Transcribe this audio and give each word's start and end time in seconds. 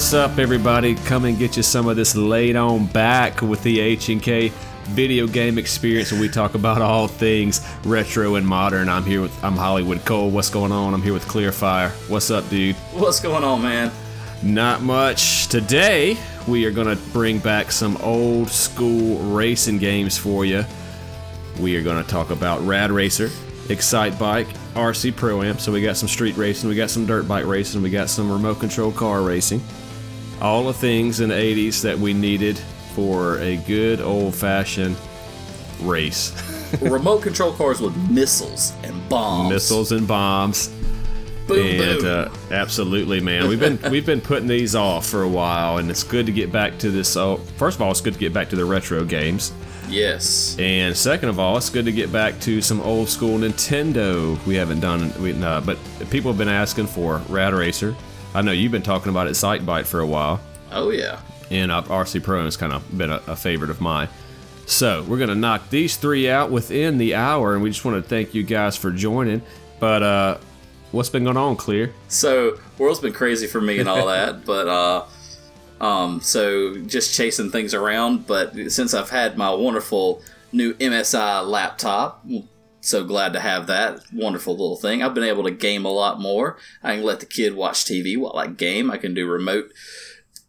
What's 0.00 0.14
up, 0.14 0.38
everybody? 0.38 0.94
Come 0.94 1.26
and 1.26 1.38
get 1.38 1.58
you 1.58 1.62
some 1.62 1.86
of 1.86 1.94
this 1.94 2.16
laid 2.16 2.56
on 2.56 2.86
back 2.86 3.42
with 3.42 3.62
the 3.62 3.80
H 3.80 4.08
and 4.08 4.22
K 4.22 4.50
video 4.84 5.26
game 5.26 5.58
experience, 5.58 6.10
where 6.10 6.22
we 6.22 6.30
talk 6.30 6.54
about 6.54 6.80
all 6.80 7.06
things 7.06 7.60
retro 7.84 8.36
and 8.36 8.46
modern. 8.46 8.88
I'm 8.88 9.04
here 9.04 9.20
with 9.20 9.44
I'm 9.44 9.56
Holliwood 9.56 9.98
Kole. 9.98 10.30
What's 10.30 10.48
going 10.48 10.72
on? 10.72 10.94
I'm 10.94 11.02
here 11.02 11.12
with 11.12 11.26
Kleerfyre. 11.26 11.90
What's 12.08 12.30
up, 12.30 12.48
dude? 12.48 12.76
What's 12.94 13.20
going 13.20 13.44
on, 13.44 13.60
man? 13.60 13.92
Not 14.42 14.80
much. 14.80 15.48
Today 15.48 16.16
we 16.48 16.64
are 16.64 16.70
gonna 16.70 16.96
bring 17.12 17.38
back 17.38 17.70
some 17.70 17.98
old 17.98 18.48
school 18.48 19.18
racing 19.34 19.76
games 19.76 20.16
for 20.16 20.46
you. 20.46 20.64
We 21.60 21.76
are 21.76 21.82
gonna 21.82 22.04
talk 22.04 22.30
about 22.30 22.62
Rad 22.62 22.90
Racer, 22.90 23.28
Excitebike, 23.68 24.46
RC 24.74 25.14
Pro 25.14 25.42
Am. 25.42 25.58
So 25.58 25.70
we 25.70 25.82
got 25.82 25.98
some 25.98 26.08
street 26.08 26.38
racing, 26.38 26.70
we 26.70 26.74
got 26.74 26.88
some 26.88 27.04
dirt 27.04 27.28
bike 27.28 27.44
racing, 27.44 27.82
we 27.82 27.90
got 27.90 28.08
some 28.08 28.32
remote 28.32 28.60
control 28.60 28.92
car 28.92 29.20
racing. 29.20 29.60
All 30.40 30.64
the 30.64 30.72
things 30.72 31.20
in 31.20 31.28
the 31.28 31.34
80s 31.34 31.82
that 31.82 31.98
we 31.98 32.14
needed 32.14 32.58
for 32.94 33.38
a 33.38 33.56
good 33.58 34.00
old 34.00 34.34
fashioned 34.34 34.96
race. 35.82 36.32
Remote 36.80 37.22
control 37.22 37.52
cars 37.52 37.80
with 37.80 37.96
missiles 38.10 38.72
and 38.82 39.08
bombs. 39.08 39.50
Missiles 39.50 39.92
and 39.92 40.06
bombs. 40.06 40.68
Boom, 41.46 41.80
and 41.80 42.00
boom. 42.00 42.28
uh, 42.28 42.54
absolutely, 42.54 43.20
man, 43.20 43.48
we've 43.48 43.58
been 43.58 43.78
we've 43.90 44.06
been 44.06 44.20
putting 44.20 44.46
these 44.46 44.76
off 44.76 45.06
for 45.06 45.22
a 45.22 45.28
while, 45.28 45.78
and 45.78 45.90
it's 45.90 46.04
good 46.04 46.26
to 46.26 46.32
get 46.32 46.52
back 46.52 46.78
to 46.78 46.90
this. 46.90 47.16
Oh, 47.16 47.38
first 47.56 47.76
of 47.76 47.82
all, 47.82 47.90
it's 47.90 48.00
good 48.00 48.14
to 48.14 48.20
get 48.20 48.32
back 48.32 48.48
to 48.50 48.56
the 48.56 48.64
retro 48.64 49.04
games, 49.04 49.52
yes. 49.88 50.56
and 50.60 50.96
second 50.96 51.28
of 51.28 51.40
all, 51.40 51.56
it's 51.56 51.68
good 51.68 51.86
to 51.86 51.92
get 51.92 52.12
back 52.12 52.38
to 52.40 52.62
some 52.62 52.80
old 52.82 53.08
school 53.08 53.36
Nintendo. 53.36 54.38
We 54.46 54.54
haven't 54.54 54.78
done, 54.78 55.12
we, 55.20 55.32
uh, 55.42 55.60
but 55.62 55.76
people 56.10 56.30
have 56.30 56.38
been 56.38 56.48
asking 56.48 56.86
for 56.86 57.20
Rad 57.28 57.52
Racer. 57.52 57.96
I 58.34 58.42
know 58.42 58.52
you've 58.52 58.72
been 58.72 58.82
talking 58.82 59.10
about 59.10 59.26
it, 59.26 59.34
Sight 59.34 59.64
Bite, 59.66 59.86
for 59.86 60.00
a 60.00 60.06
while, 60.06 60.40
Oh 60.70 60.90
yeah. 60.90 61.20
and 61.50 61.72
uh, 61.72 61.82
RC 61.82 62.22
Pro 62.22 62.44
has 62.44 62.56
kind 62.56 62.72
of 62.72 62.96
been 62.96 63.10
a, 63.10 63.20
a 63.26 63.34
favorite 63.36 63.70
of 63.70 63.80
mine. 63.80 64.08
So 64.66 65.02
we're 65.08 65.18
gonna 65.18 65.34
knock 65.34 65.68
these 65.70 65.96
three 65.96 66.30
out 66.30 66.50
within 66.50 66.96
the 66.98 67.14
hour, 67.16 67.54
and 67.54 67.62
we 67.62 67.70
just 67.70 67.84
want 67.84 68.02
to 68.02 68.08
thank 68.08 68.34
you 68.34 68.42
guys 68.44 68.76
for 68.76 68.90
joining. 68.92 69.42
But 69.80 70.02
uh, 70.02 70.38
what's 70.92 71.08
been 71.08 71.24
going 71.24 71.36
on, 71.36 71.56
Kleer? 71.56 71.92
So 72.08 72.58
world's 72.78 73.00
been 73.00 73.12
crazy 73.12 73.46
for 73.48 73.60
me 73.60 73.80
and 73.80 73.88
all 73.88 74.06
that, 74.08 74.44
but 74.44 74.68
uh, 74.68 75.06
um, 75.84 76.20
so 76.20 76.76
just 76.82 77.14
chasing 77.16 77.50
things 77.50 77.74
around. 77.74 78.28
But 78.28 78.54
since 78.70 78.94
I've 78.94 79.10
had 79.10 79.36
my 79.36 79.50
wonderful 79.52 80.22
new 80.52 80.74
MSI 80.74 81.44
laptop, 81.46 82.24
so 82.80 83.04
glad 83.04 83.32
to 83.34 83.40
have 83.40 83.66
that 83.66 84.00
wonderful 84.12 84.54
little 84.54 84.76
thing. 84.76 85.02
I've 85.02 85.14
been 85.14 85.24
able 85.24 85.44
to 85.44 85.50
game 85.50 85.84
a 85.84 85.90
lot 85.90 86.20
more. 86.20 86.56
I 86.82 86.96
can 86.96 87.04
let 87.04 87.20
the 87.20 87.26
kid 87.26 87.54
watch 87.54 87.84
TV 87.84 88.16
while 88.16 88.36
I 88.36 88.46
game. 88.46 88.90
I 88.90 88.96
can 88.96 89.14
do 89.14 89.28
remote 89.28 89.72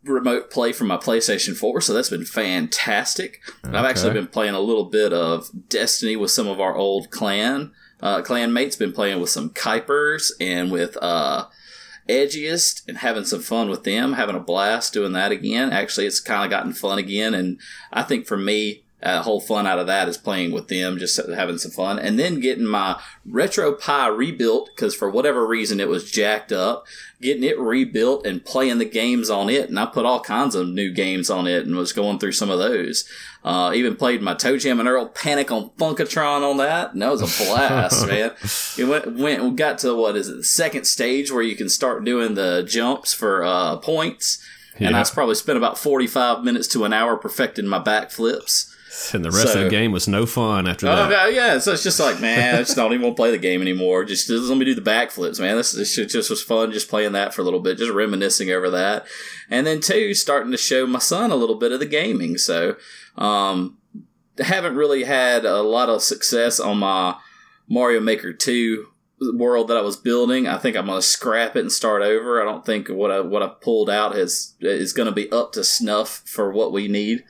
remote 0.04 0.50
play 0.50 0.72
from 0.72 0.88
my 0.88 0.98
PlayStation 0.98 1.56
4, 1.56 1.82
so 1.82 1.94
that's 1.94 2.10
been 2.10 2.26
fantastic. 2.26 3.40
I've 3.64 3.86
actually 3.86 4.14
been 4.14 4.28
playing 4.28 4.56
a 4.56 4.60
little 4.60 4.86
bit 4.86 5.14
of 5.14 5.50
Destiny 5.70 6.16
with 6.16 6.32
some 6.32 6.48
of 6.48 6.60
our 6.60 6.76
old 6.76 7.12
clan 7.12 7.72
uh, 8.02 8.22
clan 8.22 8.54
mates. 8.54 8.76
Been 8.76 8.94
playing 8.94 9.20
with 9.20 9.30
some 9.30 9.50
Kuipers 9.50 10.32
and 10.40 10.72
with 10.72 10.98
uh, 11.02 11.46
Edgiest 12.10 12.88
and 12.88 12.98
having 12.98 13.26
some 13.26 13.42
fun 13.42 13.70
with 13.70 13.84
them, 13.84 14.14
having 14.14 14.36
a 14.36 14.40
blast 14.40 14.94
doing 14.94 15.14
that 15.14 15.32
again. 15.32 15.72
Actually, 15.72 16.08
it's 16.08 16.20
kind 16.20 16.46
of 16.46 16.50
gotten 16.50 16.74
fun 16.74 16.98
again, 16.98 17.34
and 17.34 17.60
I 17.92 18.04
think 18.04 18.26
for 18.26 18.38
me, 18.38 18.84
uh, 19.04 19.24
whole 19.24 19.42
fun 19.42 19.66
out 19.66 19.80
of 19.80 19.88
that 19.88 20.08
is 20.08 20.18
playing 20.18 20.52
with 20.52 20.68
them, 20.68 20.98
just 20.98 21.20
having 21.34 21.58
some 21.58 21.72
fun, 21.72 21.98
and 21.98 22.20
then 22.20 22.40
getting 22.40 22.66
my 22.66 23.02
RetroPie 23.28 24.16
rebuilt 24.16 24.70
because 24.76 24.94
for 24.94 25.10
whatever 25.10 25.46
reason 25.48 25.80
it 25.80 25.90
was 25.90 26.10
jacked 26.10 26.52
up. 26.52 26.86
Getting 27.20 27.44
it 27.44 27.60
rebuilt 27.60 28.26
and 28.26 28.44
playing 28.44 28.80
the 28.80 28.86
games 28.86 29.30
on 29.30 29.48
it, 29.48 29.70
and 29.70 29.80
I 29.80 29.86
put 29.86 30.08
all 30.08 30.22
kinds 30.22 30.56
of 30.56 30.68
new 30.68 30.92
games 30.92 31.30
on 31.30 31.46
it 31.46 31.68
and 31.68 31.76
was 31.76 31.94
going 31.94 32.18
through 32.18 32.32
some 32.32 32.50
of 32.50 32.58
those. 32.58 33.08
Uh, 33.44 33.72
even 33.76 33.96
played 33.96 34.24
my 34.24 34.34
ToeJam 34.34 34.80
and 34.80 34.88
Earl 34.88 35.08
Panic 35.08 35.52
on 35.52 35.70
Funkotron 35.72 36.42
on 36.42 36.58
that, 36.58 36.94
and 36.94 37.02
that 37.02 37.12
was 37.12 37.22
a 37.22 37.46
blast, 37.46 38.08
man. 38.08 38.32
It 38.78 38.90
went 38.90 39.18
went 39.18 39.56
got 39.56 39.78
to 39.80 39.96
what 39.96 40.16
is 40.16 40.30
it 40.30 40.38
the 40.38 40.44
second 40.44 40.86
stage 40.86 41.32
where 41.32 41.44
you 41.44 41.56
can 41.56 41.70
start 41.70 42.04
doing 42.06 42.34
the 42.34 42.64
jumps 42.68 43.14
for 43.14 43.44
uh, 43.44 43.78
points, 43.78 44.44
and 44.78 44.96
I 44.96 45.04
probably 45.04 45.36
spent 45.36 45.58
about 45.58 45.78
forty 45.78 46.08
five 46.08 46.44
minutes 46.44 46.68
to 46.70 46.86
an 46.86 46.94
hour 46.94 47.18
perfecting 47.18 47.68
my 47.68 47.80
backflips. 47.80 48.72
And 49.14 49.24
the 49.24 49.32
rest 49.32 49.56
of 49.56 49.64
the 49.64 49.70
game 49.70 49.92
was 49.92 50.08
no 50.08 50.26
fun 50.26 50.68
after 50.68 50.88
Oh, 50.88 50.96
that. 51.08 51.12
yeah, 51.12 51.28
yeah. 51.54 51.60
So 51.60 51.72
it's 51.72 51.84
just 51.84 52.00
like, 52.00 52.20
man, 52.20 52.56
I 52.56 52.58
just 52.60 52.76
don't 52.76 52.92
even 52.92 53.04
want 53.04 53.16
to 53.16 53.22
play 53.22 53.32
the 53.32 53.38
game 53.38 53.62
anymore. 53.62 54.04
Just, 54.04 54.28
just 54.28 54.50
let 54.50 54.58
me 54.58 54.66
do 54.66 54.76
the 54.76 54.82
backflips, 54.82 55.40
man. 55.40 55.56
This, 55.56 55.72
this 55.72 55.96
just 55.96 56.30
was 56.30 56.42
fun, 56.44 56.72
just 56.74 56.90
playing 56.90 57.14
that 57.14 57.34
for 57.34 57.42
a 57.42 57.46
little 57.46 57.62
bit, 57.62 57.78
just 57.78 57.92
reminiscing 57.92 58.52
over 58.52 58.70
that. 58.70 59.06
And 59.50 59.66
then 59.66 59.80
two, 59.80 60.14
starting 60.14 60.52
to 60.52 60.58
show 60.58 60.86
my 60.86 61.00
son 61.00 61.32
a 61.32 61.36
little 61.36 61.56
bit 61.56 61.72
of 61.72 61.80
the 61.80 61.86
gaming. 61.86 62.38
So, 62.38 62.76
um, 63.18 63.78
haven't 64.40 64.76
really 64.76 65.04
had 65.04 65.46
a 65.46 65.62
lot 65.62 65.90
of 65.90 66.02
success 66.02 66.60
on 66.60 66.80
my 66.80 67.16
Mario 67.70 68.00
Maker 68.02 68.34
2 68.34 68.88
world 69.36 69.68
that 69.70 69.78
I 69.78 69.82
was 69.82 69.96
building. 69.98 70.48
I 70.48 70.58
think 70.58 70.76
I'm 70.76 70.88
going 70.88 70.98
to 70.98 71.02
scrap 71.06 71.56
it 71.56 71.60
and 71.62 71.72
start 71.72 72.02
over. 72.02 72.42
I 72.42 72.46
don't 72.46 72.66
think 72.66 72.90
what 72.90 73.12
I, 73.12 73.20
what 73.22 73.44
I 73.44 73.48
pulled 73.48 73.90
out 73.90 74.16
has, 74.16 74.56
is 74.60 74.94
going 74.94 75.06
to 75.08 75.12
be 75.14 75.32
up 75.32 75.54
to 75.54 75.64
snuff 75.64 76.24
for 76.26 76.52
what 76.52 76.72
we 76.74 76.88
need. 76.88 77.24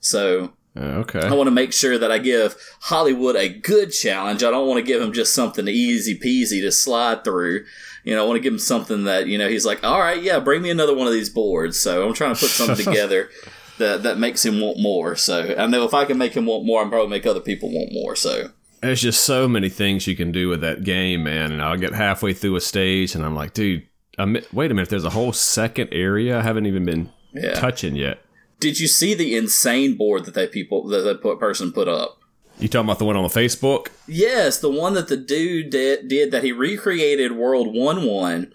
So, 0.00 0.52
okay. 0.76 1.20
I 1.20 1.34
want 1.34 1.48
to 1.48 1.52
make 1.52 1.72
sure 1.72 1.98
that 1.98 2.10
I 2.10 2.18
give 2.18 2.56
Holliwood 2.84 3.34
a 3.34 3.48
good 3.48 3.92
challenge. 3.92 4.42
I 4.42 4.50
don't 4.50 4.66
want 4.66 4.78
to 4.78 4.86
give 4.86 5.02
him 5.02 5.12
just 5.12 5.34
something 5.34 5.68
easy 5.68 6.18
peasy 6.18 6.60
to 6.62 6.72
slide 6.72 7.24
through. 7.24 7.64
You 8.04 8.14
know, 8.14 8.24
I 8.24 8.26
want 8.26 8.36
to 8.36 8.42
give 8.42 8.52
him 8.52 8.58
something 8.58 9.04
that, 9.04 9.26
you 9.26 9.38
know, 9.38 9.48
he's 9.48 9.66
like, 9.66 9.84
all 9.84 10.00
right, 10.00 10.20
yeah, 10.20 10.40
bring 10.40 10.62
me 10.62 10.70
another 10.70 10.94
one 10.94 11.06
of 11.06 11.12
these 11.12 11.30
boards. 11.30 11.78
So 11.78 12.06
I'm 12.06 12.14
trying 12.14 12.34
to 12.34 12.40
put 12.40 12.50
something 12.50 12.84
together 12.84 13.30
that, 13.78 14.02
that 14.02 14.18
makes 14.18 14.44
him 14.44 14.60
want 14.60 14.80
more. 14.80 15.14
So 15.14 15.54
I 15.56 15.66
know 15.66 15.84
if 15.84 15.94
I 15.94 16.04
can 16.04 16.18
make 16.18 16.34
him 16.34 16.46
want 16.46 16.64
more, 16.64 16.82
I'm 16.82 16.90
probably 16.90 17.10
make 17.10 17.26
other 17.26 17.40
people 17.40 17.70
want 17.70 17.92
more. 17.92 18.16
So 18.16 18.50
There's 18.80 19.02
just 19.02 19.24
so 19.24 19.46
many 19.46 19.68
things 19.68 20.06
you 20.06 20.16
can 20.16 20.32
do 20.32 20.48
with 20.48 20.62
that 20.62 20.84
game, 20.84 21.24
man. 21.24 21.52
And 21.52 21.62
I'll 21.62 21.76
get 21.76 21.92
halfway 21.92 22.32
through 22.32 22.56
a 22.56 22.60
stage, 22.60 23.14
and 23.14 23.24
I'm 23.24 23.34
like, 23.34 23.54
dude, 23.54 23.86
wait 24.18 24.70
a 24.70 24.74
minute. 24.74 24.88
There's 24.88 25.04
a 25.04 25.10
whole 25.10 25.32
second 25.32 25.90
area 25.92 26.38
I 26.38 26.42
haven't 26.42 26.66
even 26.66 26.84
been 26.84 27.10
yeah. 27.32 27.54
touching 27.54 27.94
yet. 27.94 28.20
Did 28.62 28.78
you 28.80 28.86
see 28.88 29.12
the 29.14 29.36
insane 29.36 29.96
board 29.96 30.24
that 30.24 30.34
that 30.34 30.52
people, 30.52 30.86
that 30.88 31.00
that 31.02 31.20
put- 31.20 31.38
person 31.40 31.72
put 31.72 31.88
up? 31.88 32.18
You 32.58 32.68
talking 32.68 32.86
about 32.86 32.98
the 33.00 33.04
one 33.04 33.16
on 33.16 33.24
the 33.24 33.28
Facebook? 33.28 33.88
Yes, 34.06 34.58
the 34.58 34.70
one 34.70 34.94
that 34.94 35.08
the 35.08 35.16
dude 35.16 35.70
did, 35.70 36.06
did 36.08 36.30
that 36.30 36.44
he 36.44 36.52
recreated 36.52 37.32
World 37.32 37.74
1 37.74 38.04
1 38.04 38.52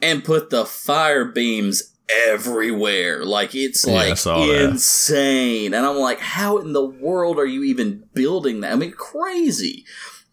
and 0.00 0.22
put 0.24 0.50
the 0.50 0.64
fire 0.64 1.24
beams 1.24 1.94
everywhere. 2.28 3.24
Like, 3.24 3.54
it's 3.54 3.84
Yeah, 3.86 3.92
like 3.94 4.16
saw 4.18 4.46
that. 4.46 4.70
insane. 4.70 5.74
And 5.74 5.84
I'm 5.84 5.96
like, 5.96 6.20
how 6.20 6.58
in 6.58 6.72
the 6.72 6.84
world 6.84 7.38
are 7.38 7.46
you 7.46 7.64
even 7.64 8.04
building 8.14 8.60
that? 8.60 8.72
I 8.72 8.76
mean, 8.76 8.92
crazy. 8.92 9.84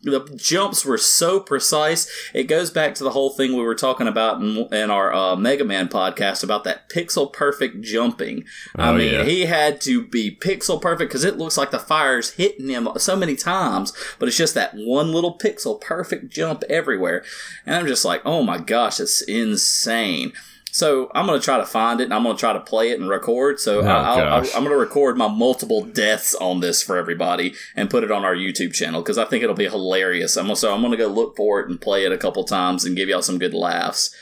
The 0.06 0.32
jumps 0.36 0.86
were 0.86 0.98
so 0.98 1.40
precise. 1.40 2.10
It 2.34 2.44
goes 2.44 2.70
back 2.70 2.96
to 2.96 3.04
the 3.04 3.10
whole 3.12 3.32
thing 3.32 3.52
we 3.54 3.64
were 3.64 3.76
talking 3.76 4.08
about 4.08 4.42
in, 4.42 4.72
in 4.74 4.90
our 4.92 5.12
uh, 5.14 5.36
Mega 5.36 5.66
Man 5.66 5.88
podcast 5.90 6.44
about 6.44 6.64
that 6.64 6.90
pixel 6.90 7.34
perfect 7.34 7.82
jumping. 7.82 8.46
I 8.76 8.90
Oh, 8.90 8.94
mean, 8.98 9.12
yeah. 9.14 9.24
he 9.24 9.46
had 9.46 9.82
to 9.82 10.06
be 10.06 10.36
pixel 10.36 10.82
perfect 10.82 11.10
because 11.10 11.24
it 11.24 11.38
looks 11.38 11.58
like 11.58 11.72
the 11.72 11.80
fire's 11.80 12.32
hitting 12.34 12.70
him 12.70 12.88
so 12.98 13.16
many 13.16 13.36
times, 13.36 13.92
but 14.20 14.28
it's 14.28 14.38
just 14.38 14.54
that 14.54 14.74
one 14.76 15.12
little 15.12 15.38
pixel 15.38 15.82
perfect 15.82 16.30
jump 16.32 16.64
everywhere. 16.70 17.24
And 17.66 17.76
I'm 17.76 17.88
just 17.88 18.06
like, 18.06 18.22
oh 18.26 18.44
my 18.44 18.58
gosh, 18.60 19.00
it's 19.00 19.22
insane. 19.24 20.34
So 20.76 21.10
I'm 21.16 21.26
gonna 21.26 21.40
try 21.40 21.56
to 21.56 21.66
find 21.66 22.02
it, 22.02 22.04
and 22.04 22.14
I'm 22.14 22.24
gonna 22.24 22.38
try 22.38 22.52
to 22.52 22.60
play 22.60 22.90
it 22.92 23.00
and 23.00 23.10
record. 23.10 23.62
So 23.62 23.80
Oh, 23.80 23.88
I'll, 23.88 24.20
I'll, 24.20 24.50
I'm 24.54 24.64
gonna 24.66 24.76
record 24.76 25.16
my 25.16 25.30
multiple 25.30 25.86
deaths 25.86 26.36
on 26.36 26.60
this 26.60 26.84
for 26.84 26.98
everybody 26.98 27.56
and 27.78 27.90
put 27.90 28.04
it 28.04 28.12
on 28.12 28.26
our 28.26 28.36
YouTube 28.36 28.74
channel 28.74 29.02
because 29.02 29.18
I 29.18 29.24
think 29.24 29.42
it'll 29.42 29.56
be 29.56 29.70
hilarious. 29.70 30.36
I'm 30.36 30.50
also 30.50 30.76
I'm 30.76 30.82
gonna 30.82 30.98
go 30.98 31.08
look 31.08 31.38
for 31.38 31.62
it 31.62 31.70
and 31.70 31.80
play 31.80 32.04
it 32.04 32.12
a 32.12 32.18
couple 32.18 32.44
times 32.44 32.84
and 32.84 32.94
give 32.94 33.08
y'all 33.08 33.22
some 33.22 33.40
good 33.40 33.54
laughs. 33.54 34.14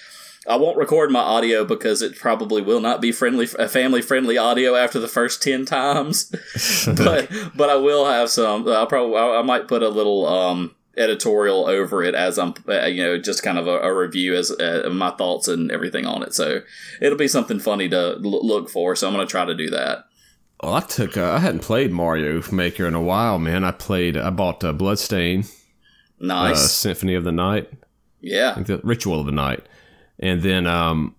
I 0.48 0.58
won't 0.58 0.78
record 0.78 1.10
my 1.10 1.22
audio 1.22 1.66
because 1.66 2.04
it 2.04 2.20
probably 2.20 2.62
will 2.62 2.82
not 2.82 3.02
be 3.02 3.12
friendly, 3.12 3.48
family 3.48 4.04
friendly 4.04 4.38
audio 4.38 4.76
after 4.76 5.00
the 5.00 5.08
first 5.08 5.42
ten 5.42 5.66
times. 5.66 6.26
but 6.86 7.32
but 7.56 7.72
I 7.72 7.78
will 7.78 8.06
have 8.06 8.30
some. 8.30 8.68
I'll 8.68 8.86
probably 8.86 9.18
I 9.18 9.40
I 9.40 9.42
might 9.42 9.68
put 9.68 9.82
a 9.82 9.90
little 9.90 10.28
um, 10.28 10.76
editorial 10.96 11.66
over 11.68 12.04
it 12.04 12.14
as 12.16 12.38
I'm 12.38 12.54
uh, 12.68 12.86
you 12.86 13.04
know 13.04 13.18
just 13.18 13.42
kind 13.44 13.58
of 13.58 13.68
a, 13.68 13.80
a 13.80 13.94
review 13.94 14.36
as 14.36 14.52
uh, 14.52 14.90
my 14.92 15.12
thoughts 15.12 15.48
and 15.48 15.72
everything 15.72 16.06
on 16.06 16.24
it. 16.24 16.34
So 16.34 16.62
it'll 17.02 17.18
be 17.18 17.28
something 17.28 17.60
funny 17.60 17.90
to 17.90 17.98
l- 18.24 18.46
look 18.48 18.70
for. 18.70 18.96
So 18.96 19.08
I'm 19.08 19.14
gonna 19.14 19.26
try 19.26 19.46
to 19.46 19.56
do 19.56 19.70
that. 19.72 20.06
Well, 20.62 20.76
I 20.76 20.80
took. 20.82 21.18
Uh, 21.18 21.32
I 21.32 21.40
hadn't 21.40 21.62
played 21.62 21.92
Mario 21.92 22.42
Maker 22.52 22.88
in 22.88 22.94
a 22.94 23.02
while, 23.02 23.38
man. 23.40 23.64
I 23.64 23.72
played. 23.72 24.16
I 24.16 24.30
bought 24.30 24.64
uh, 24.64 24.72
Bloodstain, 24.72 25.42
uh, 26.22 26.26
Nice. 26.26 26.72
Symphony 26.72 27.16
of 27.16 27.24
the 27.26 27.34
Night, 27.34 27.70
yeah. 28.22 28.54
the 28.54 28.80
Ritual 28.84 29.20
of 29.20 29.26
the 29.26 29.32
Night, 29.34 29.66
and 30.20 30.42
then 30.42 30.66
um, 30.66 31.16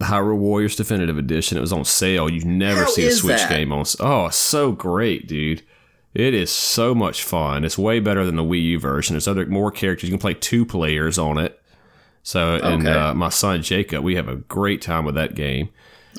Hyrule 0.00 0.38
Warriors 0.38 0.74
Definitive 0.74 1.18
Edition. 1.18 1.56
It 1.56 1.60
was 1.60 1.72
on 1.72 1.84
sale. 1.84 2.28
You 2.28 2.44
never 2.44 2.80
How 2.84 2.86
see 2.90 3.06
a 3.06 3.12
Switch 3.12 3.36
that? 3.42 3.50
game 3.50 3.72
on. 3.72 3.84
Oh, 4.00 4.28
so 4.30 4.72
great, 4.72 5.28
dude. 5.28 5.62
It 6.18 6.34
is 6.34 6.50
so 6.50 6.94
much 6.94 7.22
fun. 7.22 7.64
It's 7.64 7.78
way 7.78 8.00
better 8.00 8.26
than 8.26 8.34
the 8.36 8.42
Wii 8.42 8.62
U 8.64 8.80
version. 8.80 9.14
There's 9.14 9.28
other 9.28 9.46
more 9.46 9.70
characters. 9.70 10.08
You 10.10 10.12
can 10.14 10.20
play 10.20 10.34
two 10.34 10.66
players 10.66 11.16
on 11.18 11.38
it. 11.38 11.62
So, 12.24 12.56
and 12.56 12.86
Okay. 12.86 12.90
uh, 12.98 13.14
my 13.14 13.28
son 13.28 13.62
Jacob, 13.62 14.02
we 14.04 14.16
have 14.16 14.28
a 14.28 14.34
great 14.36 14.82
time 14.82 15.04
with 15.04 15.14
that 15.14 15.34
game. 15.36 15.68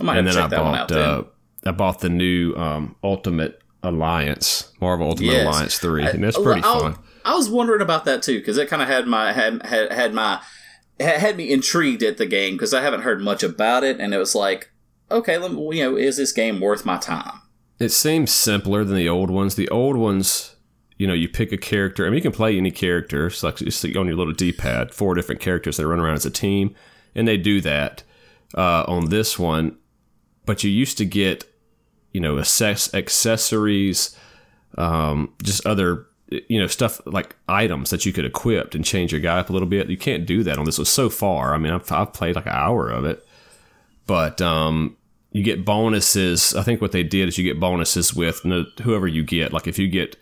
I 0.02 0.18
and 0.18 0.26
then 0.26 0.38
I 0.38 0.42
check 0.42 0.50
that 0.52 0.64
one 0.64 0.76
out. 0.76 0.88
bought 0.88 0.98
uh, 0.98 1.24
I 1.66 1.72
bought 1.72 2.00
the 2.00 2.10
new 2.10 2.56
um, 2.56 2.96
Ultimate 3.04 3.62
Alliance, 3.84 4.72
Marvel 4.80 5.10
Ultimate 5.10 5.34
Yes. 5.34 5.46
Alliance 5.46 5.78
three, 5.80 6.06
and 6.06 6.24
that's 6.24 6.38
pretty 6.40 6.62
I- 6.64 6.80
fun. 6.80 6.96
I 7.26 7.36
was 7.36 7.50
wondering 7.50 7.82
about 7.82 8.06
that 8.06 8.24
too 8.24 8.40
because 8.40 8.58
it 8.58 8.70
kind 8.70 8.82
of 8.82 8.88
had 8.88 9.06
my 9.06 9.34
had 9.34 9.66
had, 9.66 9.92
had 9.92 10.14
my 10.14 10.42
had 11.00 11.18
had 11.20 11.38
me 11.38 11.52
intrigued 11.52 12.02
at 12.02 12.18
the 12.18 12.26
game 12.26 12.54
because 12.56 12.74
I 12.74 12.82
haven't 12.82 13.02
heard 13.02 13.22
much 13.22 13.44
about 13.44 13.84
it, 13.84 14.00
and 14.00 14.14
it 14.14 14.18
was 14.18 14.34
like, 14.34 14.72
okay, 15.12 15.38
let 15.38 15.52
me, 15.52 15.78
you 15.78 15.84
know, 15.84 15.98
is 15.98 16.16
this 16.18 16.32
game 16.32 16.62
worth 16.62 16.86
my 16.86 16.98
time? 16.98 17.39
It 17.80 17.90
seems 17.90 18.32
simpler 18.32 18.84
than 18.84 18.98
the 18.98 19.08
old 19.08 19.30
ones. 19.30 19.56
The 19.56 19.70
old 19.70 19.96
ones, 19.96 20.56
you 20.98 21.08
know, 21.08 21.14
you 21.14 21.30
pick 21.30 21.54
a 21.54 21.58
character. 21.58 22.06
I 22.06 22.10
mean, 22.10 22.18
you 22.18 22.22
can 22.22 22.34
play 22.34 22.58
any 22.58 22.72
character. 22.72 23.28
It's 23.28 23.42
like 23.42 23.62
it's 23.62 23.84
on 23.86 24.08
your 24.08 24.18
little 24.18 24.34
D-pad, 24.34 24.94
four 24.94 25.16
different 25.16 25.40
characters 25.40 25.78
that 25.78 25.88
run 25.88 26.00
around 26.00 26.16
as 26.16 26.26
a 26.26 26.32
team, 26.32 26.76
and 27.16 27.26
they 27.26 27.38
do 27.38 27.62
that 27.62 28.04
uh, 28.56 28.84
on 28.86 29.10
this 29.10 29.40
one. 29.40 29.78
But 30.46 30.64
you 30.64 30.70
used 30.70 30.98
to 30.98 31.06
get, 31.06 31.46
you 32.12 32.20
know, 32.20 32.38
access- 32.38 32.94
accessories, 32.94 34.18
um, 34.78 35.34
just 35.42 35.66
other, 35.66 36.06
you 36.28 36.60
know, 36.60 36.68
stuff 36.68 37.00
like 37.06 37.38
items 37.48 37.92
that 37.92 38.06
you 38.06 38.12
could 38.12 38.26
equip 38.26 38.76
and 38.76 38.84
change 38.84 39.14
your 39.14 39.22
guy 39.22 39.40
up 39.40 39.50
a 39.50 39.54
little 39.54 39.68
bit. 39.68 39.90
You 39.90 39.98
can't 39.98 40.26
do 40.26 40.44
that 40.44 40.58
on 40.58 40.66
this 40.66 40.78
one 40.78 40.86
so 40.86 41.10
far. 41.10 41.54
I 41.54 41.58
mean, 41.58 41.72
I've, 41.72 41.90
I've 41.92 42.12
played 42.12 42.36
like 42.36 42.46
an 42.46 42.52
hour 42.52 42.90
of 42.90 43.06
it, 43.06 43.26
but 44.06 44.42
um, 44.42 44.98
you 45.32 45.44
get 45.44 45.66
bonuses. 45.66 46.56
I 46.56 46.64
think 46.64 46.82
what 46.82 46.92
they 46.92 47.04
did 47.04 47.28
is 47.30 47.38
you 47.38 47.44
get 47.44 47.60
bonuses 47.60 48.14
with 48.14 48.42
whoever 48.82 49.08
you 49.08 49.24
get. 49.24 49.54
Like 49.54 49.68
if 49.68 49.78
you 49.78 49.88
get, 49.88 50.16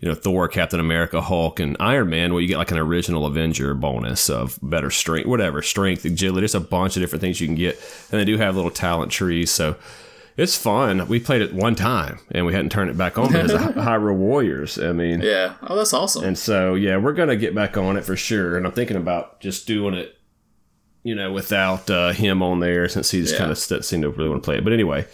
you 0.00 0.08
know, 0.08 0.14
Thor, 0.14 0.48
Captain 0.48 0.80
America, 0.80 1.20
Hulk, 1.20 1.60
and 1.60 1.76
Iron 1.80 2.10
Man, 2.10 2.32
well, 2.32 2.40
you 2.40 2.48
get 2.48 2.58
like 2.58 2.70
an 2.72 2.78
original 2.78 3.26
Avenger 3.26 3.74
bonus 3.74 4.28
of 4.30 4.58
better 4.62 4.90
strength, 4.90 5.26
whatever, 5.26 5.62
strength, 5.62 6.04
agility. 6.04 6.40
There's 6.40 6.54
a 6.54 6.60
bunch 6.60 6.96
of 6.96 7.02
different 7.02 7.20
things 7.20 7.40
you 7.40 7.46
can 7.46 7.56
get, 7.56 7.76
and 8.10 8.20
they 8.20 8.24
do 8.24 8.36
have 8.38 8.56
little 8.56 8.70
talent 8.70 9.12
trees. 9.12 9.50
So 9.50 9.76
it's 10.36 10.56
fun. 10.56 11.06
We 11.08 11.20
played 11.20 11.42
it 11.42 11.54
one 11.54 11.74
time, 11.76 12.18
and 12.32 12.44
we 12.44 12.52
hadn't 12.54 12.70
turned 12.72 12.90
it 12.90 12.96
back 12.98 13.18
on 13.18 13.28
because 13.28 13.52
of 13.52 13.60
Hyrule 13.76 14.16
Warriors. 14.16 14.78
I 14.78 14.92
mean, 14.92 15.20
Yeah. 15.20 15.54
Oh, 15.62 15.76
that's 15.76 15.92
awesome. 15.92 16.24
and 16.24 16.36
so, 16.36 16.74
yeah, 16.74 16.96
we're 16.96 17.12
going 17.12 17.28
to 17.28 17.36
get 17.36 17.54
back 17.54 17.76
on 17.76 17.96
it 17.96 18.04
for 18.04 18.16
sure. 18.16 18.56
And 18.56 18.66
I'm 18.66 18.72
thinking 18.72 18.96
about 18.96 19.40
just 19.40 19.66
doing 19.66 19.94
it, 19.94 20.18
you 21.04 21.14
know, 21.14 21.30
without 21.30 21.88
uh, 21.88 22.10
him 22.12 22.42
on 22.42 22.58
there 22.60 22.88
since 22.88 23.10
he 23.12 23.20
just 23.20 23.34
Yeah. 23.34 23.38
kind 23.38 23.50
of 23.52 23.58
st- 23.58 23.84
seemed 23.84 24.02
to 24.02 24.10
really 24.10 24.28
want 24.30 24.42
to 24.42 24.44
play 24.44 24.56
it. 24.58 24.64
But 24.64 24.72
anyway, 24.72 25.06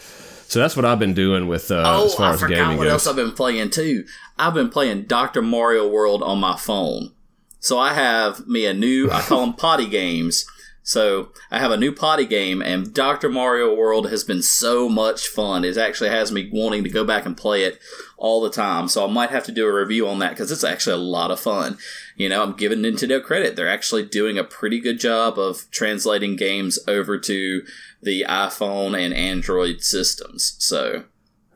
so 0.49 0.59
that's 0.59 0.75
what 0.77 0.85
I've 0.87 0.99
been 0.99 1.15
doing 1.15 1.47
with 1.49 1.71
uh, 1.71 1.83
oh, 1.85 2.07
as 2.07 2.15
far 2.15 2.31
I 2.31 2.35
as 2.35 2.41
forgot 2.41 2.55
gaming 2.57 2.79
what 2.79 2.85
goes. 2.85 2.93
else 2.93 3.07
I've 3.07 3.17
been 3.17 3.33
playing 3.33 3.71
too. 3.71 4.05
I've 4.39 4.55
been 4.55 4.71
playing 4.71 5.03
Doctor 5.03 5.43
Mario 5.43 5.87
World 5.89 6.23
on 6.23 6.39
my 6.41 6.57
phone. 6.57 7.13
So 7.59 7.79
I 7.79 7.93
have 7.93 8.47
me 8.47 8.65
a 8.65 8.73
new. 8.73 9.11
I 9.11 9.21
call 9.21 9.43
them 9.43 9.53
potty 9.67 9.87
games. 9.87 10.47
So 10.83 11.29
I 11.51 11.59
have 11.59 11.71
a 11.71 11.77
new 11.77 11.93
potty 11.93 12.25
game, 12.25 12.63
and 12.63 12.93
Doctor 12.95 13.29
Mario 13.29 13.75
World 13.75 14.09
has 14.11 14.25
been 14.25 14.43
so 14.43 14.89
much 14.89 15.29
fun. 15.29 15.63
It 15.65 15.77
actually 15.77 16.09
has 16.09 16.33
me 16.33 16.49
wanting 16.51 16.83
to 16.85 16.89
go 16.91 17.05
back 17.05 17.27
and 17.27 17.37
play 17.37 17.65
it 17.65 17.79
all 18.21 18.41
the 18.41 18.51
time. 18.51 18.87
So 18.87 19.05
I 19.05 19.11
might 19.11 19.31
have 19.31 19.45
to 19.45 19.53
do 19.53 19.67
a 19.67 19.73
review 19.75 20.07
on 20.07 20.19
that 20.21 20.31
because 20.31 20.53
it's 20.53 20.63
actually 20.63 20.93
a 20.95 20.99
lot 20.99 21.31
of 21.33 21.41
fun. 21.41 21.79
You 22.17 22.29
know, 22.29 22.43
I'm 22.43 22.53
giving 22.53 22.79
Nintendo 22.81 23.21
credit; 23.23 23.57
they're 23.57 23.69
actually 23.69 24.05
doing 24.05 24.39
a 24.39 24.45
pretty 24.45 24.79
good 24.79 25.01
job 25.01 25.39
of 25.39 25.69
translating 25.73 26.37
games 26.37 26.79
over 26.87 27.19
to 27.19 27.63
the 28.03 28.25
iPhone 28.29 28.97
and 28.97 29.13
Android 29.13 29.83
systems. 29.83 30.55
So 30.59 31.05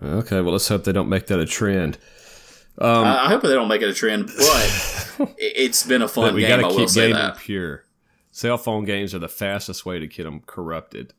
Okay, 0.03 0.41
well, 0.41 0.53
let's 0.53 0.69
hope 0.69 0.85
they 0.85 0.93
don't 0.93 1.09
make 1.09 1.27
that 1.29 1.39
a 1.39 1.47
trend. 1.47 1.99
Um, 2.79 3.05
I 3.05 3.27
I 3.27 3.29
hope 3.29 3.43
they 3.43 3.55
don't 3.55 3.69
make 3.69 3.83
it 3.83 3.89
a 3.89 3.95
trend, 3.95 4.27
but 4.27 5.11
it- 5.39 5.53
it's 5.57 5.87
been 5.87 6.03
a 6.03 6.09
fun 6.09 6.35
we 6.35 6.41
game. 6.41 6.49
got 6.49 6.59
I 6.59 6.63
to 6.63 6.69
will 6.69 6.87
keep 6.87 6.95
gaming 6.95 7.33
pure. 7.39 7.85
Cell 8.33 8.59
phone 8.59 8.85
games 8.85 9.15
are 9.15 9.21
the 9.21 9.29
fastest 9.29 9.87
way 9.87 10.01
to 10.01 10.09
get 10.09 10.25
them 10.25 10.41
corrupted. 10.45 11.13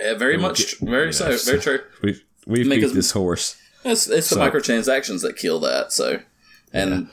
Yeah, 0.00 0.14
very 0.14 0.38
much, 0.38 0.78
very 0.78 1.12
so, 1.12 1.36
very 1.36 1.60
true. 1.60 1.80
We 2.02 2.22
we've 2.46 2.70
beat 2.70 2.94
this 2.94 3.10
horse. 3.10 3.56
It's, 3.84 4.08
it's 4.08 4.30
the 4.30 4.36
microtransactions 4.36 5.22
that 5.22 5.36
kill 5.36 5.60
that. 5.60 5.92
So, 5.92 6.20
and 6.72 7.08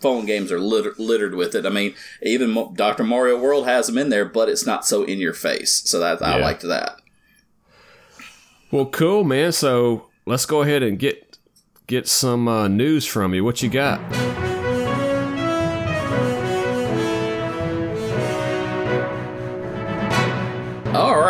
phone 0.00 0.26
games 0.26 0.52
are 0.52 0.60
litter, 0.60 0.94
littered 0.98 1.34
with 1.34 1.54
it. 1.54 1.66
I 1.66 1.70
mean, 1.70 1.94
even 2.22 2.50
Mo- 2.50 2.72
Doctor 2.74 3.02
Mario 3.04 3.38
World 3.38 3.66
has 3.66 3.86
them 3.88 3.98
in 3.98 4.08
there, 4.08 4.24
but 4.24 4.48
it's 4.48 4.64
not 4.64 4.86
so 4.86 5.02
in 5.02 5.18
your 5.18 5.34
face. 5.34 5.82
So 5.84 5.98
that 5.98 6.22
I 6.22 6.38
Yeah. 6.38 6.44
liked 6.44 6.62
that. 6.62 7.00
Well, 8.70 8.86
cool, 8.86 9.24
man. 9.24 9.52
So 9.52 10.06
let's 10.26 10.46
go 10.46 10.62
ahead 10.62 10.82
and 10.82 10.98
get 10.98 11.36
get 11.86 12.06
some 12.06 12.46
uh, 12.48 12.68
news 12.68 13.06
from 13.06 13.32
you. 13.34 13.42
What 13.42 13.62
you 13.62 13.68
got? 13.70 13.98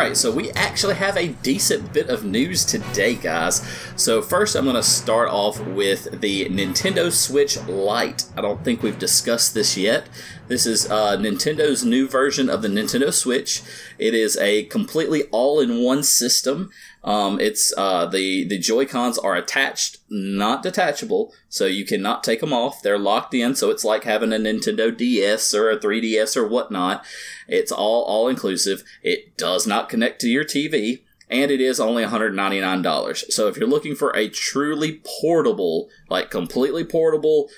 Right, 0.09 0.17
so 0.17 0.33
we 0.33 0.51
actually 0.53 0.95
have 0.95 1.17
a 1.17 1.29
decent 1.29 1.93
bit 1.93 2.09
of 2.09 2.25
news 2.25 2.65
today, 2.65 3.15
guys. 3.15 3.61
So, 3.97 4.23
first, 4.23 4.57
I'm 4.57 4.65
going 4.65 4.77
to 4.77 4.83
start 4.83 5.29
off 5.29 5.61
with 5.61 6.21
the 6.21 6.47
Nintendo 6.47 7.13
Switch 7.13 7.59
Lite. 7.67 8.25
I 8.37 8.41
don't 8.41 8.65
think 8.65 8.83
we've 8.83 8.99
discussed 8.99 9.53
this 9.55 9.77
yet. 9.77 10.09
This 10.49 10.65
is 10.65 10.91
uh, 10.91 11.19
Nintendo's 11.19 11.85
new 11.85 12.09
version 12.09 12.49
of 12.49 12.63
the 12.63 12.69
Nintendo 12.69 13.13
Switch. 13.13 13.63
It 13.99 14.15
is 14.15 14.39
a 14.39 14.65
completely 14.65 15.25
all-in-one 15.25 16.03
system. 16.05 16.71
Um, 17.09 17.41
it's 17.41 17.73
uh, 17.79 18.05
the 18.05 18.45
the 18.45 18.59
Joy 18.59 18.85
Cons 18.85 19.17
are 19.17 19.35
attached, 19.35 19.97
not 20.11 20.63
detachable, 20.63 21.33
so 21.49 21.65
you 21.65 21.87
cannot 21.87 22.23
take 22.23 22.41
them 22.41 22.53
off. 22.53 22.83
They're 22.83 22.99
locked 22.99 23.33
in, 23.33 23.55
so 23.55 23.71
it's 23.71 23.83
like 23.83 24.05
having 24.05 24.31
a 24.31 24.37
Nintendo 24.37 24.95
DS 24.95 25.55
or 25.55 25.71
a 25.71 25.79
3DS 25.79 26.37
or 26.37 26.47
whatnot. 26.47 27.03
It's 27.49 27.73
all 27.73 28.03
all 28.03 28.29
inclusive. 28.29 28.85
It 29.03 29.39
does 29.39 29.67
not 29.67 29.89
connect 29.89 30.21
to 30.21 30.29
your 30.29 30.45
TV, 30.45 31.01
and 31.31 31.51
it 31.51 31.63
is 31.63 31.81
only 31.81 32.05
$199. 32.05 33.33
So 33.33 33.49
if 33.49 33.57
you're 33.57 33.67
looking 33.67 33.95
for 33.95 34.15
a 34.15 34.29
truly 34.29 35.01
portable, 35.23 35.89
like 36.11 36.31
completely 36.31 36.85
portable, 36.85 37.49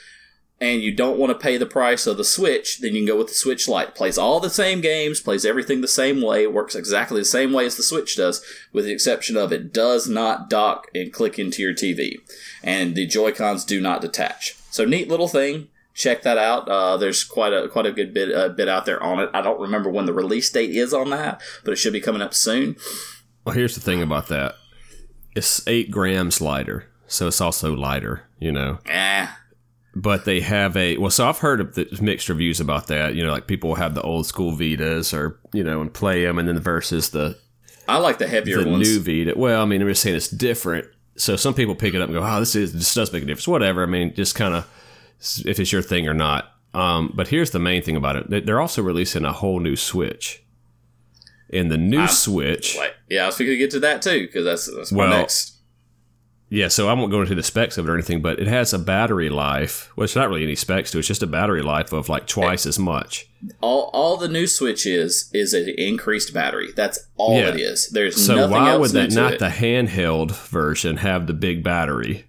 and 0.60 0.82
you 0.82 0.92
don't 0.94 1.18
want 1.18 1.32
to 1.32 1.38
pay 1.38 1.56
the 1.56 1.66
price 1.66 2.06
of 2.06 2.18
the 2.18 2.24
Switch, 2.24 2.80
then 2.80 2.94
you 2.94 3.00
can 3.00 3.06
go 3.06 3.16
with 3.16 3.28
the 3.28 3.34
Switch 3.34 3.66
Lite. 3.66 3.94
Plays 3.94 4.18
all 4.18 4.40
the 4.40 4.50
same 4.50 4.80
games, 4.80 5.20
plays 5.20 5.46
everything 5.46 5.80
the 5.80 5.88
same 5.88 6.20
way, 6.20 6.46
works 6.46 6.74
exactly 6.74 7.20
the 7.20 7.24
same 7.24 7.52
way 7.52 7.64
as 7.64 7.76
the 7.76 7.82
Switch 7.82 8.16
does, 8.16 8.44
with 8.72 8.84
the 8.84 8.92
exception 8.92 9.36
of 9.36 9.52
it 9.52 9.72
does 9.72 10.06
not 10.06 10.50
dock 10.50 10.88
and 10.94 11.12
click 11.12 11.38
into 11.38 11.62
your 11.62 11.72
TV. 11.72 12.16
And 12.62 12.94
the 12.94 13.06
Joy 13.06 13.32
Cons 13.32 13.64
do 13.64 13.80
not 13.80 14.02
detach. 14.02 14.54
So 14.70 14.84
neat 14.84 15.08
little 15.08 15.28
thing. 15.28 15.68
Check 15.94 16.22
that 16.22 16.38
out. 16.38 16.68
Uh, 16.68 16.96
there's 16.96 17.24
quite 17.24 17.52
a 17.52 17.68
quite 17.68 17.84
a 17.84 17.92
good 17.92 18.14
bit 18.14 18.32
uh, 18.32 18.50
bit 18.50 18.68
out 18.68 18.86
there 18.86 19.02
on 19.02 19.18
it. 19.18 19.30
I 19.34 19.42
don't 19.42 19.60
remember 19.60 19.90
when 19.90 20.06
the 20.06 20.14
release 20.14 20.48
date 20.48 20.70
is 20.70 20.94
on 20.94 21.10
that, 21.10 21.42
but 21.64 21.72
it 21.72 21.76
should 21.76 21.92
be 21.92 22.00
coming 22.00 22.22
up 22.22 22.32
soon. 22.32 22.76
Well, 23.44 23.54
here's 23.54 23.74
the 23.74 23.80
thing 23.80 24.00
about 24.00 24.28
that. 24.28 24.54
It's 25.34 25.66
eight 25.66 25.90
grams 25.90 26.40
lighter, 26.40 26.86
so 27.06 27.26
it's 27.26 27.40
also 27.40 27.74
lighter. 27.74 28.22
You 28.38 28.52
know. 28.52 28.78
Eh, 28.86 29.26
but 30.02 30.24
they 30.24 30.40
have 30.40 30.76
a 30.76 30.96
well 30.96 31.10
so 31.10 31.28
i've 31.28 31.38
heard 31.38 31.60
of 31.60 31.74
the 31.74 31.86
mixed 32.00 32.28
reviews 32.28 32.58
about 32.60 32.86
that. 32.86 33.14
You 33.14 33.24
know 33.24 33.32
like 33.32 33.46
people 33.46 33.74
have 33.74 33.94
the 33.94 34.02
old 34.02 34.24
school 34.26 34.52
vitas 34.52 35.12
or 35.12 35.38
you 35.52 35.62
know 35.62 35.80
and 35.82 35.92
play 35.92 36.24
them 36.24 36.38
and 36.38 36.48
then 36.48 36.58
versus 36.60 37.10
the 37.10 37.36
I 37.88 37.98
like 37.98 38.18
the 38.18 38.26
heavier 38.28 38.62
the 38.62 38.70
ones. 38.70 38.88
new 38.88 39.00
vita. 39.00 39.38
Well 39.38 39.62
i 39.62 39.64
mean 39.66 39.82
i'm 39.82 39.88
just 39.88 40.02
saying 40.02 40.16
it's 40.16 40.28
different. 40.28 40.86
So 41.16 41.36
some 41.36 41.54
people 41.54 41.74
pick 41.74 41.92
it 41.94 42.00
up 42.00 42.08
and 42.08 42.16
go 42.18 42.24
oh 42.24 42.40
this 42.40 42.54
is 42.54 42.72
this 42.72 42.94
does 42.94 43.12
make 43.12 43.22
a 43.22 43.26
difference 43.26 43.48
whatever. 43.48 43.82
I 43.82 43.86
mean 43.86 44.14
just 44.14 44.34
kind 44.34 44.54
of 44.54 44.64
if 45.44 45.58
it's 45.60 45.72
your 45.72 45.82
thing 45.82 46.08
or 46.08 46.14
not. 46.14 46.52
Um, 46.72 47.12
but 47.14 47.28
here's 47.28 47.50
the 47.50 47.58
main 47.58 47.82
thing 47.82 47.96
about 47.96 48.14
it. 48.16 48.30
They- 48.30 48.40
they're 48.40 48.60
also 48.60 48.80
releasing 48.80 49.24
a 49.24 49.32
whole 49.32 49.58
new 49.60 49.74
switch. 49.76 50.42
And 51.52 51.68
the 51.70 51.76
new 51.76 52.06
switch 52.06 52.76
Like, 52.76 52.94
yeah, 53.08 53.24
I 53.24 53.26
was 53.26 53.36
figuring 53.36 53.58
to 53.58 53.64
get 53.64 53.70
to 53.72 53.80
that 53.80 54.02
too 54.02 54.20
because 54.28 54.44
that's 54.44 54.72
that's 54.74 54.92
Well, 54.92 55.10
next. 55.10 55.56
Yeah, 56.52 56.66
so 56.66 56.88
I 56.88 56.94
won't 56.94 57.12
go 57.12 57.20
into 57.22 57.36
the 57.36 57.44
specs 57.44 57.78
of 57.78 57.86
it 57.86 57.90
or 57.90 57.94
anything, 57.94 58.22
but 58.22 58.40
it 58.40 58.48
has 58.48 58.72
a 58.74 58.78
battery 58.78 59.30
life. 59.30 59.92
Well, 59.94 60.02
it's 60.04 60.16
not 60.16 60.28
really 60.28 60.42
any 60.42 60.56
specs 60.56 60.90
to 60.90 60.98
it. 60.98 61.00
It's 61.00 61.08
just 61.08 61.22
a 61.22 61.28
battery 61.28 61.62
life 61.62 61.92
of 61.92 62.08
like 62.08 62.26
twice 62.26 62.66
as 62.66 62.76
much. 62.76 63.28
All, 63.60 63.88
all 63.92 64.16
the 64.16 64.26
new 64.28 64.48
Switch 64.48 64.84
is 64.84 65.30
is 65.32 65.54
an 65.54 65.72
increased 65.78 66.34
battery. 66.34 66.72
That's 66.74 66.98
all 67.16 67.38
Yeah. 67.38 67.50
it 67.50 67.60
is. 67.60 67.88
There's 67.90 68.16
So 68.26 68.34
nothing 68.34 68.50
why 68.50 68.70
else 68.72 68.80
would 68.80 68.90
that 68.90 69.12
not 69.12 69.34
it. 69.34 69.38
the 69.38 69.46
handheld 69.48 70.32
version 70.48 70.96
have 70.98 71.28
the 71.28 71.34
big 71.34 71.62
battery? 71.62 72.24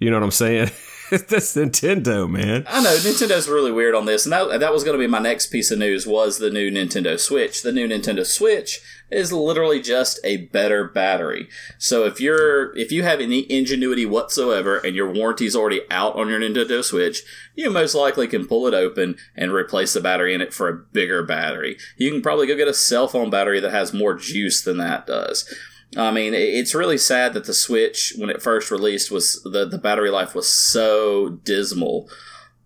You 0.00 0.10
know 0.10 0.16
what 0.16 0.24
I'm 0.24 0.30
saying? 0.30 0.70
That's 1.10 1.56
Nintendo, 1.56 2.28
man. 2.28 2.66
I 2.68 2.82
know 2.82 2.94
Nintendo's 2.96 3.48
really 3.48 3.72
weird 3.72 3.94
on 3.94 4.04
this, 4.04 4.26
and 4.26 4.32
that, 4.34 4.60
that 4.60 4.72
was 4.74 4.84
going 4.84 4.94
to 4.94 5.02
be 5.02 5.06
my 5.06 5.18
next 5.18 5.46
piece 5.46 5.70
of 5.70 5.78
news. 5.78 6.06
Was 6.06 6.38
the 6.38 6.50
new 6.50 6.70
Nintendo 6.70 7.18
Switch? 7.18 7.62
The 7.62 7.72
new 7.72 7.88
Nintendo 7.88 8.26
Switch 8.26 8.80
is 9.10 9.32
literally 9.32 9.80
just 9.80 10.20
a 10.22 10.48
better 10.48 10.84
battery. 10.84 11.48
So 11.78 12.04
if 12.04 12.20
you're 12.20 12.76
if 12.76 12.92
you 12.92 13.04
have 13.04 13.20
any 13.20 13.50
ingenuity 13.50 14.04
whatsoever, 14.04 14.76
and 14.76 14.94
your 14.94 15.10
warranty's 15.10 15.56
already 15.56 15.80
out 15.90 16.14
on 16.16 16.28
your 16.28 16.40
Nintendo 16.40 16.84
Switch, 16.84 17.22
you 17.54 17.70
most 17.70 17.94
likely 17.94 18.26
can 18.26 18.46
pull 18.46 18.66
it 18.66 18.74
open 18.74 19.16
and 19.34 19.50
replace 19.50 19.94
the 19.94 20.02
battery 20.02 20.34
in 20.34 20.42
it 20.42 20.52
for 20.52 20.68
a 20.68 20.76
bigger 20.76 21.22
battery. 21.22 21.78
You 21.96 22.10
can 22.10 22.20
probably 22.20 22.46
go 22.46 22.54
get 22.54 22.68
a 22.68 22.74
cell 22.74 23.08
phone 23.08 23.30
battery 23.30 23.60
that 23.60 23.72
has 23.72 23.94
more 23.94 24.12
juice 24.12 24.62
than 24.62 24.76
that 24.76 25.06
does. 25.06 25.50
I 25.96 26.10
mean, 26.10 26.34
it's 26.34 26.74
really 26.74 26.98
sad 26.98 27.32
that 27.32 27.46
the 27.46 27.54
Switch, 27.54 28.12
when 28.18 28.30
it 28.30 28.42
first 28.42 28.70
released, 28.70 29.10
was 29.10 29.40
the, 29.42 29.64
the 29.66 29.78
battery 29.78 30.10
life 30.10 30.34
was 30.34 30.48
so 30.48 31.30
dismal. 31.44 32.08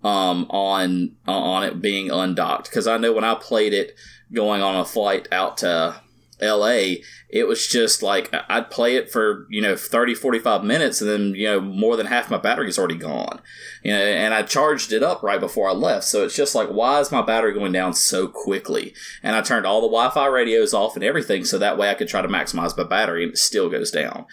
um, 0.05 0.47
on 0.51 1.15
on 1.29 1.63
it 1.63 1.81
being 1.81 2.11
undocked 2.11 2.69
because 2.69 2.87
I 2.87 2.97
know 2.99 3.13
when 3.13 3.25
I 3.25 3.35
played 3.37 3.73
it 3.73 3.95
going 4.33 4.63
on 4.63 4.75
a 4.77 4.85
flight 4.85 5.29
out 5.31 5.59
to 5.59 6.02
LA, 6.43 7.05
it 7.29 7.47
was 7.47 7.67
just 7.67 8.03
like 8.03 8.35
I'd 8.49 8.71
play 8.71 8.97
it 8.97 9.11
for, 9.11 9.47
you 9.49 9.63
know, 9.63 9.77
30, 9.77 10.15
45 10.15 10.65
minutes 10.65 11.01
and 11.01 11.09
then, 11.09 11.35
you 11.35 11.47
know, 11.47 11.61
more 11.61 11.97
than 11.97 12.07
half 12.07 12.31
my 12.31 12.39
battery 12.39 12.69
is 12.69 12.79
already 12.79 12.97
gone. 12.97 13.41
You 13.83 13.93
know, 13.93 13.99
and 13.99 14.35
I 14.35 14.43
charged 14.43 14.93
it 14.93 15.03
up 15.03 15.23
right 15.23 15.41
before 15.41 15.69
I 15.69 15.73
left. 15.73 16.05
So 16.05 16.25
it's 16.25 16.37
just 16.37 16.55
like, 16.55 16.69
why 16.69 17.01
is 17.01 17.13
my 17.13 17.23
battery 17.23 17.55
going 17.55 17.73
down 17.73 17.95
so 17.95 18.29
quickly? 18.29 18.95
And 19.23 19.35
I 19.35 19.41
turned 19.41 19.67
all 19.67 19.81
the 19.81 19.87
Wi 19.87 20.11
Fi 20.11 20.27
radios 20.27 20.75
off 20.75 20.97
and 20.97 21.05
everything 21.05 21.45
so 21.45 21.59
that 21.59 21.79
way 21.79 21.91
I 21.91 21.95
could 21.95 22.09
try 22.09 22.23
to 22.23 22.29
maximize 22.29 22.77
my 22.77 22.85
battery 22.85 23.23
and 23.23 23.33
it 23.33 23.39
still 23.39 23.71
goes 23.71 23.91
down. 23.91 24.27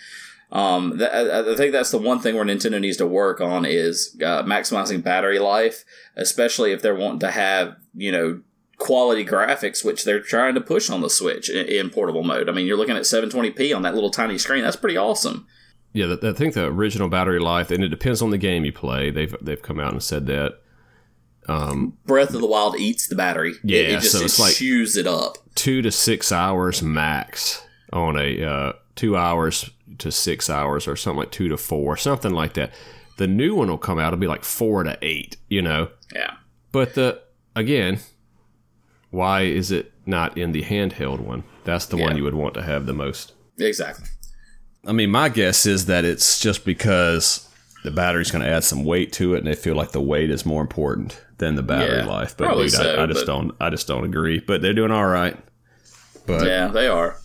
Um, 0.51 0.97
th- 0.97 1.11
I 1.11 1.55
think 1.55 1.71
that's 1.71 1.91
the 1.91 1.99
one 1.99 2.19
thing 2.19 2.35
where 2.35 2.45
Nintendo 2.45 2.81
needs 2.81 2.97
to 2.97 3.05
work 3.05 3.39
on 3.39 3.65
is 3.65 4.17
uh, 4.21 4.43
maximizing 4.43 5.03
battery 5.03 5.37
life, 5.39 5.85
especially 6.15 6.71
if 6.71 6.81
they're 6.81 6.95
wanting 6.95 7.19
to 7.19 7.31
have, 7.31 7.75
you 7.93 8.11
know, 8.11 8.41
quality 8.79 9.24
graphics, 9.24 9.86
which 9.86 10.03
they're 10.03 10.21
trying 10.21 10.55
to 10.55 10.62
push 10.62 10.89
on 10.89 11.01
the 11.01 11.09
Switch 11.09 11.50
in, 11.50 11.67
in, 11.67 11.89
portable 11.91 12.24
mode. 12.24 12.50
I 12.50 12.53
mean, 12.53 12.65
you're 12.65 12.77
looking 12.77 12.95
at 12.95 13.03
720p 13.03 13.75
on 13.75 13.83
that 13.83 13.93
little 13.93 14.09
tiny 14.09 14.38
screen. 14.38 14.63
That's 14.63 14.77
pretty 14.77 14.98
awesome. 14.98 15.45
Yeah, 15.93 16.15
I 16.21 16.33
think 16.33 16.53
the 16.53 16.65
original 16.65 17.09
battery 17.09 17.39
life, 17.39 17.71
and 17.71 17.83
it 17.83 17.89
depends 17.89 18.21
on 18.21 18.29
the 18.29 18.38
game 18.38 18.63
you 18.63 18.71
play. 18.71 19.09
They've 19.09 19.36
they've 19.41 19.62
come 19.62 19.79
out 19.79 19.91
and 19.91 20.01
said 20.01 20.27
that. 20.27 20.59
Um, 21.48 21.98
Breath 22.05 22.33
of 22.36 22.41
the 22.41 22.48
Wild 22.48 22.77
eats 22.77 23.07
the 23.07 23.15
battery. 23.15 23.53
Yeah, 23.63 23.79
it, 23.79 23.89
it 23.89 24.00
just 24.01 24.12
so 24.12 24.24
it's 24.24 24.38
it 24.38 24.41
like 24.41 24.53
chews 24.53 24.95
it 24.95 25.07
up. 25.07 25.39
Two 25.55 25.81
to 25.81 25.91
six 25.91 26.31
hours 26.31 26.83
max 26.83 27.65
on 27.91 28.17
a 28.17 28.43
uh, 28.43 28.74
two 28.95 29.17
hours 29.17 29.71
to 29.98 30.12
six 30.12 30.48
hours, 30.48 30.88
or 30.88 30.95
something 30.95 31.17
like 31.17 31.31
two 31.31 31.50
to 31.50 31.57
four, 31.57 31.98
something 31.98 32.33
like 32.33 32.53
that. 32.53 32.71
The 33.17 33.27
new 33.27 33.55
one 33.55 33.67
will 33.67 33.79
come 33.79 33.98
out. 33.98 34.13
It'll 34.13 34.19
be 34.19 34.27
like 34.27 34.43
four 34.43 34.83
to 34.83 34.95
eight. 35.01 35.38
You 35.48 35.63
know. 35.63 35.89
Yeah. 36.13 36.36
But 36.71 36.93
the 36.93 37.19
again, 37.55 38.00
why 39.11 39.41
is 39.41 39.71
it 39.71 39.91
not 40.05 40.37
in 40.37 40.51
the 40.51 40.63
handheld 40.63 41.19
one? 41.19 41.43
That's 41.63 41.85
the 41.85 41.97
yeah. 41.97 42.05
one 42.05 42.17
you 42.17 42.23
would 42.23 42.35
want 42.35 42.53
to 42.55 42.61
have 42.61 42.85
the 42.85 42.93
most. 42.93 43.33
Exactly. 43.57 44.07
I 44.85 44.91
mean, 44.91 45.09
my 45.09 45.29
guess 45.29 45.65
is 45.65 45.87
that 45.87 46.05
it's 46.05 46.39
just 46.39 46.65
because 46.65 47.49
the 47.83 47.91
battery's 47.91 48.31
going 48.31 48.43
to 48.43 48.49
add 48.49 48.63
some 48.63 48.85
weight 48.85 49.11
to 49.13 49.35
it, 49.35 49.39
and 49.39 49.47
they 49.47 49.55
feel 49.55 49.75
like 49.75 49.91
the 49.91 50.01
weight 50.01 50.29
is 50.29 50.45
more 50.45 50.61
important 50.61 51.21
than 51.37 51.55
the 51.55 51.63
battery 51.63 51.99
yeah, 51.99 52.05
life. 52.05 52.35
But 52.37 52.53
dude, 52.55 52.71
so, 52.71 52.95
I, 52.95 53.03
I, 53.03 53.05
just 53.05 53.25
don't. 53.25 53.55
I 53.59 53.69
just 53.69 53.87
don't 53.87 54.03
agree. 54.03 54.39
But 54.39 54.61
they're 54.61 54.73
doing 54.73 54.91
all 54.91 55.07
right. 55.07 55.37
But 56.25 56.45
yeah, 56.45 56.67
they 56.67 56.87
are. 56.87 57.17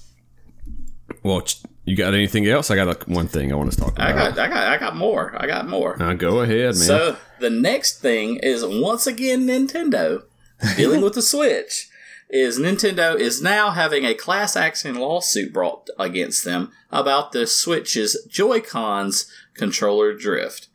Well, 1.23 1.43
you 1.85 1.97
got 1.97 2.15
anything 2.15 2.47
else? 2.47 2.71
I 2.71 2.77
got 2.77 3.09
one 3.09 3.29
thing 3.29 3.53
I 3.53 3.57
want 3.57 3.73
to 3.73 3.77
talk 3.77 3.93
about. 3.93 4.09
I 4.09 4.13
got, 4.13 4.39
I 4.39 4.49
got, 4.49 4.67
I 4.73 4.79
got 4.79 4.97
more. 4.97 5.35
I 5.37 5.47
got 5.47 5.69
more. 5.69 6.01
Uh, 6.03 6.15
go 6.15 6.41
ahead, 6.41 6.67
man. 6.67 6.75
So 6.75 7.17
the 7.41 7.51
next 7.51 8.01
thing 8.01 8.37
is 8.37 8.65
once 8.65 9.07
again 9.07 9.47
Nintendo 9.47 10.25
dealing 10.77 11.01
with 11.03 11.15
the 11.15 11.23
Switch 11.23 11.89
is 12.31 12.59
Nintendo 12.59 13.19
is 13.19 13.43
now 13.43 13.71
having 13.71 14.05
a 14.05 14.15
class 14.15 14.57
action 14.57 14.97
lawsuit 14.97 15.53
brought 15.53 15.89
against 15.99 16.45
them 16.45 16.73
about 16.91 17.33
the 17.33 17.47
Switch's 17.47 18.27
Joy-Cons 18.29 19.31
controller 19.55 20.15
drift. 20.15 20.69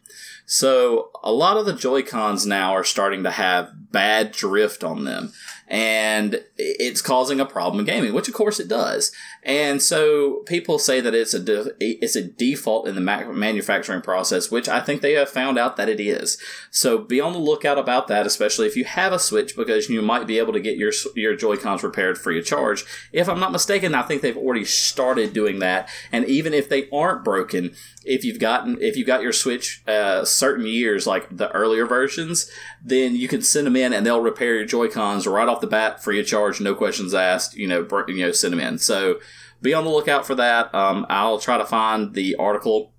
So 0.46 1.12
a 1.24 1.32
lot 1.32 1.58
of 1.58 1.66
the 1.66 1.74
Joy-Cons 1.74 2.46
now 2.46 2.74
are 2.74 2.84
starting 2.84 3.24
to 3.24 3.32
have 3.32 3.92
bad 3.92 4.32
drift 4.32 4.84
on 4.84 5.06
them 5.06 5.34
and 5.68 6.44
it's 6.58 7.02
causing 7.02 7.40
a 7.40 7.46
problem 7.46 7.80
in 7.80 7.86
gaming, 7.86 8.14
which 8.14 8.28
of 8.28 8.34
course 8.34 8.60
it 8.60 8.68
does. 8.68 9.12
And 9.44 9.82
so 9.82 10.44
people 10.46 10.80
say 10.80 11.00
that 11.00 11.16
it's 11.16 11.34
a 11.34 11.40
de- 11.40 11.74
it's 11.80 12.16
a 12.16 12.22
default 12.22 12.88
in 12.88 12.96
the 12.96 13.02
ma- 13.02 13.32
manufacturing 13.32 14.02
process, 14.02 14.52
which 14.52 14.68
I 14.68 14.82
think 14.82 15.02
they 15.02 15.14
have 15.14 15.30
found 15.30 15.58
out 15.58 15.78
that 15.78 15.88
it 15.88 16.00
is. 16.00 16.38
So 16.72 16.98
be 16.98 17.22
on 17.22 17.32
the 17.32 17.40
lookout 17.40 17.78
about 17.78 18.08
that, 18.10 18.26
especially 18.26 18.68
if 18.68 18.76
you 18.76 18.84
have 18.84 19.14
a 19.14 19.20
Switch, 19.20 19.56
because 19.56 19.90
you 19.90 20.02
might 20.02 20.28
be 20.28 20.40
able 20.40 20.54
to 20.54 20.60
get 20.60 20.78
your 20.78 20.92
your 21.16 21.36
Joy 21.36 21.56
Cons 21.56 21.84
repaired 21.84 22.18
free 22.18 22.38
of 22.38 22.46
charge. 22.46 22.84
If 23.14 23.30
I'm 23.30 23.40
not 23.40 23.54
mistaken, 23.54 23.96
I 23.96 24.02
think 24.02 24.22
they've 24.22 24.36
already 24.36 24.66
started 24.66 25.32
doing 25.32 25.60
that. 25.60 25.88
And 26.12 26.26
even 26.26 26.54
if 26.54 26.68
they 26.68 26.90
aren't 26.90 27.24
broken, 27.24 27.74
if 28.04 28.26
you've 28.26 28.40
gotten 28.40 28.78
if 28.82 28.98
you 28.98 29.06
got 29.06 29.22
your 29.22 29.34
Switch 29.34 29.82
uh, 29.88 30.26
certain 30.26 30.66
years, 30.66 31.08
like 31.08 31.36
the 31.36 31.50
earlier 31.52 31.86
versions, 31.86 32.52
then 32.84 33.16
you 33.16 33.28
can 33.28 33.42
send 33.42 33.68
them 33.68 33.76
in 33.76 33.94
and 33.94 34.06
they'll 34.06 34.22
repair 34.22 34.56
your 34.56 34.66
Joy 34.66 34.88
Cons 34.88 35.28
right 35.28 35.48
off 35.48 35.62
the 35.62 35.68
bat, 35.68 36.04
free 36.04 36.20
of 36.20 36.28
charge, 36.28 36.62
no 36.62 36.74
questions 36.74 37.14
asked. 37.14 37.56
You 37.56 37.68
know, 37.68 37.88
you 38.08 38.26
know, 38.26 38.32
send 38.32 38.54
them 38.54 38.60
in. 38.60 38.78
So 38.78 39.20
be 39.62 39.74
on 39.74 39.84
the 39.84 39.90
lookout 39.90 40.26
for 40.26 40.36
that. 40.36 40.74
Um, 40.74 41.06
I'll 41.10 41.40
try 41.40 41.58
to 41.58 41.66
find 41.66 42.14
the 42.14 42.36
article, 42.36 42.94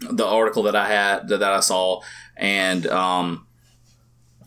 the 0.00 0.26
article 0.26 0.62
that 0.64 0.76
I 0.76 0.88
had 0.88 1.28
that 1.28 1.42
I 1.42 1.60
saw, 1.60 2.02
and 2.36 2.86
um, 2.86 3.46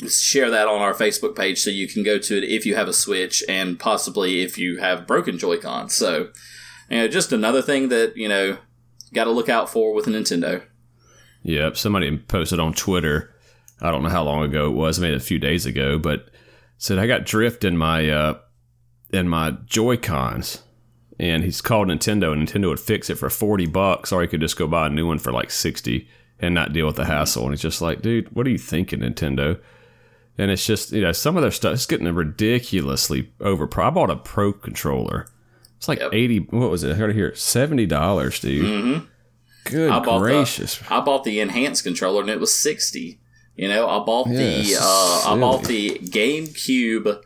share 0.08 0.52
that 0.52 0.68
on 0.68 0.82
our 0.82 0.94
Facebook 0.94 1.36
page 1.36 1.60
so 1.60 1.70
you 1.70 1.88
can 1.88 2.04
go 2.04 2.18
to 2.20 2.38
it 2.38 2.44
if 2.44 2.66
you 2.66 2.76
have 2.76 2.88
a 2.88 2.94
Switch 2.94 3.44
and 3.50 3.80
possibly 3.80 4.42
if 4.42 4.58
you 4.58 4.78
have 4.78 5.08
broken 5.08 5.38
Joy-Con. 5.38 5.90
So, 5.90 6.30
you 6.90 6.98
know, 6.98 7.08
just 7.08 7.32
another 7.32 7.62
thing 7.62 7.90
that 7.90 8.16
you 8.16 8.30
know 8.30 8.58
got 9.14 9.26
to 9.26 9.32
look 9.32 9.50
out 9.50 9.70
for 9.70 9.94
with 9.94 10.06
Nintendo. 10.06 10.64
Yep, 11.44 11.78
somebody 11.78 12.18
posted 12.18 12.60
on 12.60 12.74
Twitter. 12.74 13.33
I 13.84 13.92
don't 13.92 14.02
know 14.02 14.10
how 14.10 14.24
long 14.24 14.44
ago 14.44 14.68
it 14.68 14.74
was, 14.74 14.98
maybe 15.00 15.16
a 15.16 15.20
few 15.20 15.38
days 15.38 15.66
ago, 15.66 16.00
but 16.00 16.30
said 16.78 16.98
I 16.98 17.06
got 17.06 17.26
drift 17.26 17.64
in 17.64 17.78
my 17.78 18.10
uh, 18.10 18.40
in 19.12 19.28
my 19.28 19.52
Joy 19.66 19.98
Cons, 19.98 20.64
and 21.20 21.44
he's 21.44 21.62
called 21.62 21.90
Nintendo, 21.90 22.32
and 22.32 22.48
Nintendo 22.48 22.70
would 22.70 22.80
fix 22.80 23.10
it 23.10 23.18
for 23.18 23.30
forty 23.30 23.68
bucks, 23.68 24.12
or 24.12 24.22
he 24.22 24.28
could 24.28 24.42
just 24.42 24.58
go 24.58 24.68
buy 24.68 24.88
a 24.88 24.90
new 24.90 25.06
one 25.06 25.20
for 25.20 25.34
like 25.34 25.52
sixty 25.52 26.08
and 26.40 26.56
not 26.56 26.74
deal 26.74 26.88
with 26.88 26.96
the 26.96 27.06
hassle. 27.06 27.44
And 27.44 27.52
he's 27.52 27.62
just 27.62 27.82
like, 27.82 28.02
dude, 28.02 28.34
what 28.36 28.48
are 28.48 28.52
you 28.52 28.58
thinking, 28.58 29.00
Nintendo? 29.00 29.60
And 30.38 30.50
it's 30.50 30.66
just 30.66 30.94
you 30.94 31.02
know 31.02 31.12
some 31.12 31.36
of 31.36 31.42
their 31.42 31.52
stuff 31.52 31.74
is 31.74 31.86
getting 31.86 32.08
ridiculously 32.14 33.34
over. 33.42 33.70
I 33.82 33.90
bought 33.90 34.10
a 34.10 34.16
Pro 34.16 34.54
controller. 34.54 35.28
It's 35.78 35.90
like 35.90 36.00
yep. 36.00 36.14
eighty. 36.14 36.40
What 36.40 36.72
was 36.72 36.84
it? 36.84 36.94
I 36.94 36.96
heard 36.96 37.14
here 37.14 37.36
seventy 37.36 37.86
dollars, 37.86 38.40
dude. 38.40 38.66
Mm-hmm. 38.66 39.06
Good 39.66 39.92
I 39.92 40.04
gracious! 40.20 40.78
The, 40.78 40.94
I 40.94 41.02
bought 41.02 41.24
the 41.24 41.40
enhanced 41.40 41.84
controller 41.84 42.22
and 42.22 42.30
it 42.30 42.40
was 42.40 42.58
sixty. 42.58 43.20
You 43.56 43.68
know, 43.68 43.88
I 43.88 44.04
bought 44.04 44.28
yes, 44.30 44.68
the 44.68 44.78
uh, 44.82 45.34
I 45.36 45.40
bought 45.40 45.66
the 45.66 45.92
GameCube 46.00 47.22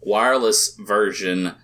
wireless 0.00 0.76
version 0.76 1.54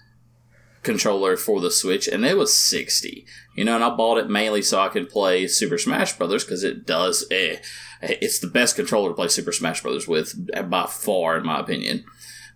controller 0.82 1.36
for 1.36 1.60
the 1.60 1.70
Switch, 1.70 2.08
and 2.08 2.24
it 2.24 2.36
was 2.36 2.56
sixty. 2.56 3.26
You 3.54 3.64
know, 3.64 3.74
and 3.74 3.84
I 3.84 3.90
bought 3.90 4.18
it 4.18 4.30
mainly 4.30 4.62
so 4.62 4.80
I 4.80 4.88
could 4.88 5.10
play 5.10 5.46
Super 5.46 5.76
Smash 5.78 6.16
Brothers 6.16 6.44
because 6.44 6.64
it 6.64 6.86
does. 6.86 7.26
Eh, 7.30 7.58
it's 8.02 8.38
the 8.38 8.46
best 8.46 8.76
controller 8.76 9.10
to 9.10 9.14
play 9.14 9.28
Super 9.28 9.52
Smash 9.52 9.82
Brothers 9.82 10.08
with 10.08 10.50
by 10.70 10.86
far, 10.86 11.36
in 11.36 11.46
my 11.46 11.60
opinion. 11.60 12.04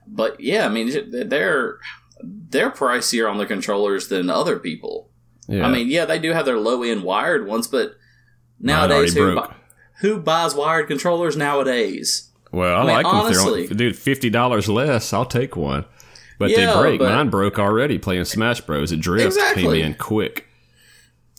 But 0.07 0.41
yeah, 0.41 0.65
I 0.67 0.69
mean, 0.71 1.11
they're 1.29 1.79
they're 2.23 2.71
pricier 2.71 3.31
on 3.31 3.39
the 3.39 3.47
controllers 3.47 4.09
than 4.09 4.31
other 4.31 4.59
people. 4.59 5.11
Yeah. 5.47 5.67
I 5.67 5.71
mean, 5.71 5.89
yeah, 5.89 6.05
they 6.05 6.19
do 6.19 6.33
have 6.33 6.47
their 6.47 6.59
low 6.59 6.83
end 6.83 7.03
wired 7.03 7.47
ones, 7.47 7.67
but 7.67 7.97
nowadays 8.61 9.15
who, 9.15 9.35
bu- 9.35 9.55
who 10.01 10.19
buys 10.19 10.55
wired 10.55 10.89
controllers 10.89 11.37
nowadays? 11.37 12.31
Well, 12.53 12.77
I, 12.77 12.81
I 12.81 12.85
mean, 12.85 12.95
like 12.95 13.07
honestly, 13.07 13.63
them. 13.63 13.73
If 13.73 13.79
they're 13.79 13.89
dude, 13.89 13.99
fifty 13.99 14.31
dollars 14.31 14.69
less, 14.69 15.13
I'll 15.13 15.25
take 15.25 15.57
one. 15.57 15.85
But 16.39 16.51
yeah, 16.51 16.73
they 16.73 16.81
break. 16.81 16.99
But 17.01 17.11
Mine 17.11 17.31
broke 17.31 17.59
already 17.59 17.99
playing 17.99 18.25
Smash 18.25 18.61
Bros. 18.63 18.93
It 18.93 19.01
drift 19.01 19.27
exactly. 19.27 19.63
came 19.63 19.75
in 19.75 19.95
quick. 19.95 20.47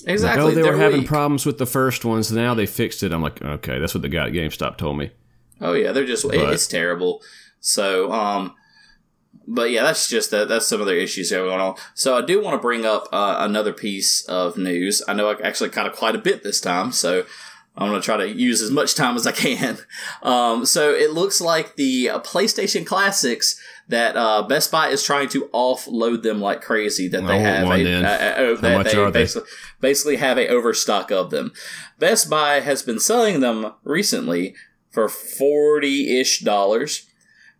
Exactly. 0.05 0.43
Like, 0.43 0.51
oh, 0.51 0.55
they 0.55 0.61
they're 0.61 0.73
were 0.73 0.77
having 0.77 1.01
weak. 1.01 1.07
problems 1.07 1.45
with 1.45 1.57
the 1.57 1.65
first 1.65 2.05
ones. 2.05 2.31
Now 2.31 2.53
they 2.53 2.65
fixed 2.65 3.03
it. 3.03 3.11
I'm 3.11 3.21
like, 3.21 3.41
okay, 3.41 3.79
that's 3.79 3.93
what 3.93 4.01
the 4.01 4.09
guy 4.09 4.27
at 4.27 4.33
GameStop 4.33 4.77
told 4.77 4.97
me. 4.97 5.11
Oh 5.59 5.73
yeah, 5.73 5.91
they're 5.91 6.05
just 6.05 6.23
but, 6.23 6.35
it's 6.35 6.67
terrible. 6.67 7.21
So, 7.59 8.11
um, 8.11 8.55
but 9.47 9.69
yeah, 9.71 9.83
that's 9.83 10.07
just 10.07 10.31
that. 10.31 10.47
That's 10.47 10.67
some 10.67 10.81
of 10.81 10.87
their 10.87 10.97
issues 10.97 11.31
going 11.31 11.59
on. 11.59 11.75
So 11.93 12.17
I 12.17 12.21
do 12.21 12.41
want 12.41 12.55
to 12.55 12.61
bring 12.61 12.85
up 12.85 13.07
uh, 13.11 13.37
another 13.39 13.73
piece 13.73 14.23
of 14.25 14.57
news. 14.57 15.03
I 15.07 15.13
know 15.13 15.29
I 15.29 15.39
actually 15.41 15.69
kind 15.69 15.87
of 15.87 15.95
quite 15.95 16.15
a 16.15 16.19
bit 16.19 16.43
this 16.43 16.61
time. 16.61 16.91
So 16.91 17.25
I'm 17.81 17.89
going 17.89 18.01
to 18.01 18.05
try 18.05 18.17
to 18.17 18.29
use 18.29 18.61
as 18.61 18.71
much 18.71 18.95
time 18.95 19.15
as 19.15 19.25
I 19.27 19.31
can. 19.31 19.77
Um, 20.23 20.65
so 20.65 20.91
it 20.93 21.11
looks 21.11 21.41
like 21.41 21.75
the 21.75 22.07
PlayStation 22.23 22.85
Classics 22.85 23.59
that 23.87 24.15
uh, 24.15 24.43
Best 24.43 24.71
Buy 24.71 24.89
is 24.89 25.03
trying 25.03 25.29
to 25.29 25.49
offload 25.53 26.21
them 26.21 26.39
like 26.39 26.61
crazy. 26.61 27.07
That 27.07 27.25
they 27.25 27.39
have 27.39 27.67
a, 27.67 27.71
a, 27.71 28.49
a, 28.49 28.53
a 28.53 28.57
that 28.57 28.85
they 28.85 29.11
basically, 29.11 29.49
basically 29.79 30.15
have 30.17 30.37
a 30.37 30.47
overstock 30.47 31.11
of 31.11 31.31
them. 31.31 31.53
Best 31.97 32.29
Buy 32.29 32.59
has 32.59 32.83
been 32.83 32.99
selling 32.99 33.39
them 33.39 33.73
recently 33.83 34.55
for 34.91 35.09
forty 35.09 36.19
ish 36.19 36.39
dollars. 36.41 37.07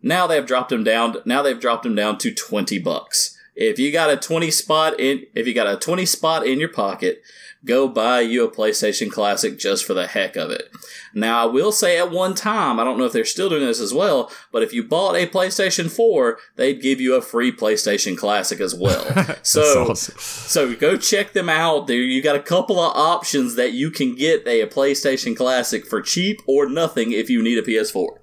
Now 0.02 0.26
they've 0.26 0.46
dropped 0.46 0.70
them 0.70 0.84
down. 0.84 1.16
Now 1.24 1.42
they've 1.42 1.60
dropped 1.60 1.82
them 1.82 1.94
down 1.96 2.18
to 2.18 2.32
twenty 2.32 2.78
bucks. 2.78 3.36
if 3.54 3.78
you 3.78 3.92
got 3.92 4.10
a 4.10 4.16
20 4.16 4.50
spot 4.50 4.98
in 4.98 5.26
if 5.34 5.46
you 5.46 5.54
got 5.54 5.66
a 5.66 5.76
20 5.76 6.06
spot 6.06 6.46
in 6.46 6.58
your 6.58 6.70
pocket 6.70 7.22
go 7.64 7.88
buy 7.88 8.20
you 8.20 8.44
a 8.44 8.50
playstation 8.50 9.10
classic 9.10 9.58
just 9.58 9.84
for 9.84 9.94
the 9.94 10.06
heck 10.06 10.36
of 10.36 10.50
it. 10.50 10.70
Now 11.14 11.42
i 11.42 11.46
will 11.46 11.72
say 11.72 11.98
at 11.98 12.10
one 12.10 12.34
time 12.34 12.80
i 12.80 12.84
don't 12.84 12.98
know 12.98 13.04
if 13.04 13.12
they're 13.12 13.24
still 13.24 13.48
doing 13.48 13.64
this 13.64 13.80
as 13.80 13.92
well 13.92 14.30
but 14.50 14.62
if 14.62 14.72
you 14.72 14.82
bought 14.82 15.14
a 15.14 15.26
playstation 15.26 15.90
4 15.90 16.38
they'd 16.56 16.82
give 16.82 17.00
you 17.00 17.14
a 17.14 17.22
free 17.22 17.52
playstation 17.52 18.16
classic 18.16 18.60
as 18.60 18.74
well. 18.74 19.04
So 19.44 19.90
awesome. 19.90 20.16
so 20.18 20.74
go 20.74 20.96
check 20.96 21.32
them 21.32 21.48
out. 21.48 21.86
There 21.86 21.96
you 21.96 22.22
got 22.22 22.36
a 22.36 22.42
couple 22.42 22.78
of 22.78 22.96
options 22.96 23.56
that 23.56 23.72
you 23.72 23.90
can 23.90 24.14
get 24.14 24.46
a, 24.46 24.62
a 24.62 24.66
playstation 24.66 25.36
classic 25.36 25.86
for 25.86 26.00
cheap 26.00 26.40
or 26.46 26.68
nothing 26.68 27.12
if 27.12 27.28
you 27.28 27.42
need 27.42 27.58
a 27.58 27.62
ps4 27.62 28.18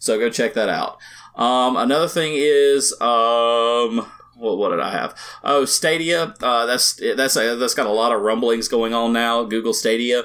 so 0.00 0.18
go 0.18 0.30
check 0.30 0.54
that 0.54 0.68
out. 0.68 0.98
Um, 1.36 1.76
another 1.76 2.08
thing 2.08 2.32
is 2.34 2.92
um, 3.00 4.10
what, 4.40 4.58
what 4.58 4.70
did 4.70 4.80
I 4.80 4.90
have? 4.90 5.14
Oh, 5.44 5.64
Stadia. 5.64 6.34
Uh, 6.40 6.66
that's 6.66 6.94
that's 7.16 7.34
that's 7.34 7.74
got 7.74 7.86
a 7.86 7.92
lot 7.92 8.12
of 8.12 8.22
rumblings 8.22 8.68
going 8.68 8.94
on 8.94 9.12
now. 9.12 9.44
Google 9.44 9.74
Stadia. 9.74 10.24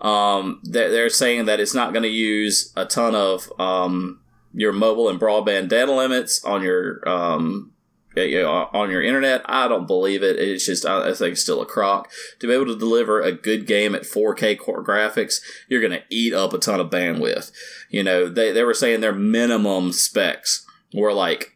Um, 0.00 0.60
they're, 0.64 0.90
they're 0.90 1.10
saying 1.10 1.44
that 1.46 1.60
it's 1.60 1.74
not 1.74 1.92
going 1.92 2.02
to 2.02 2.08
use 2.08 2.72
a 2.76 2.84
ton 2.84 3.14
of 3.14 3.50
um, 3.60 4.20
your 4.52 4.72
mobile 4.72 5.08
and 5.08 5.20
broadband 5.20 5.68
data 5.68 5.92
limits 5.92 6.44
on 6.44 6.62
your 6.62 7.08
um, 7.08 7.72
on 8.16 8.90
your 8.90 9.02
internet. 9.02 9.42
I 9.46 9.68
don't 9.68 9.86
believe 9.86 10.22
it. 10.22 10.38
It's 10.38 10.66
just 10.66 10.84
I 10.84 11.12
think 11.14 11.32
it's 11.32 11.42
still 11.42 11.62
a 11.62 11.66
crock. 11.66 12.10
To 12.40 12.48
be 12.48 12.52
able 12.52 12.66
to 12.66 12.78
deliver 12.78 13.20
a 13.20 13.32
good 13.32 13.66
game 13.66 13.94
at 13.94 14.02
4K 14.02 14.58
core 14.58 14.84
graphics, 14.84 15.40
you're 15.68 15.80
going 15.80 15.92
to 15.92 16.04
eat 16.10 16.34
up 16.34 16.52
a 16.52 16.58
ton 16.58 16.80
of 16.80 16.90
bandwidth. 16.90 17.52
You 17.88 18.02
know, 18.02 18.28
they 18.28 18.52
they 18.52 18.64
were 18.64 18.74
saying 18.74 19.00
their 19.00 19.14
minimum 19.14 19.92
specs 19.92 20.66
were 20.92 21.12
like 21.12 21.51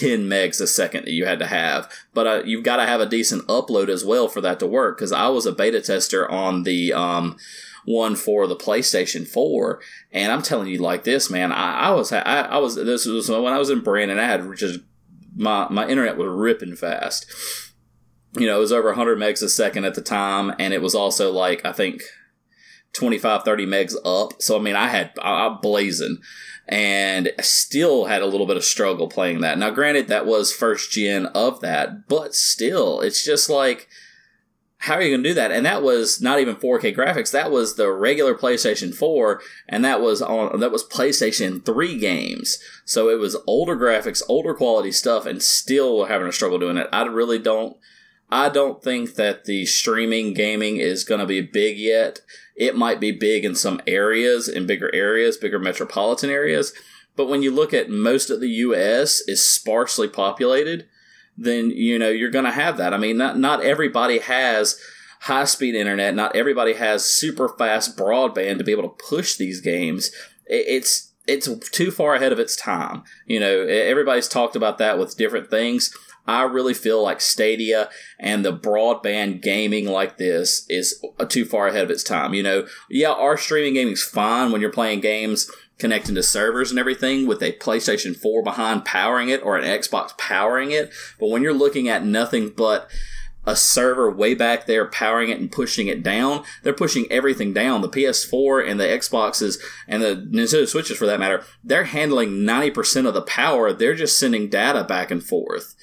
10 0.00 0.20
megs 0.20 0.60
a 0.60 0.66
second 0.66 1.04
that 1.04 1.12
you 1.12 1.26
had 1.26 1.38
to 1.38 1.46
have. 1.46 1.90
But 2.14 2.26
uh, 2.26 2.42
you've 2.44 2.64
got 2.64 2.76
to 2.76 2.86
have 2.86 3.00
a 3.00 3.06
decent 3.06 3.46
upload 3.48 3.88
as 3.88 4.04
well 4.04 4.28
for 4.28 4.40
that 4.40 4.58
to 4.60 4.66
work. 4.66 4.96
Because 4.96 5.12
I 5.12 5.28
was 5.28 5.44
a 5.44 5.52
beta 5.52 5.80
tester 5.82 6.28
on 6.30 6.62
the 6.62 6.92
um, 6.94 7.36
one 7.84 8.16
for 8.16 8.46
the 8.46 8.56
PlayStation 8.56 9.28
4, 9.28 9.80
and 10.12 10.32
I'm 10.32 10.42
telling 10.42 10.68
you 10.68 10.78
like 10.78 11.04
this, 11.04 11.30
man. 11.30 11.52
I, 11.52 11.88
I 11.88 11.90
was 11.92 12.12
I, 12.12 12.20
I 12.20 12.58
was 12.58 12.76
this 12.76 13.04
was 13.04 13.28
when 13.28 13.52
I 13.52 13.58
was 13.58 13.70
in 13.70 13.80
Brandon. 13.80 14.18
I 14.18 14.24
had 14.24 14.56
just 14.56 14.80
my 15.36 15.68
my 15.68 15.86
internet 15.86 16.16
was 16.16 16.28
ripping 16.28 16.76
fast. 16.76 17.26
You 18.32 18.46
know, 18.46 18.56
it 18.58 18.60
was 18.60 18.72
over 18.72 18.88
100 18.88 19.18
megs 19.18 19.42
a 19.42 19.48
second 19.48 19.84
at 19.84 19.94
the 19.94 20.02
time, 20.02 20.54
and 20.58 20.72
it 20.72 20.80
was 20.80 20.94
also 20.94 21.32
like 21.32 21.64
I 21.64 21.72
think 21.72 22.02
25, 22.94 23.42
30 23.42 23.66
megs 23.66 23.94
up. 24.04 24.40
So 24.40 24.56
I 24.56 24.62
mean, 24.62 24.76
I 24.76 24.88
had 24.88 25.12
I, 25.20 25.46
I 25.46 25.58
blazing 25.60 26.18
and 26.70 27.32
still 27.40 28.04
had 28.04 28.22
a 28.22 28.26
little 28.26 28.46
bit 28.46 28.56
of 28.56 28.64
struggle 28.64 29.08
playing 29.08 29.40
that. 29.40 29.58
Now, 29.58 29.70
granted, 29.70 30.06
that 30.06 30.24
was 30.24 30.52
first 30.52 30.92
gen 30.92 31.26
of 31.26 31.60
that, 31.60 32.06
but 32.06 32.32
still, 32.32 33.00
it's 33.00 33.24
just 33.24 33.50
like, 33.50 33.88
how 34.78 34.94
are 34.94 35.02
you 35.02 35.10
going 35.10 35.24
to 35.24 35.30
do 35.30 35.34
that? 35.34 35.50
And 35.50 35.66
that 35.66 35.82
was 35.82 36.22
not 36.22 36.38
even 36.38 36.54
4K 36.54 36.96
graphics. 36.96 37.32
That 37.32 37.50
was 37.50 37.74
the 37.74 37.90
regular 37.90 38.36
PlayStation 38.36 38.94
4, 38.94 39.42
and 39.68 39.84
that 39.84 40.00
was 40.00 40.22
on 40.22 40.60
that 40.60 40.70
was 40.70 40.86
PlayStation 40.88 41.62
3 41.66 41.98
games. 41.98 42.58
So 42.84 43.10
it 43.10 43.18
was 43.18 43.36
older 43.48 43.76
graphics, 43.76 44.22
older 44.28 44.54
quality 44.54 44.92
stuff, 44.92 45.26
and 45.26 45.42
still 45.42 46.04
having 46.04 46.28
a 46.28 46.32
struggle 46.32 46.60
doing 46.60 46.76
it. 46.76 46.88
I 46.92 47.02
really 47.02 47.40
don't. 47.40 47.76
I 48.30 48.48
don't 48.48 48.80
think 48.80 49.16
that 49.16 49.44
the 49.44 49.66
streaming 49.66 50.34
gaming 50.34 50.76
is 50.76 51.02
going 51.02 51.20
to 51.20 51.26
be 51.26 51.40
big 51.40 51.76
yet. 51.76 52.20
It 52.60 52.76
might 52.76 53.00
be 53.00 53.10
big 53.10 53.46
in 53.46 53.54
some 53.54 53.80
areas, 53.86 54.46
in 54.46 54.66
bigger 54.66 54.94
areas, 54.94 55.38
bigger 55.38 55.58
metropolitan 55.58 56.28
areas. 56.28 56.74
But 57.16 57.26
when 57.26 57.42
you 57.42 57.50
look 57.50 57.72
at 57.72 57.88
most 57.88 58.28
of 58.28 58.40
the 58.40 58.50
U.S. 58.50 59.22
is 59.26 59.44
sparsely 59.44 60.08
populated, 60.08 60.86
then 61.38 61.70
you 61.70 61.98
know 61.98 62.10
you're 62.10 62.30
going 62.30 62.44
to 62.44 62.50
have 62.50 62.76
that. 62.76 62.92
I 62.92 62.98
mean, 62.98 63.16
not 63.16 63.38
not 63.38 63.64
everybody 63.64 64.18
has 64.18 64.78
high 65.22 65.46
speed 65.46 65.74
internet. 65.74 66.14
Not 66.14 66.36
everybody 66.36 66.74
has 66.74 67.02
super 67.02 67.48
fast 67.48 67.96
broadband 67.96 68.58
to 68.58 68.64
be 68.64 68.72
able 68.72 68.90
to 68.90 69.04
push 69.08 69.36
these 69.36 69.62
games. 69.62 70.10
It's 70.44 71.12
it's 71.26 71.48
too 71.70 71.90
far 71.90 72.14
ahead 72.14 72.32
of 72.32 72.38
its 72.38 72.56
time. 72.56 73.04
You 73.26 73.40
know, 73.40 73.60
everybody's 73.60 74.28
talked 74.28 74.54
about 74.54 74.76
that 74.78 74.98
with 74.98 75.16
different 75.16 75.48
things. 75.48 75.96
I 76.26 76.42
really 76.42 76.74
feel 76.74 77.02
like 77.02 77.20
Stadia 77.20 77.88
and 78.18 78.44
the 78.44 78.52
broadband 78.52 79.42
gaming 79.42 79.86
like 79.86 80.18
this 80.18 80.66
is 80.68 81.04
too 81.28 81.44
far 81.44 81.68
ahead 81.68 81.84
of 81.84 81.90
its 81.90 82.04
time. 82.04 82.34
You 82.34 82.42
know, 82.42 82.66
yeah, 82.88 83.12
our 83.12 83.36
streaming 83.36 83.74
gaming's 83.74 84.02
fine 84.02 84.52
when 84.52 84.60
you're 84.60 84.70
playing 84.70 85.00
games 85.00 85.50
connecting 85.78 86.14
to 86.14 86.22
servers 86.22 86.70
and 86.70 86.78
everything 86.78 87.26
with 87.26 87.42
a 87.42 87.52
PlayStation 87.52 88.14
4 88.14 88.42
behind 88.42 88.84
powering 88.84 89.30
it 89.30 89.42
or 89.42 89.56
an 89.56 89.64
Xbox 89.64 90.16
powering 90.18 90.70
it. 90.70 90.92
But 91.18 91.30
when 91.30 91.42
you're 91.42 91.54
looking 91.54 91.88
at 91.88 92.04
nothing 92.04 92.52
but 92.54 92.90
a 93.46 93.56
server 93.56 94.10
way 94.10 94.34
back 94.34 94.66
there 94.66 94.86
powering 94.86 95.30
it 95.30 95.40
and 95.40 95.50
pushing 95.50 95.86
it 95.86 96.02
down. 96.02 96.44
They're 96.62 96.72
pushing 96.72 97.10
everything 97.10 97.52
down. 97.52 97.80
The 97.80 97.88
PS4 97.88 98.68
and 98.68 98.78
the 98.78 98.84
Xboxes 98.84 99.58
and 99.88 100.02
the 100.02 100.28
Nintendo 100.30 100.68
Switches, 100.68 100.98
for 100.98 101.06
that 101.06 101.20
matter, 101.20 101.44
they're 101.64 101.84
handling 101.84 102.30
90% 102.42 103.06
of 103.06 103.14
the 103.14 103.22
power. 103.22 103.72
They're 103.72 103.94
just 103.94 104.18
sending 104.18 104.48
data 104.48 104.84
back 104.84 105.10
and 105.10 105.22
forth. 105.22 105.74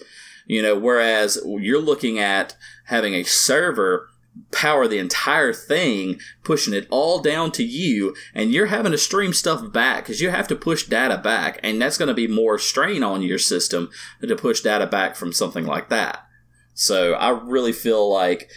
You 0.47 0.61
know, 0.61 0.77
whereas 0.77 1.37
you're 1.45 1.79
looking 1.79 2.17
at 2.17 2.55
having 2.85 3.13
a 3.13 3.23
server 3.23 4.09
power 4.51 4.87
the 4.87 4.97
entire 4.97 5.53
thing, 5.53 6.19
pushing 6.43 6.73
it 6.73 6.87
all 6.89 7.19
down 7.19 7.51
to 7.51 7.63
you, 7.63 8.15
and 8.33 8.51
you're 8.51 8.67
having 8.67 8.91
to 8.91 8.97
stream 8.97 9.33
stuff 9.33 9.71
back 9.71 10.03
because 10.03 10.21
you 10.21 10.29
have 10.29 10.47
to 10.47 10.55
push 10.55 10.85
data 10.85 11.17
back, 11.17 11.59
and 11.63 11.81
that's 11.81 11.97
going 11.97 12.07
to 12.07 12.13
be 12.13 12.27
more 12.27 12.57
strain 12.57 13.03
on 13.03 13.21
your 13.21 13.39
system 13.39 13.89
to 14.21 14.35
push 14.35 14.61
data 14.61 14.87
back 14.87 15.15
from 15.15 15.33
something 15.33 15.65
like 15.65 15.89
that. 15.89 16.25
So 16.73 17.13
I 17.13 17.29
really 17.29 17.73
feel 17.73 18.11
like 18.11 18.49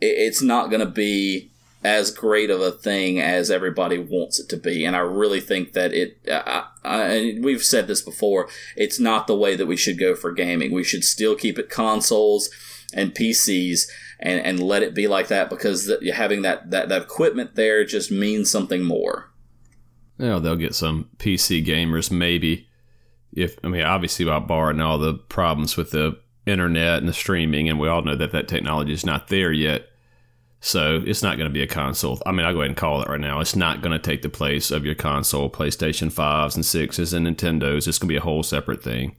it's 0.00 0.42
not 0.42 0.70
going 0.70 0.80
to 0.80 0.86
be 0.86 1.49
as 1.82 2.10
great 2.10 2.50
of 2.50 2.60
a 2.60 2.70
thing 2.70 3.18
as 3.18 3.50
everybody 3.50 3.98
wants 3.98 4.38
it 4.38 4.48
to 4.50 4.56
be. 4.56 4.84
And 4.84 4.94
I 4.94 5.00
really 5.00 5.40
think 5.40 5.72
that 5.72 5.92
it, 5.94 6.18
I, 6.30 6.66
I, 6.84 7.38
we've 7.40 7.64
said 7.64 7.86
this 7.86 8.02
before, 8.02 8.48
it's 8.76 9.00
not 9.00 9.26
the 9.26 9.36
way 9.36 9.56
that 9.56 9.66
we 9.66 9.76
should 9.76 9.98
go 9.98 10.14
for 10.14 10.32
gaming. 10.32 10.72
We 10.72 10.84
should 10.84 11.04
still 11.04 11.34
keep 11.34 11.58
it 11.58 11.70
consoles 11.70 12.50
and 12.92 13.14
PCs 13.14 13.88
and, 14.18 14.44
and 14.44 14.62
let 14.62 14.82
it 14.82 14.94
be 14.94 15.08
like 15.08 15.28
that 15.28 15.48
because 15.48 15.90
having 16.12 16.42
that, 16.42 16.70
that, 16.70 16.90
that 16.90 17.02
equipment 17.02 17.54
there 17.54 17.84
just 17.84 18.10
means 18.10 18.50
something 18.50 18.82
more. 18.82 19.30
Yeah, 20.18 20.38
they'll 20.38 20.56
get 20.56 20.74
some 20.74 21.08
PC 21.16 21.64
gamers 21.64 22.10
maybe. 22.10 22.68
If 23.32 23.56
I 23.64 23.68
mean, 23.68 23.84
obviously, 23.84 24.24
about 24.24 24.48
barring 24.48 24.80
all 24.80 24.98
the 24.98 25.14
problems 25.14 25.76
with 25.76 25.92
the 25.92 26.18
internet 26.46 26.98
and 26.98 27.08
the 27.08 27.12
streaming, 27.12 27.68
and 27.68 27.78
we 27.78 27.88
all 27.88 28.02
know 28.02 28.16
that 28.16 28.32
that 28.32 28.48
technology 28.48 28.92
is 28.92 29.06
not 29.06 29.28
there 29.28 29.52
yet 29.52 29.89
so 30.60 31.02
it's 31.04 31.22
not 31.22 31.38
going 31.38 31.48
to 31.48 31.52
be 31.52 31.62
a 31.62 31.66
console. 31.66 32.20
I 32.26 32.32
mean, 32.32 32.44
I'll 32.44 32.52
go 32.52 32.60
ahead 32.60 32.70
and 32.70 32.76
call 32.76 33.00
it 33.00 33.08
right 33.08 33.20
now. 33.20 33.40
It's 33.40 33.56
not 33.56 33.80
going 33.80 33.92
to 33.92 33.98
take 33.98 34.20
the 34.20 34.28
place 34.28 34.70
of 34.70 34.84
your 34.84 34.94
console, 34.94 35.48
PlayStation 35.48 36.12
5s 36.12 36.54
and 36.54 36.64
6s 36.64 37.14
and 37.14 37.26
Nintendos. 37.26 37.88
It's 37.88 37.98
going 37.98 38.08
to 38.08 38.12
be 38.12 38.16
a 38.16 38.20
whole 38.20 38.42
separate 38.42 38.82
thing. 38.82 39.16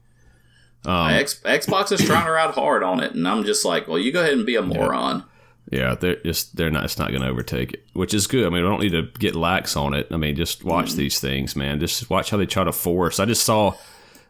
Um, 0.86 1.12
X, 1.12 1.40
Xbox 1.44 1.92
is 1.92 2.04
trying 2.04 2.26
to 2.26 2.32
ride 2.32 2.52
hard 2.52 2.84
on 2.84 3.02
it, 3.02 3.14
and 3.14 3.28
I'm 3.28 3.44
just 3.44 3.66
like, 3.66 3.88
well, 3.88 4.00
you 4.00 4.12
go 4.12 4.22
ahead 4.22 4.34
and 4.34 4.46
be 4.46 4.56
a 4.56 4.62
moron. 4.62 5.26
Yeah, 5.72 5.80
yeah 5.80 5.96
they're 5.96 6.16
just 6.18 6.56
they're 6.56 6.72
not. 6.72 6.86
It's 6.86 6.98
not 6.98 7.10
going 7.10 7.22
to 7.22 7.28
overtake 7.28 7.74
it, 7.74 7.86
which 7.94 8.14
is 8.14 8.26
good. 8.26 8.46
I 8.46 8.50
mean, 8.50 8.64
we 8.64 8.70
don't 8.70 8.82
need 8.82 8.92
to 8.92 9.04
get 9.20 9.36
lax 9.36 9.76
on 9.76 9.94
it. 9.94 10.08
I 10.10 10.18
mean, 10.18 10.36
just 10.36 10.64
watch 10.64 10.92
mm 10.92 10.96
these 10.96 11.20
things, 11.20 11.56
man. 11.56 11.80
Just 11.80 12.10
watch 12.10 12.32
how 12.32 12.38
they 12.38 12.48
try 12.48 12.64
to 12.64 12.72
force. 12.72 13.20
I 13.20 13.26
just 13.26 13.44
saw, 13.44 13.74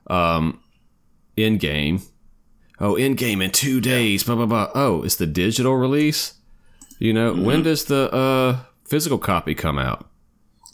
um, 0.07 0.61
in 1.37 1.57
game. 1.57 2.01
Oh, 2.81 2.95
in 2.95 3.15
game 3.15 3.41
in 3.41 3.51
two 3.51 3.79
days. 3.79 4.23
Blah 4.23 4.35
blah 4.35 4.45
blah. 4.45 4.71
Oh, 4.75 5.03
it's 5.03 5.15
the 5.15 5.27
digital 5.27 5.75
release. 5.75 6.33
You 7.01 7.13
know, 7.13 7.33
mm-hmm. 7.33 7.45
when 7.45 7.63
does 7.63 7.85
the 7.85 8.13
uh, 8.13 8.59
physical 8.85 9.17
copy 9.17 9.55
come 9.55 9.79
out? 9.79 10.05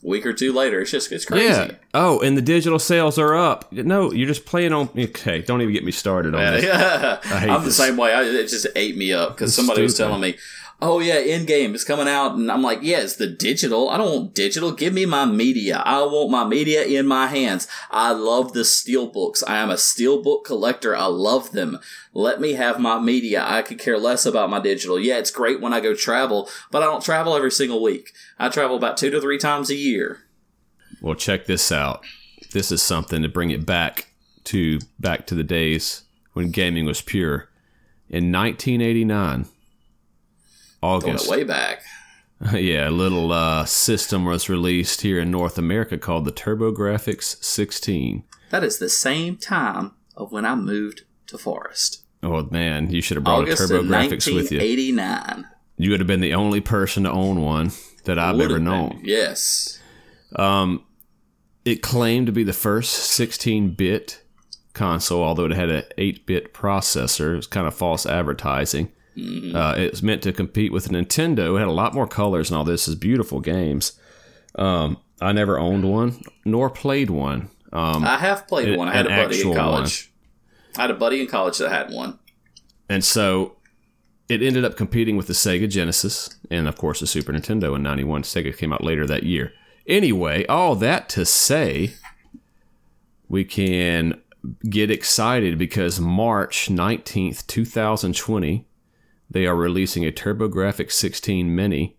A 0.03 0.07
Week 0.07 0.25
or 0.25 0.33
two 0.33 0.51
later. 0.51 0.81
It's 0.81 0.91
just 0.91 1.09
it's 1.09 1.23
crazy. 1.23 1.45
Yeah. 1.45 1.71
Oh, 1.93 2.19
and 2.19 2.35
the 2.35 2.41
digital 2.41 2.79
sales 2.79 3.17
are 3.17 3.33
up. 3.33 3.71
No, 3.71 4.11
you're 4.11 4.27
just 4.27 4.45
playing 4.45 4.73
on. 4.73 4.89
Okay, 4.89 5.41
don't 5.41 5.61
even 5.61 5.73
get 5.73 5.85
me 5.85 5.93
started 5.93 6.35
on 6.35 6.41
this. 6.41 6.65
Yeah. 6.65 7.21
I 7.23 7.45
am 7.45 7.63
the 7.63 7.71
same 7.71 7.95
way. 7.95 8.13
I, 8.13 8.23
it 8.23 8.49
just 8.49 8.67
ate 8.75 8.97
me 8.97 9.13
up 9.13 9.35
because 9.35 9.55
somebody 9.55 9.77
stupid. 9.77 9.83
was 9.83 9.97
telling 9.97 10.19
me, 10.21 10.35
oh 10.81 10.99
yeah, 10.99 11.15
Endgame 11.21 11.73
is 11.73 11.83
coming 11.83 12.07
out, 12.07 12.35
and 12.35 12.51
I'm 12.51 12.61
like, 12.61 12.79
yeah, 12.81 12.99
it's 12.99 13.15
the 13.15 13.27
digital. 13.27 13.89
I 13.89 13.97
don't 13.97 14.13
want 14.13 14.35
digital. 14.35 14.71
Give 14.71 14.93
me 14.93 15.05
my 15.05 15.25
media. 15.25 15.77
I 15.85 16.01
want 16.03 16.29
my 16.29 16.43
media 16.43 16.83
in 16.83 17.07
my 17.07 17.27
hands. 17.27 17.67
I 17.89 18.11
love 18.11 18.53
the 18.53 18.65
steel 18.65 19.07
books. 19.07 19.43
I 19.43 19.57
am 19.57 19.69
a 19.69 19.77
steel 19.77 20.21
book 20.21 20.45
collector. 20.45 20.95
I 20.95 21.05
love 21.05 21.51
them. 21.51 21.79
Let 22.13 22.39
me 22.39 22.53
have 22.53 22.79
my 22.79 22.99
media. 22.99 23.43
I 23.45 23.61
could 23.61 23.79
care 23.79 23.97
less 23.97 24.25
about 24.25 24.49
my 24.49 24.59
digital. 24.59 24.99
Yeah, 24.99 25.17
it's 25.17 25.31
great 25.31 25.61
when 25.61 25.73
I 25.73 25.79
go 25.79 25.93
travel, 25.93 26.49
but 26.71 26.83
I 26.83 26.85
don't 26.85 27.03
travel 27.03 27.35
every 27.35 27.51
single 27.51 27.81
week. 27.81 28.13
I 28.39 28.49
travel 28.49 28.77
about 28.77 28.97
two 28.97 29.09
to 29.11 29.21
three 29.21 29.37
times 29.37 29.69
a 29.69 29.75
year. 29.75 30.19
Well, 31.01 31.15
check 31.15 31.45
this 31.45 31.71
out. 31.71 32.03
This 32.53 32.71
is 32.71 32.81
something 32.81 33.21
to 33.21 33.29
bring 33.29 33.51
it 33.51 33.65
back 33.65 34.07
to 34.45 34.79
back 34.99 35.27
to 35.27 35.35
the 35.35 35.43
days 35.43 36.03
when 36.33 36.51
gaming 36.51 36.85
was 36.85 37.01
pure. 37.01 37.49
In 38.09 38.31
1989, 38.31 39.47
August. 40.81 41.29
way 41.29 41.43
back. 41.43 41.81
yeah, 42.53 42.89
a 42.89 42.91
little 42.91 43.31
uh, 43.31 43.65
system 43.65 44.25
was 44.25 44.47
released 44.49 45.01
here 45.01 45.19
in 45.19 45.31
North 45.31 45.57
America 45.57 45.97
called 45.97 46.25
the 46.25 46.31
TurboGrafx 46.31 47.43
16. 47.43 48.23
That 48.51 48.63
is 48.63 48.77
the 48.79 48.89
same 48.89 49.37
time 49.37 49.93
of 50.15 50.31
when 50.31 50.45
I 50.45 50.55
moved 50.55 51.03
to 51.27 51.37
Forest. 51.37 52.03
Oh 52.21 52.43
man, 52.51 52.91
you 52.91 53.01
should 53.01 53.17
have 53.17 53.23
brought 53.23 53.43
August 53.43 53.69
a 53.69 53.73
TurboGrafx 53.73 54.33
with 54.33 54.51
you. 54.51 54.59
89. 54.59 55.47
You 55.77 55.91
would 55.91 55.99
have 55.99 56.07
been 56.07 56.21
the 56.21 56.33
only 56.33 56.61
person 56.61 57.03
to 57.03 57.11
own 57.11 57.41
one 57.41 57.71
that 58.05 58.17
I've 58.17 58.39
ever 58.39 58.59
known. 58.59 58.89
been. 58.89 59.01
Yes. 59.05 59.79
It 61.65 61.81
claimed 61.81 62.27
to 62.27 62.31
be 62.31 62.43
the 62.43 62.53
first 62.53 63.19
16-bit 63.19 64.23
console, 64.73 65.21
although 65.21 65.45
it 65.45 65.51
had 65.51 65.69
an 65.69 65.83
8-bit 65.97 66.53
processor. 66.53 67.33
It 67.33 67.35
was 67.35 67.47
kind 67.47 67.67
of 67.67 67.75
false 67.75 68.05
advertising. 68.05 68.91
Uh, 69.17 69.73
it 69.77 69.91
was 69.91 70.03
meant 70.03 70.21
to 70.23 70.31
compete 70.31 70.71
with 70.71 70.89
Nintendo. 70.89 71.55
It 71.55 71.59
had 71.59 71.67
a 71.67 71.71
lot 71.71 71.93
more 71.93 72.07
colors 72.07 72.49
and 72.51 72.57
all 72.57 72.63
this. 72.63 72.87
Is 72.87 72.95
beautiful 72.95 73.39
games. 73.39 73.99
Um, 74.55 74.97
I 75.19 75.31
never 75.31 75.57
owned 75.57 75.89
one 75.89 76.21
nor 76.45 76.69
played 76.69 77.09
one. 77.09 77.49
Um, 77.73 78.03
I 78.05 78.17
have 78.17 78.47
played 78.47 78.69
an- 78.69 78.77
one. 78.77 78.87
I 78.87 78.93
had 78.95 79.05
a 79.07 79.09
buddy 79.09 79.41
in 79.41 79.53
college. 79.55 80.11
I 80.77 80.81
had 80.81 80.91
a 80.91 80.95
buddy 80.95 81.21
in 81.21 81.27
college 81.27 81.57
that 81.57 81.69
had 81.71 81.91
one. 81.91 82.19
and 82.89 83.03
so 83.03 83.55
it 84.29 84.41
ended 84.43 84.63
up 84.65 84.75
competing 84.75 85.15
with 85.17 85.27
the 85.27 85.33
Sega 85.33 85.69
Genesis 85.69 86.29
and, 86.51 86.67
of 86.67 86.77
course, 86.77 86.99
the 86.99 87.07
Super 87.07 87.31
Nintendo 87.33 87.75
in 87.75 87.81
'91. 87.83 88.23
Sega 88.23 88.55
came 88.55 88.71
out 88.73 88.83
later 88.83 89.07
that 89.07 89.23
year. 89.23 89.53
Anyway, 89.87 90.45
all 90.47 90.75
that 90.75 91.07
to 91.09 91.25
say, 91.25 91.93
we 93.29 93.43
can 93.45 94.21
get 94.69 94.91
excited 94.91 95.57
because 95.57 95.99
March 95.99 96.67
19th, 96.69 97.47
2020, 97.47 98.65
they 99.29 99.45
are 99.45 99.55
releasing 99.55 100.05
a 100.05 100.11
TurboGrafx 100.11 100.91
16 100.91 101.53
Mini 101.53 101.97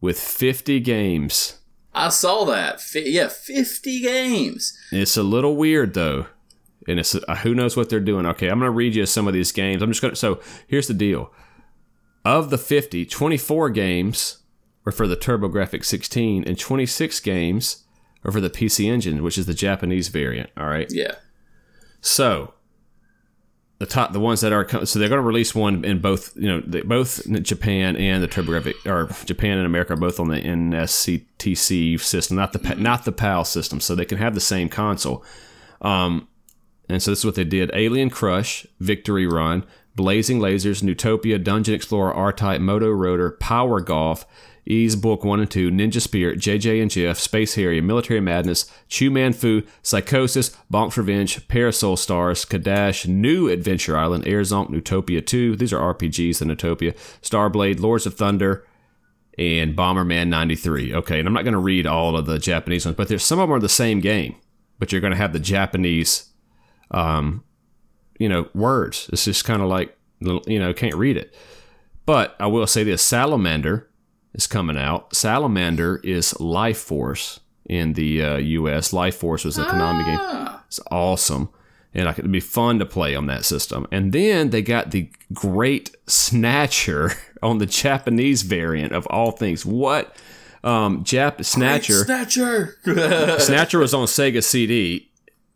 with 0.00 0.18
50 0.18 0.80
games. 0.80 1.60
I 1.94 2.08
saw 2.08 2.44
that. 2.46 2.80
Fi- 2.80 3.08
yeah, 3.08 3.28
50 3.28 4.00
games. 4.00 4.76
It's 4.90 5.16
a 5.16 5.22
little 5.22 5.56
weird 5.56 5.94
though, 5.94 6.26
and 6.88 6.98
it's 6.98 7.14
uh, 7.14 7.36
who 7.36 7.54
knows 7.54 7.76
what 7.76 7.88
they're 7.88 8.00
doing. 8.00 8.26
Okay, 8.26 8.48
I'm 8.48 8.58
going 8.58 8.68
to 8.68 8.76
read 8.76 8.96
you 8.96 9.06
some 9.06 9.28
of 9.28 9.34
these 9.34 9.52
games. 9.52 9.82
I'm 9.82 9.90
just 9.90 10.02
going 10.02 10.12
to. 10.12 10.16
So 10.16 10.40
here's 10.66 10.88
the 10.88 10.94
deal: 10.94 11.32
of 12.24 12.50
the 12.50 12.58
50, 12.58 13.06
24 13.06 13.70
games 13.70 14.38
are 14.86 14.92
for 14.92 15.06
the 15.06 15.16
TurboGrafx 15.16 15.84
16, 15.84 16.44
and 16.44 16.58
26 16.58 17.20
games 17.20 17.84
are 18.24 18.32
for 18.32 18.40
the 18.40 18.50
PC 18.50 18.86
Engine, 18.86 19.22
which 19.22 19.38
is 19.38 19.46
the 19.46 19.54
Japanese 19.54 20.08
variant. 20.08 20.50
All 20.56 20.66
right. 20.66 20.90
Yeah. 20.90 21.14
So 22.00 22.54
the 23.78 23.86
top, 23.86 24.12
the 24.12 24.20
ones 24.20 24.40
that 24.40 24.52
are 24.52 24.86
so 24.86 24.98
they're 24.98 25.08
going 25.08 25.20
to 25.20 25.26
release 25.26 25.54
one 25.54 25.84
in 25.84 26.00
both, 26.00 26.36
you 26.36 26.48
know, 26.48 26.82
both 26.84 27.26
Japan 27.42 27.96
and 27.96 28.22
the 28.22 28.28
TurboGrafx 28.28 28.86
or 28.86 29.12
Japan 29.24 29.58
and 29.58 29.66
America 29.66 29.94
are 29.94 29.96
both 29.96 30.20
on 30.20 30.28
the 30.28 30.40
NSCTC 30.40 32.00
system, 32.00 32.36
not 32.36 32.52
the 32.52 32.74
not 32.76 33.04
the 33.04 33.12
PAL 33.12 33.44
system, 33.44 33.80
so 33.80 33.94
they 33.94 34.04
can 34.04 34.18
have 34.18 34.34
the 34.34 34.40
same 34.40 34.68
console. 34.68 35.24
Um, 35.80 36.28
and 36.88 37.02
so 37.02 37.10
this 37.10 37.20
is 37.20 37.24
what 37.24 37.34
they 37.34 37.44
did: 37.44 37.70
Alien 37.74 38.10
Crush, 38.10 38.64
Victory 38.78 39.26
Run, 39.26 39.64
Blazing 39.96 40.38
Lasers, 40.38 40.82
Neutopia, 40.82 41.42
Dungeon 41.42 41.74
Explorer, 41.74 42.14
R-Type, 42.14 42.60
Moto 42.60 42.92
Roader, 42.92 43.38
Power 43.40 43.80
Golf. 43.80 44.24
Ys 44.66 44.96
Book 44.96 45.24
1 45.24 45.40
and 45.40 45.50
2, 45.50 45.70
Ninja 45.70 46.00
Spirit, 46.00 46.38
JJ 46.38 46.80
and 46.80 46.90
Jeff, 46.90 47.18
Space 47.18 47.54
Harrier, 47.54 47.82
Military 47.82 48.20
Madness, 48.20 48.70
Chew 48.88 49.10
Man 49.10 49.32
Fu, 49.32 49.62
Psychosis, 49.82 50.56
Bonk's 50.72 50.96
Revenge, 50.96 51.46
Parasol 51.48 51.96
Stars, 51.96 52.44
Cadash, 52.44 53.06
New 53.06 53.48
Adventure 53.48 53.96
Island, 53.96 54.24
Airzonk, 54.24 54.70
Neutopia 54.70 55.24
2. 55.24 55.56
These 55.56 55.72
are 55.72 55.94
RPGs, 55.94 56.38
the 56.38 56.46
Neutopia, 56.46 56.96
Starblade, 57.20 57.80
Lords 57.80 58.06
of 58.06 58.14
Thunder, 58.14 58.66
and 59.38 59.76
Bomberman 59.76 60.28
93. 60.28 60.94
Okay, 60.94 61.18
and 61.18 61.28
I'm 61.28 61.34
not 61.34 61.44
going 61.44 61.52
to 61.52 61.58
read 61.58 61.86
all 61.86 62.16
of 62.16 62.26
the 62.26 62.38
Japanese 62.38 62.86
ones, 62.86 62.96
but 62.96 63.08
there's 63.08 63.24
some 63.24 63.38
of 63.38 63.48
them 63.48 63.56
are 63.56 63.60
the 63.60 63.68
same 63.68 64.00
game, 64.00 64.36
but 64.78 64.92
you're 64.92 65.00
going 65.00 65.12
to 65.12 65.16
have 65.16 65.32
the 65.34 65.38
Japanese, 65.38 66.30
um, 66.90 67.44
you 68.18 68.28
know, 68.30 68.48
words. 68.54 69.10
It's 69.12 69.26
just 69.26 69.44
kind 69.44 69.60
of 69.60 69.68
like, 69.68 69.94
you 70.20 70.58
know, 70.58 70.72
can't 70.72 70.94
read 70.94 71.18
it. 71.18 71.34
But 72.06 72.34
I 72.38 72.46
will 72.46 72.66
say 72.66 72.84
this 72.84 73.02
Salamander 73.02 73.90
is 74.34 74.46
coming 74.46 74.76
out. 74.76 75.14
Salamander 75.14 76.00
is 76.04 76.38
Life 76.40 76.78
Force 76.78 77.40
in 77.66 77.94
the 77.94 78.22
uh, 78.22 78.36
US. 78.36 78.92
Life 78.92 79.16
Force 79.16 79.44
was 79.44 79.56
a 79.58 79.64
Konami 79.64 80.04
game. 80.04 80.18
Ah, 80.20 80.62
It's 80.66 80.80
awesome. 80.90 81.48
And 81.96 82.08
it'd 82.08 82.30
be 82.32 82.40
fun 82.40 82.80
to 82.80 82.86
play 82.86 83.14
on 83.14 83.26
that 83.26 83.44
system. 83.44 83.86
And 83.92 84.12
then 84.12 84.50
they 84.50 84.62
got 84.62 84.90
the 84.90 85.08
great 85.32 85.94
Snatcher 86.08 87.12
on 87.42 87.58
the 87.58 87.66
Japanese 87.66 88.42
variant 88.42 88.92
of 88.92 89.06
all 89.06 89.30
things. 89.30 89.64
What? 89.64 90.14
Um, 90.64 91.04
Jap 91.04 91.44
Snatcher. 91.44 92.04
Snatcher. 92.04 92.78
Snatcher 93.38 93.78
was 93.78 93.94
on 93.94 94.06
Sega 94.06 94.42
CD, 94.42 95.10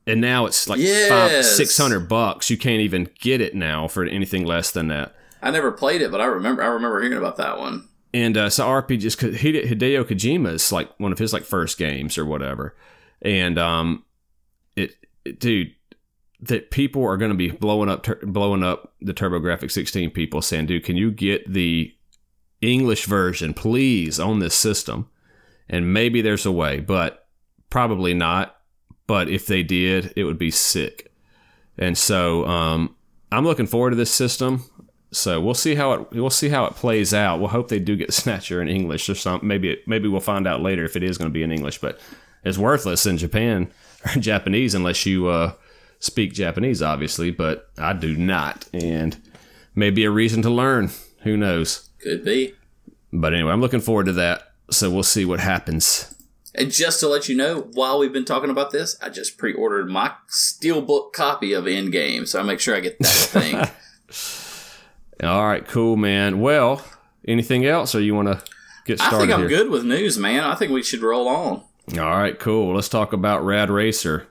and 0.07 0.21
now 0.21 0.47
it's 0.47 0.69
like 0.69 0.81
five, 1.09 1.45
six 1.45 1.77
hundred 1.79 2.09
bucks. 2.09 2.51
You 2.51 2.59
can't 2.59 2.83
even 2.83 3.09
get 3.19 3.41
it 3.41 3.55
now 3.55 3.88
for 3.88 4.05
anything 4.05 4.45
less 4.45 4.71
than 4.71 4.88
that. 4.88 5.14
I 5.43 5.51
never 5.51 5.73
played 5.73 6.03
it, 6.03 6.11
but 6.12 6.21
I 6.21 6.27
remember 6.27 6.62
I 6.62 6.67
remember 6.67 7.01
hearing 7.01 7.17
about 7.19 7.37
that 7.38 7.59
one. 7.59 7.88
And 8.14 8.37
uh, 8.37 8.51
so 8.51 8.66
RPGs, 8.66 9.38
Hide- 9.38 9.71
Hideo 9.71 10.05
Kojima 10.05 10.55
is 10.55 10.73
like 10.73 10.99
one 10.99 11.12
of 11.12 11.18
his 11.18 11.33
like 11.33 11.44
first 11.44 11.79
games 11.79 12.16
or 12.16 12.25
whatever, 12.25 12.75
and 13.21 13.59
um, 13.59 14.05
it, 14.77 14.94
it 15.25 15.40
dude, 15.40 15.75
that 16.40 16.71
people 16.71 17.05
are 17.05 17.16
going 17.16 17.31
to 17.31 17.37
be 17.37 17.51
blowing 17.51 17.90
up, 17.90 18.05
tur- 18.05 18.21
blowing 18.23 18.62
up 18.62 18.94
the 19.01 19.12
TurboGrafx 19.12 19.71
16 19.71 20.11
people 20.11 20.40
saying, 20.40 20.66
dude, 20.66 20.85
can 20.85 20.97
you 20.97 21.11
get 21.11 21.53
the 21.53 21.94
English 22.61 23.07
version, 23.07 23.55
please, 23.55 24.21
on 24.21 24.38
this 24.38 24.55
system? 24.55 25.09
And 25.68 25.92
maybe 25.92 26.23
there's 26.23 26.47
a 26.47 26.53
way, 26.53 26.81
but 26.81 27.27
probably 27.71 28.14
not. 28.14 28.57
But 29.07 29.29
if 29.29 29.47
they 29.47 29.62
did, 29.62 30.12
it 30.16 30.25
would 30.25 30.38
be 30.38 30.51
sick. 30.51 31.12
And 31.77 31.97
so 31.97 32.47
um, 32.47 32.94
I'm 33.33 33.44
looking 33.44 33.66
forward 33.66 33.90
to 33.90 33.97
this 33.97 34.12
system. 34.12 34.64
So 35.11 35.40
we'll 35.40 35.55
see 35.55 35.75
how 35.75 35.92
it 35.92 36.11
we'll 36.12 36.31
see 36.31 36.51
how 36.51 36.66
it 36.66 36.75
plays 36.75 37.14
out. 37.14 37.38
We'll 37.38 37.49
hope 37.49 37.68
they 37.68 37.79
do 37.79 37.97
get 37.97 38.12
Snatcher 38.12 38.61
in 38.61 38.68
English 38.68 39.09
or 39.09 39.14
something. 39.14 39.49
Maybe 39.49 39.71
it, 39.71 39.88
maybe 39.88 40.09
we'll 40.09 40.21
find 40.21 40.47
out 40.47 40.61
later 40.61 40.85
if 40.85 40.97
it 40.97 41.03
is 41.03 41.18
going 41.18 41.31
to 41.31 41.35
be 41.35 41.42
in 41.42 41.53
English. 41.53 41.79
But 41.79 41.99
it's 42.44 42.59
worthless 42.59 43.07
in 43.07 43.16
Japan 43.16 43.71
or 44.07 44.21
Japanese 44.21 44.75
unless 44.75 45.07
you 45.07 45.29
uh, 45.29 45.53
speak 45.99 46.35
Japanese, 46.35 46.83
obviously. 46.83 47.31
But 47.31 47.71
I 47.79 47.92
do 47.92 48.16
not, 48.16 48.68
and 48.73 49.16
maybe 49.75 50.05
a 50.05 50.11
reason 50.11 50.42
to 50.42 50.51
learn. 50.51 50.90
Who 51.23 51.37
knows? 51.37 51.88
Could 52.01 52.25
be. 52.25 52.55
But 53.12 53.35
anyway, 53.35 53.53
I'm 53.53 53.61
looking 53.61 53.81
forward 53.81 54.07
to 54.07 54.12
that. 54.12 54.53
So 54.71 54.90
we'll 54.90 55.03
see 55.03 55.25
what 55.25 55.40
happens. 55.40 56.14
And 56.55 56.71
just 56.71 57.01
to 57.01 57.09
let 57.09 57.29
you 57.29 57.37
know, 57.37 57.68
while 57.73 57.99
we've 57.99 58.12
been 58.12 58.25
talking 58.25 58.51
about 58.51 58.71
this, 58.71 58.99
I 59.01 59.09
just 59.11 59.38
pre-ordered 59.38 59.88
my 59.88 60.12
steelbook 60.29 61.12
copy 61.12 61.53
of 61.53 61.64
Endgame, 61.64 62.27
so 62.27 62.40
I 62.40 62.42
make 62.42 62.61
sure 62.61 62.75
I 62.75 62.81
get 62.81 62.99
that 62.99 63.07
thing. 63.07 63.64
All 65.23 65.47
right, 65.47 65.67
cool, 65.67 65.97
man. 65.97 66.41
Well, 66.41 66.83
anything 67.27 67.67
else, 67.67 67.95
or 67.95 68.01
you 68.01 68.15
want 68.15 68.29
to 68.29 68.43
get 68.85 68.99
started? 68.99 69.17
I 69.17 69.21
think 69.21 69.33
I'm 69.33 69.41
here? 69.41 69.49
good 69.49 69.71
with 69.71 69.85
news, 69.85 70.17
man. 70.17 70.45
I 70.45 70.55
think 70.55 70.71
we 70.71 70.83
should 70.83 71.03
roll 71.03 71.27
on. 71.29 71.63
All 71.99 72.19
right, 72.19 72.39
cool. 72.39 72.75
Let's 72.75 72.89
talk 72.89 73.13
about 73.13 73.45
Rad 73.45 73.69
Racer. 73.71 74.29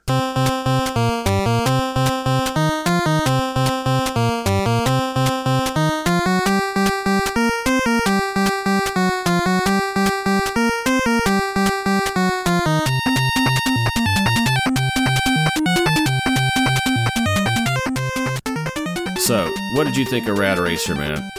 Think 20.09 20.27
of 20.27 20.37
Rad 20.37 20.57
Racer, 20.59 20.95
man? 20.95 21.29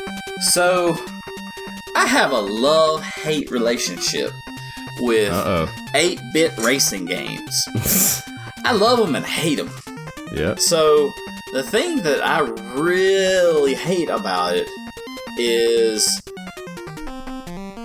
So, 0.41 0.97
I 1.97 2.07
have 2.07 2.33
a 2.33 2.41
love-hate 2.41 3.51
relationship 3.51 4.31
with 5.01 5.33
Uh 5.33 5.67
8-bit 5.95 6.57
racing 6.59 7.05
games. 7.07 7.69
I 8.65 8.73
love 8.73 8.99
them 8.99 9.15
and 9.15 9.25
hate 9.25 9.57
them. 9.57 9.71
Yeah. 10.35 10.55
So, 10.57 11.11
the 11.53 11.63
thing 11.63 12.03
that 12.03 12.21
I 12.25 12.41
really 12.75 13.75
hate 13.75 14.11
about 14.11 14.55
it 14.57 14.69
is 15.39 16.21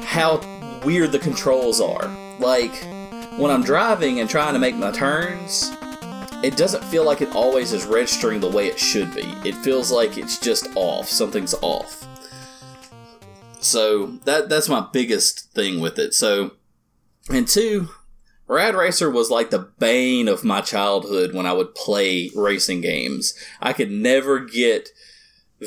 how 0.04 0.42
weird 0.84 1.12
the 1.12 1.20
controls 1.20 1.80
are. 1.80 2.08
Like, 2.40 2.76
when 3.38 3.52
I'm 3.52 3.64
driving 3.64 4.20
and 4.20 4.30
trying 4.30 4.54
to 4.54 4.60
make 4.60 4.76
my 4.76 4.92
turns, 4.92 5.72
it 6.44 6.58
doesn't 6.58 6.84
feel 6.84 7.06
like 7.06 7.22
it 7.22 7.34
always 7.36 7.72
is 7.72 7.86
registering 7.86 8.40
the 8.40 8.52
way 8.52 8.68
it 8.68 8.78
should 8.78 9.14
be. 9.14 9.34
It 9.46 9.56
feels 9.56 9.92
like 9.92 10.18
it's 10.18 10.38
just 10.38 10.68
off. 10.76 11.08
Something's 11.08 11.56
off. 11.62 12.08
So, 13.62 14.08
that 14.26 14.50
that's 14.50 14.68
my 14.68 14.86
biggest 14.92 15.54
thing 15.54 15.80
with 15.80 15.98
it. 15.98 16.14
So, 16.14 16.52
and 17.30 17.48
two, 17.48 17.90
Rad 18.46 18.76
Racer 18.76 19.10
was 19.10 19.32
like 19.32 19.52
the 19.52 19.72
bane 19.80 20.28
of 20.28 20.44
my 20.44 20.60
childhood 20.60 21.34
when 21.34 21.46
I 21.46 21.54
would 21.54 21.74
play 21.76 22.30
racing 22.36 22.82
games. 22.82 23.34
I 23.62 23.72
could 23.72 23.90
never 23.90 24.40
get 24.40 24.90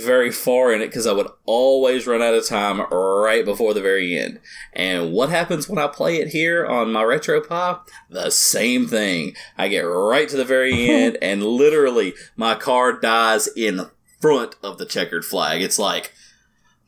very 0.05 0.31
far 0.31 0.73
in 0.73 0.81
it 0.81 0.87
because 0.87 1.07
I 1.07 1.13
would 1.13 1.29
always 1.45 2.07
run 2.07 2.23
out 2.23 2.35
of 2.35 2.47
time 2.47 2.81
right 2.81 3.45
before 3.45 3.75
the 3.75 3.81
very 3.81 4.17
end. 4.17 4.41
And 4.73 5.13
what 5.13 5.31
happens 5.31 5.69
when 5.69 5.79
I 5.79 5.87
play 5.89 6.17
it 6.17 6.29
here 6.29 6.67
on 6.67 6.93
my 6.93 7.03
RetroPie? 7.03 7.81
The 8.11 8.31
same 8.31 8.87
thing. 8.87 9.35
I 9.57 9.69
get 9.69 9.81
right 9.81 10.29
to 10.29 10.37
the 10.37 10.45
very 10.45 10.89
end 10.91 11.19
and 11.23 11.43
literally 11.43 12.15
my 12.37 12.55
car 12.55 12.93
dies 12.93 13.49
in 13.57 13.87
front 14.21 14.57
of 14.63 14.79
the 14.79 14.87
checkered 14.87 15.25
flag. 15.25 15.63
It's 15.63 15.79
like, 15.79 16.13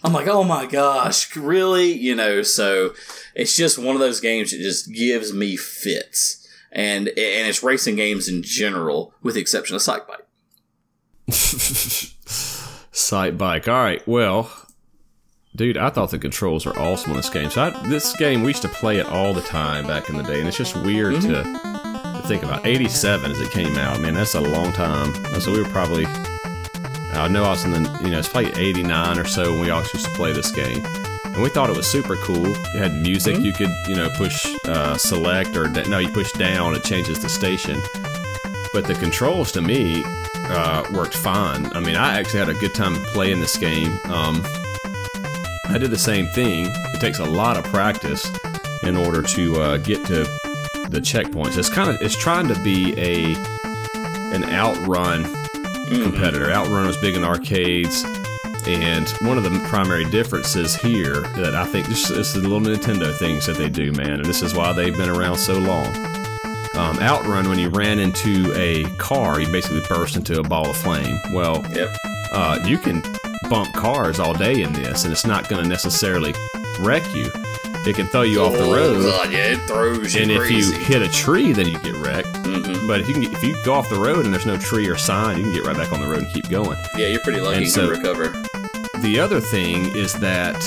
I'm 0.04 0.12
like, 0.12 0.28
oh 0.28 0.44
my 0.44 0.66
gosh, 0.66 1.34
really? 1.36 1.92
You 1.92 2.14
know, 2.14 2.42
so 2.42 2.94
it's 3.34 3.56
just 3.56 3.78
one 3.78 3.96
of 3.96 4.00
those 4.00 4.20
games 4.20 4.52
that 4.52 4.58
just 4.58 4.92
gives 4.92 5.32
me 5.32 5.56
fits. 5.56 6.46
And, 6.70 7.08
and 7.08 7.48
it's 7.48 7.62
racing 7.62 7.96
games 7.96 8.28
in 8.28 8.42
general, 8.42 9.14
with 9.22 9.34
the 9.34 9.40
exception 9.40 9.74
of 9.74 9.82
Psych 9.82 10.06
Bike. 10.06 10.26
Sight 12.98 13.38
Bike. 13.38 13.68
All 13.68 13.82
right, 13.82 14.06
well, 14.06 14.50
dude, 15.54 15.76
I 15.76 15.90
thought 15.90 16.10
the 16.10 16.18
controls 16.18 16.66
were 16.66 16.78
awesome 16.78 17.12
on 17.12 17.16
this 17.16 17.30
game. 17.30 17.50
So 17.50 17.62
I, 17.62 17.88
this 17.88 18.16
game, 18.16 18.42
we 18.42 18.48
used 18.48 18.62
to 18.62 18.68
play 18.68 18.98
it 18.98 19.06
all 19.06 19.32
the 19.32 19.42
time 19.42 19.86
back 19.86 20.08
in 20.08 20.16
the 20.16 20.22
day, 20.22 20.38
and 20.38 20.48
it's 20.48 20.56
just 20.56 20.76
weird 20.76 21.14
mm-hmm. 21.14 22.12
to, 22.12 22.20
to 22.20 22.28
think 22.28 22.42
about. 22.42 22.66
87 22.66 23.30
as 23.30 23.40
it 23.40 23.50
came 23.50 23.76
out. 23.76 23.96
I 23.96 24.00
mean, 24.00 24.14
that's 24.14 24.34
a 24.34 24.40
long 24.40 24.72
time. 24.72 25.14
So 25.40 25.52
we 25.52 25.62
were 25.62 25.68
probably 25.68 26.06
I 27.18 27.26
know 27.26 27.42
I 27.44 27.50
was 27.50 27.64
in 27.64 27.72
the, 27.72 28.00
you 28.02 28.10
know, 28.10 28.18
it's 28.18 28.28
probably 28.28 28.52
89 28.52 29.18
or 29.18 29.24
so 29.24 29.52
when 29.52 29.62
we 29.62 29.70
all 29.70 29.80
used 29.80 30.04
to 30.04 30.10
play 30.12 30.32
this 30.32 30.52
game. 30.52 30.84
And 31.24 31.42
we 31.42 31.48
thought 31.48 31.68
it 31.68 31.76
was 31.76 31.86
super 31.86 32.16
cool. 32.16 32.46
It 32.46 32.76
had 32.76 32.94
music. 32.94 33.36
Mm-hmm. 33.36 33.44
You 33.44 33.52
could, 33.52 33.70
you 33.88 33.96
know, 33.96 34.08
push 34.10 34.54
uh, 34.66 34.96
select 34.96 35.56
or, 35.56 35.68
no, 35.68 35.98
you 35.98 36.10
push 36.10 36.30
down, 36.32 36.74
it 36.74 36.84
changes 36.84 37.18
the 37.18 37.28
station. 37.28 37.80
But 38.72 38.86
the 38.86 38.94
controls 38.94 39.50
to 39.52 39.62
me 39.62 40.04
uh, 40.48 40.84
worked 40.92 41.14
fine. 41.14 41.66
I 41.72 41.80
mean, 41.80 41.96
I 41.96 42.18
actually 42.18 42.40
had 42.40 42.48
a 42.48 42.54
good 42.54 42.74
time 42.74 42.94
playing 43.06 43.40
this 43.40 43.56
game. 43.56 43.98
Um, 44.04 44.42
I 45.68 45.76
did 45.78 45.90
the 45.90 45.98
same 45.98 46.26
thing. 46.28 46.66
It 46.66 47.00
takes 47.00 47.18
a 47.18 47.24
lot 47.24 47.56
of 47.56 47.64
practice 47.64 48.30
in 48.82 48.96
order 48.96 49.22
to 49.22 49.60
uh, 49.60 49.76
get 49.78 50.04
to 50.06 50.24
the 50.88 51.00
checkpoints. 51.00 51.58
It's 51.58 51.68
kind 51.68 51.90
of 51.90 52.00
it's 52.00 52.16
trying 52.16 52.48
to 52.48 52.60
be 52.62 52.98
a 52.98 53.34
an 54.34 54.44
outrun 54.44 55.24
mm-hmm. 55.24 56.02
competitor. 56.02 56.50
Outrun 56.50 56.86
was 56.86 56.96
big 56.96 57.14
in 57.14 57.24
arcades, 57.24 58.04
and 58.66 59.08
one 59.20 59.36
of 59.36 59.44
the 59.44 59.50
primary 59.68 60.04
differences 60.10 60.74
here 60.74 61.22
that 61.36 61.54
I 61.54 61.66
think 61.66 61.86
this, 61.86 62.08
this 62.08 62.34
is 62.34 62.42
the 62.42 62.48
little 62.48 62.60
Nintendo 62.60 63.14
things 63.14 63.46
that 63.46 63.56
they 63.58 63.68
do, 63.68 63.92
man, 63.92 64.12
and 64.12 64.24
this 64.24 64.42
is 64.42 64.54
why 64.54 64.72
they've 64.72 64.96
been 64.96 65.10
around 65.10 65.36
so 65.36 65.58
long. 65.58 66.17
Um, 66.78 66.96
Outrun, 67.00 67.48
when 67.48 67.58
you 67.58 67.70
ran 67.70 67.98
into 67.98 68.54
a 68.54 68.84
car, 68.98 69.40
you 69.40 69.50
basically 69.50 69.82
burst 69.88 70.14
into 70.14 70.38
a 70.38 70.44
ball 70.44 70.70
of 70.70 70.76
flame. 70.76 71.18
Well, 71.32 71.66
yep. 71.74 71.90
uh, 72.30 72.60
you 72.64 72.78
can 72.78 73.02
bump 73.50 73.74
cars 73.74 74.20
all 74.20 74.32
day 74.32 74.62
in 74.62 74.72
this, 74.72 75.02
and 75.02 75.12
it's 75.12 75.26
not 75.26 75.48
going 75.48 75.60
to 75.60 75.68
necessarily 75.68 76.32
wreck 76.78 77.02
you. 77.16 77.32
It 77.84 77.96
can 77.96 78.06
throw 78.06 78.22
you 78.22 78.40
oh, 78.40 78.46
off 78.46 78.52
the 78.52 78.62
oh, 78.62 78.72
road. 78.72 79.02
God, 79.02 79.32
yeah, 79.32 79.54
it 79.54 79.60
throws 79.66 80.14
you. 80.14 80.22
And 80.22 80.30
crazy. 80.38 80.54
if 80.54 80.78
you 80.78 80.84
hit 80.84 81.02
a 81.02 81.08
tree, 81.08 81.52
then 81.52 81.66
you 81.66 81.80
get 81.80 81.96
wrecked. 81.96 82.28
Mm-hmm. 82.28 82.86
But 82.86 83.00
if 83.00 83.08
you 83.08 83.14
can, 83.14 83.24
get, 83.24 83.32
if 83.32 83.42
you 83.42 83.56
go 83.64 83.74
off 83.74 83.88
the 83.88 83.98
road 83.98 84.24
and 84.24 84.32
there's 84.32 84.46
no 84.46 84.56
tree 84.56 84.88
or 84.88 84.96
sign, 84.96 85.38
you 85.38 85.44
can 85.44 85.52
get 85.52 85.64
right 85.64 85.76
back 85.76 85.92
on 85.92 86.00
the 86.00 86.06
road 86.06 86.22
and 86.22 86.32
keep 86.32 86.48
going. 86.48 86.78
Yeah, 86.96 87.08
you're 87.08 87.20
pretty 87.22 87.40
lucky 87.40 87.64
and 87.64 87.68
so, 87.68 87.86
to 87.86 87.96
recover. 87.96 88.28
The 89.00 89.18
other 89.18 89.40
thing 89.40 89.96
is 89.96 90.12
that 90.20 90.62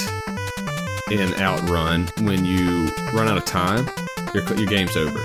in 1.09 1.33
Outrun, 1.35 2.09
when 2.19 2.43
you 2.43 2.87
run 3.13 3.29
out 3.29 3.37
of 3.37 3.45
time, 3.45 3.89
your 4.33 4.43
your 4.55 4.67
game's 4.67 4.97
over. 4.97 5.19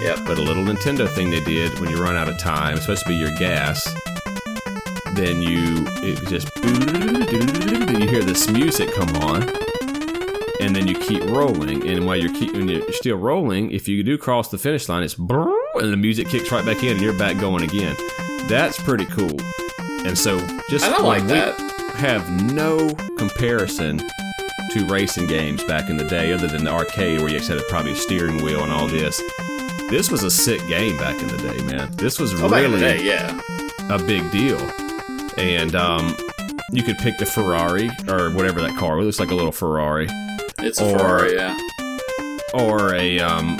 Yep. 0.00 0.20
But 0.26 0.38
a 0.38 0.42
little 0.42 0.64
Nintendo 0.64 1.08
thing 1.08 1.30
they 1.30 1.40
did 1.40 1.78
when 1.78 1.90
you 1.90 1.96
run 1.96 2.16
out 2.16 2.28
of 2.28 2.38
time, 2.38 2.74
it's 2.74 2.82
supposed 2.82 3.02
to 3.04 3.08
be 3.08 3.16
your 3.16 3.34
gas. 3.36 3.84
Then 5.14 5.42
you 5.42 5.84
it 6.02 6.26
just 6.28 6.52
then 6.54 8.00
you 8.00 8.08
hear 8.08 8.22
this 8.22 8.48
music 8.48 8.92
come 8.94 9.14
on 9.16 9.42
and 10.60 10.76
then 10.76 10.86
you 10.86 10.94
keep 10.94 11.24
rolling. 11.24 11.86
And 11.88 12.06
while 12.06 12.16
you're 12.16 12.32
keep, 12.32 12.52
when 12.52 12.68
you're 12.68 12.92
still 12.92 13.16
rolling, 13.16 13.72
if 13.72 13.88
you 13.88 14.02
do 14.02 14.18
cross 14.18 14.48
the 14.48 14.58
finish 14.58 14.88
line, 14.88 15.02
it's 15.02 15.16
and 15.18 15.92
the 15.92 15.96
music 15.96 16.28
kicks 16.28 16.52
right 16.52 16.64
back 16.64 16.82
in, 16.82 16.92
and 16.92 17.00
you're 17.00 17.16
back 17.18 17.38
going 17.38 17.64
again. 17.64 17.96
That's 18.46 18.80
pretty 18.80 19.06
cool. 19.06 19.36
And 20.04 20.16
so, 20.16 20.38
just 20.68 20.84
I 20.84 20.90
don't 20.90 21.04
like 21.04 21.26
that. 21.26 21.58
Have 21.96 22.52
no 22.52 22.90
comparison 23.16 23.98
to 23.98 24.86
racing 24.86 25.26
games 25.26 25.64
back 25.64 25.90
in 25.90 25.96
the 25.96 26.04
day, 26.04 26.32
other 26.32 26.46
than 26.46 26.64
the 26.64 26.70
arcade 26.70 27.20
where 27.20 27.30
you 27.30 27.36
actually 27.36 27.58
had 27.58 27.68
probably 27.68 27.92
a 27.92 27.96
steering 27.96 28.42
wheel 28.42 28.62
and 28.62 28.72
all 28.72 28.86
this. 28.86 29.20
This 29.90 30.08
was 30.08 30.22
a 30.22 30.30
sick 30.30 30.64
game 30.68 30.96
back 30.98 31.20
in 31.20 31.26
the 31.26 31.36
day, 31.36 31.62
man. 31.64 31.90
This 31.96 32.20
was 32.20 32.32
oh, 32.40 32.48
really 32.48 32.78
day, 32.78 33.02
yeah. 33.02 33.40
a 33.88 33.98
big 33.98 34.30
deal. 34.30 34.58
And 35.36 35.74
um, 35.74 36.16
you 36.70 36.84
could 36.84 36.96
pick 36.98 37.18
the 37.18 37.26
Ferrari 37.26 37.90
or 38.08 38.30
whatever 38.30 38.60
that 38.62 38.76
car. 38.76 39.00
It 39.00 39.04
looks 39.04 39.18
like 39.18 39.32
a 39.32 39.34
little 39.34 39.50
Ferrari 39.50 40.06
it's 40.60 40.80
a 40.80 40.84
or, 40.84 40.98
Ferrari, 40.98 41.34
yeah. 41.34 41.58
Or 42.54 42.94
a 42.94 43.18
um, 43.18 43.58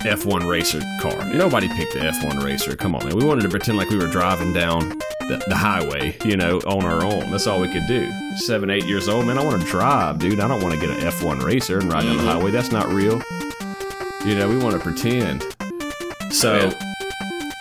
F1 0.00 0.46
racer 0.46 0.80
car. 1.00 1.24
Nobody 1.32 1.68
picked 1.68 1.94
the 1.94 2.00
F1 2.00 2.44
racer. 2.44 2.76
Come 2.76 2.94
on, 2.94 3.06
man. 3.06 3.16
We 3.16 3.24
wanted 3.24 3.42
to 3.42 3.48
pretend 3.48 3.78
like 3.78 3.88
we 3.88 3.96
were 3.96 4.08
driving 4.08 4.52
down 4.52 4.90
the, 5.20 5.42
the, 5.48 5.56
highway, 5.56 6.16
you 6.24 6.36
know, 6.36 6.58
on 6.66 6.84
our 6.84 7.02
own. 7.04 7.30
That's 7.30 7.46
all 7.46 7.60
we 7.60 7.68
could 7.68 7.86
do. 7.86 8.12
Seven, 8.36 8.68
eight 8.70 8.84
years 8.84 9.08
old, 9.08 9.26
man. 9.26 9.38
I 9.38 9.44
want 9.44 9.62
to 9.62 9.68
drive, 9.68 10.18
dude. 10.18 10.40
I 10.40 10.48
don't 10.48 10.62
want 10.62 10.74
to 10.74 10.80
get 10.80 10.90
an 10.90 11.00
F1 11.00 11.42
racer 11.42 11.78
and 11.78 11.90
ride 11.90 12.04
mm-hmm. 12.04 12.08
down 12.08 12.16
the 12.18 12.22
mm-hmm. 12.24 12.38
highway. 12.38 12.50
That's 12.50 12.72
not 12.72 12.88
real. 12.88 13.22
You 14.26 14.34
know, 14.34 14.48
we 14.48 14.56
want 14.56 14.74
to 14.74 14.80
pretend. 14.80 15.44
So. 16.32 16.72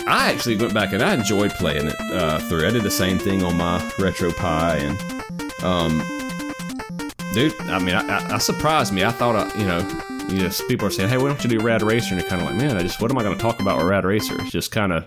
I 0.07 0.31
actually 0.31 0.57
went 0.57 0.73
back 0.73 0.93
and 0.93 1.03
I 1.03 1.13
enjoyed 1.13 1.51
playing 1.51 1.85
it 1.85 1.95
uh, 2.11 2.39
through. 2.39 2.67
I 2.67 2.71
did 2.71 2.81
the 2.83 2.91
same 2.91 3.19
thing 3.19 3.43
on 3.43 3.55
my 3.55 3.79
RetroPie, 3.97 4.81
and 4.81 5.63
um, 5.63 5.99
dude. 7.33 7.53
I 7.61 7.79
mean, 7.79 7.95
I, 7.95 8.17
I, 8.17 8.35
I 8.35 8.37
surprised 8.39 8.93
me. 8.93 9.03
I 9.03 9.11
thought, 9.11 9.35
I, 9.35 9.57
you 9.57 9.65
know, 9.65 9.79
you 10.27 10.43
know, 10.43 10.49
people 10.67 10.87
are 10.87 10.91
saying, 10.91 11.09
"Hey, 11.09 11.17
why 11.17 11.27
don't 11.27 11.43
you 11.43 11.49
do 11.49 11.59
Rad 11.59 11.81
Racer?" 11.81 12.13
And 12.13 12.21
you're 12.21 12.29
kind 12.29 12.41
of 12.41 12.47
like, 12.47 12.57
"Man, 12.57 12.77
I 12.77 12.81
just 12.81 13.01
what 13.01 13.11
am 13.11 13.17
I 13.17 13.23
going 13.23 13.37
to 13.37 13.41
talk 13.41 13.59
about 13.59 13.77
with 13.77 13.85
Rad 13.87 14.05
Racer?" 14.05 14.35
It's 14.41 14.51
just 14.51 14.71
kind 14.71 14.91
of. 14.91 15.05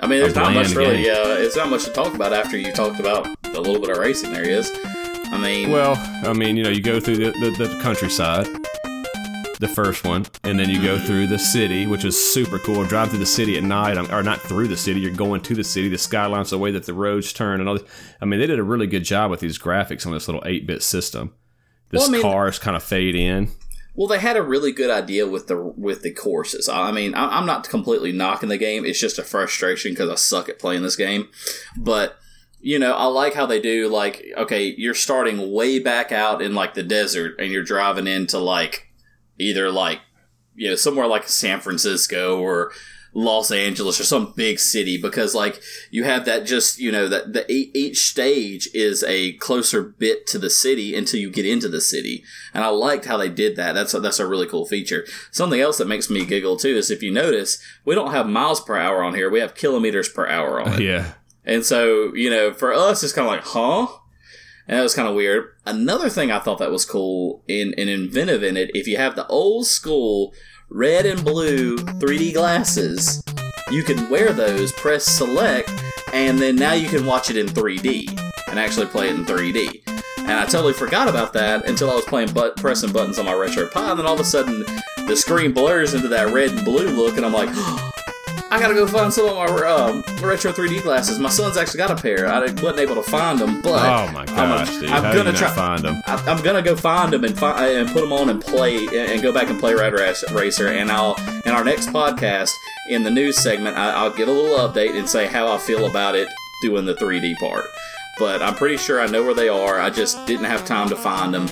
I 0.00 0.06
mean, 0.06 0.20
there's 0.20 0.34
not 0.34 0.54
much 0.54 0.74
really. 0.74 1.04
Yeah, 1.04 1.12
uh, 1.12 1.36
it's 1.38 1.56
not 1.56 1.68
much 1.70 1.84
to 1.84 1.90
talk 1.90 2.14
about 2.14 2.32
after 2.32 2.56
you 2.56 2.72
talked 2.72 3.00
about 3.00 3.26
a 3.44 3.60
little 3.60 3.80
bit 3.80 3.90
of 3.90 3.98
racing 3.98 4.32
there 4.32 4.48
is. 4.48 4.70
I 5.32 5.38
mean, 5.38 5.70
well, 5.70 5.96
I 6.24 6.32
mean, 6.32 6.56
you 6.56 6.62
know, 6.62 6.70
you 6.70 6.82
go 6.82 7.00
through 7.00 7.16
the, 7.16 7.30
the, 7.32 7.50
the 7.50 7.80
countryside, 7.82 8.46
the 9.58 9.68
first 9.68 10.04
one, 10.04 10.26
and 10.44 10.58
then 10.58 10.68
you 10.68 10.82
go 10.82 10.98
through 10.98 11.26
the 11.26 11.38
city, 11.38 11.86
which 11.86 12.04
is 12.04 12.32
super 12.32 12.58
cool. 12.58 12.84
Drive 12.84 13.10
through 13.10 13.18
the 13.18 13.26
city 13.26 13.56
at 13.56 13.62
night, 13.62 13.96
um, 13.96 14.10
or 14.12 14.22
not 14.22 14.40
through 14.40 14.68
the 14.68 14.76
city. 14.76 15.00
You're 15.00 15.10
going 15.10 15.40
to 15.42 15.54
the 15.54 15.64
city. 15.64 15.88
The 15.88 15.98
skyline's 15.98 16.50
the 16.50 16.58
way 16.58 16.70
that 16.72 16.86
the 16.86 16.94
roads 16.94 17.32
turn, 17.32 17.60
and 17.60 17.68
all. 17.68 17.78
This. 17.78 17.88
I 18.20 18.24
mean, 18.24 18.40
they 18.40 18.46
did 18.46 18.58
a 18.58 18.64
really 18.64 18.86
good 18.86 19.04
job 19.04 19.30
with 19.30 19.40
these 19.40 19.58
graphics 19.58 20.06
on 20.06 20.12
this 20.12 20.28
little 20.28 20.42
eight 20.44 20.66
bit 20.66 20.82
system 20.82 21.34
this 21.90 22.00
well, 22.00 22.08
I 22.08 22.12
mean, 22.12 22.22
cars 22.22 22.58
kind 22.58 22.76
of 22.76 22.82
fade 22.82 23.14
in. 23.14 23.48
Well, 23.94 24.08
they 24.08 24.18
had 24.18 24.36
a 24.36 24.42
really 24.42 24.72
good 24.72 24.90
idea 24.90 25.26
with 25.26 25.46
the 25.46 25.56
with 25.56 26.02
the 26.02 26.12
courses. 26.12 26.68
I 26.68 26.92
mean, 26.92 27.14
I'm 27.14 27.46
not 27.46 27.68
completely 27.68 28.12
knocking 28.12 28.48
the 28.48 28.58
game. 28.58 28.84
It's 28.84 29.00
just 29.00 29.18
a 29.18 29.24
frustration 29.24 29.92
because 29.92 30.10
I 30.10 30.16
suck 30.16 30.48
at 30.48 30.58
playing 30.58 30.82
this 30.82 30.96
game. 30.96 31.28
But 31.76 32.18
you 32.60 32.78
know, 32.78 32.92
I 32.94 33.04
like 33.06 33.34
how 33.34 33.46
they 33.46 33.60
do. 33.60 33.88
Like, 33.88 34.24
okay, 34.36 34.74
you're 34.76 34.94
starting 34.94 35.52
way 35.52 35.78
back 35.78 36.12
out 36.12 36.42
in 36.42 36.54
like 36.54 36.74
the 36.74 36.82
desert, 36.82 37.36
and 37.38 37.50
you're 37.50 37.62
driving 37.62 38.06
into 38.06 38.38
like 38.38 38.85
either 39.38 39.70
like 39.70 40.00
you 40.54 40.68
know 40.68 40.74
somewhere 40.74 41.06
like 41.06 41.28
San 41.28 41.60
Francisco 41.60 42.38
or 42.38 42.72
Los 43.16 43.50
Angeles 43.50 43.98
or 43.98 44.04
some 44.04 44.34
big 44.36 44.58
city 44.58 45.00
because 45.00 45.34
like 45.34 45.62
you 45.90 46.04
have 46.04 46.26
that 46.26 46.44
just 46.44 46.78
you 46.78 46.92
know 46.92 47.08
that 47.08 47.32
the 47.32 47.50
each 47.50 48.06
stage 48.10 48.68
is 48.74 49.02
a 49.04 49.32
closer 49.34 49.82
bit 49.82 50.26
to 50.26 50.38
the 50.38 50.50
city 50.50 50.94
until 50.94 51.18
you 51.18 51.30
get 51.30 51.46
into 51.46 51.66
the 51.66 51.80
city. 51.80 52.22
And 52.52 52.62
I 52.62 52.68
liked 52.68 53.06
how 53.06 53.16
they 53.16 53.30
did 53.30 53.56
that. 53.56 53.72
That's 53.72 53.94
a, 53.94 54.00
that's 54.00 54.20
a 54.20 54.26
really 54.26 54.46
cool 54.46 54.66
feature. 54.66 55.06
Something 55.30 55.62
else 55.62 55.78
that 55.78 55.88
makes 55.88 56.10
me 56.10 56.26
giggle 56.26 56.58
too 56.58 56.76
is 56.76 56.90
if 56.90 57.02
you 57.02 57.10
notice 57.10 57.58
we 57.86 57.94
don't 57.94 58.12
have 58.12 58.28
miles 58.28 58.60
per 58.60 58.76
hour 58.76 59.02
on 59.02 59.14
here. 59.14 59.30
We 59.30 59.40
have 59.40 59.54
kilometers 59.54 60.10
per 60.10 60.26
hour 60.28 60.60
on 60.60 60.74
it. 60.74 60.80
Yeah. 60.86 61.14
And 61.42 61.64
so 61.64 62.12
you 62.14 62.28
know 62.28 62.52
for 62.52 62.74
us 62.74 63.02
it's 63.02 63.14
kind 63.14 63.26
of 63.26 63.32
like 63.32 63.44
huh 63.44 63.86
and 64.68 64.78
that 64.78 64.82
was 64.82 64.94
kind 64.94 65.08
of 65.08 65.14
weird 65.14 65.54
another 65.64 66.08
thing 66.08 66.30
I 66.30 66.38
thought 66.38 66.58
that 66.58 66.70
was 66.70 66.84
cool 66.84 67.42
in 67.48 67.74
and 67.76 67.90
inventive 67.90 68.42
in 68.42 68.56
it 68.56 68.70
if 68.74 68.86
you 68.86 68.96
have 68.96 69.16
the 69.16 69.26
old 69.26 69.66
school 69.66 70.32
red 70.68 71.06
and 71.06 71.24
blue 71.24 71.76
3D 71.76 72.34
glasses. 72.34 73.22
You 73.70 73.82
can 73.82 74.08
wear 74.08 74.32
those, 74.32 74.72
press 74.72 75.04
select, 75.04 75.70
and 76.12 76.38
then 76.38 76.56
now 76.56 76.72
you 76.72 76.88
can 76.88 77.06
watch 77.06 77.30
it 77.30 77.36
in 77.36 77.46
3D 77.46 78.08
and 78.48 78.58
actually 78.58 78.86
play 78.86 79.08
it 79.08 79.16
in 79.16 79.24
3D. 79.24 79.82
And 80.18 80.32
I 80.32 80.44
totally 80.46 80.72
forgot 80.72 81.08
about 81.08 81.32
that 81.34 81.68
until 81.68 81.90
I 81.90 81.94
was 81.94 82.04
playing 82.04 82.32
but 82.32 82.56
pressing 82.56 82.92
buttons 82.92 83.18
on 83.18 83.26
my 83.26 83.32
RetroPie, 83.32 83.90
and 83.90 83.98
then 83.98 84.06
all 84.06 84.14
of 84.14 84.20
a 84.20 84.24
sudden 84.24 84.64
the 85.06 85.16
screen 85.16 85.52
blurs 85.52 85.94
into 85.94 86.08
that 86.08 86.32
red 86.32 86.50
and 86.50 86.64
blue 86.64 86.88
look, 86.88 87.16
and 87.16 87.24
I'm 87.24 87.32
like, 87.32 87.50
oh, 87.52 87.90
I 88.48 88.60
gotta 88.60 88.74
go 88.74 88.86
find 88.86 89.12
some 89.12 89.26
of 89.26 89.34
my 89.34 89.46
um, 89.66 90.04
retro 90.22 90.52
3D 90.52 90.82
glasses. 90.82 91.18
My 91.18 91.28
son's 91.28 91.56
actually 91.56 91.78
got 91.78 91.90
a 91.90 92.00
pair. 92.00 92.28
I 92.28 92.40
wasn't 92.40 92.78
able 92.78 92.94
to 92.94 93.02
find 93.02 93.40
them, 93.40 93.60
but 93.60 93.84
oh 93.84 94.12
my 94.12 94.24
gosh, 94.24 94.68
I'm, 94.68 94.80
dude, 94.80 94.90
I'm 94.90 95.16
gonna 95.16 95.32
try 95.32 95.50
find 95.50 95.82
them. 95.82 96.00
I, 96.06 96.30
am 96.30 96.42
gonna 96.42 96.62
go 96.62 96.76
find 96.76 97.12
them 97.12 97.24
and 97.24 97.36
find 97.36 97.60
and 97.60 97.88
put 97.88 98.02
them 98.02 98.12
on 98.12 98.30
and 98.30 98.40
play 98.40 98.86
and 98.86 99.20
go 99.20 99.32
back 99.32 99.50
and 99.50 99.58
play 99.58 99.74
Rad 99.74 99.94
Racer. 99.94 100.68
And 100.68 100.92
I'll 100.92 101.16
in 101.44 101.52
our 101.52 101.64
next 101.64 101.88
podcast 101.88 102.50
in 102.88 103.02
the 103.02 103.10
news 103.10 103.36
segment, 103.36 103.76
I, 103.76 103.90
I'll 103.90 104.12
give 104.12 104.28
a 104.28 104.32
little 104.32 104.56
update 104.58 104.96
and 104.96 105.08
say 105.08 105.26
how 105.26 105.50
I 105.52 105.58
feel 105.58 105.86
about 105.86 106.14
it 106.14 106.28
doing 106.62 106.84
the 106.84 106.94
3D 106.94 107.36
part. 107.38 107.64
But 108.18 108.42
I'm 108.42 108.54
pretty 108.54 108.76
sure 108.76 109.00
I 109.00 109.06
know 109.06 109.24
where 109.24 109.34
they 109.34 109.48
are. 109.48 109.80
I 109.80 109.90
just 109.90 110.24
didn't 110.24 110.46
have 110.46 110.64
time 110.64 110.88
to 110.90 110.96
find 110.96 111.34
them. 111.34 111.48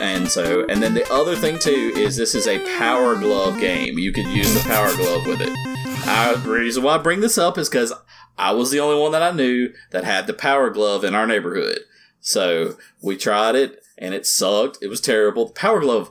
And 0.00 0.28
so, 0.28 0.66
and 0.68 0.82
then 0.82 0.94
the 0.94 1.08
other 1.12 1.36
thing 1.36 1.58
too 1.60 1.92
is 1.96 2.16
this 2.16 2.34
is 2.34 2.48
a 2.48 2.58
Power 2.76 3.14
Glove 3.14 3.60
game. 3.60 3.98
You 3.98 4.12
could 4.12 4.26
use 4.26 4.52
the 4.52 4.68
Power 4.68 4.94
Glove 4.96 5.26
with 5.26 5.40
it. 5.40 5.73
Uh, 6.06 6.36
the 6.36 6.50
reason 6.50 6.82
why 6.82 6.96
I 6.96 6.98
bring 6.98 7.20
this 7.20 7.38
up 7.38 7.56
is 7.58 7.68
because 7.68 7.92
I 8.36 8.52
was 8.52 8.70
the 8.70 8.80
only 8.80 9.00
one 9.00 9.12
that 9.12 9.22
I 9.22 9.30
knew 9.30 9.72
that 9.90 10.04
had 10.04 10.26
the 10.26 10.34
Power 10.34 10.70
Glove 10.70 11.04
in 11.04 11.14
our 11.14 11.26
neighborhood. 11.26 11.80
So 12.20 12.76
we 13.02 13.16
tried 13.16 13.54
it 13.54 13.80
and 13.98 14.14
it 14.14 14.26
sucked. 14.26 14.78
It 14.82 14.88
was 14.88 15.00
terrible. 15.00 15.46
The 15.46 15.52
Power 15.52 15.80
Glove, 15.80 16.10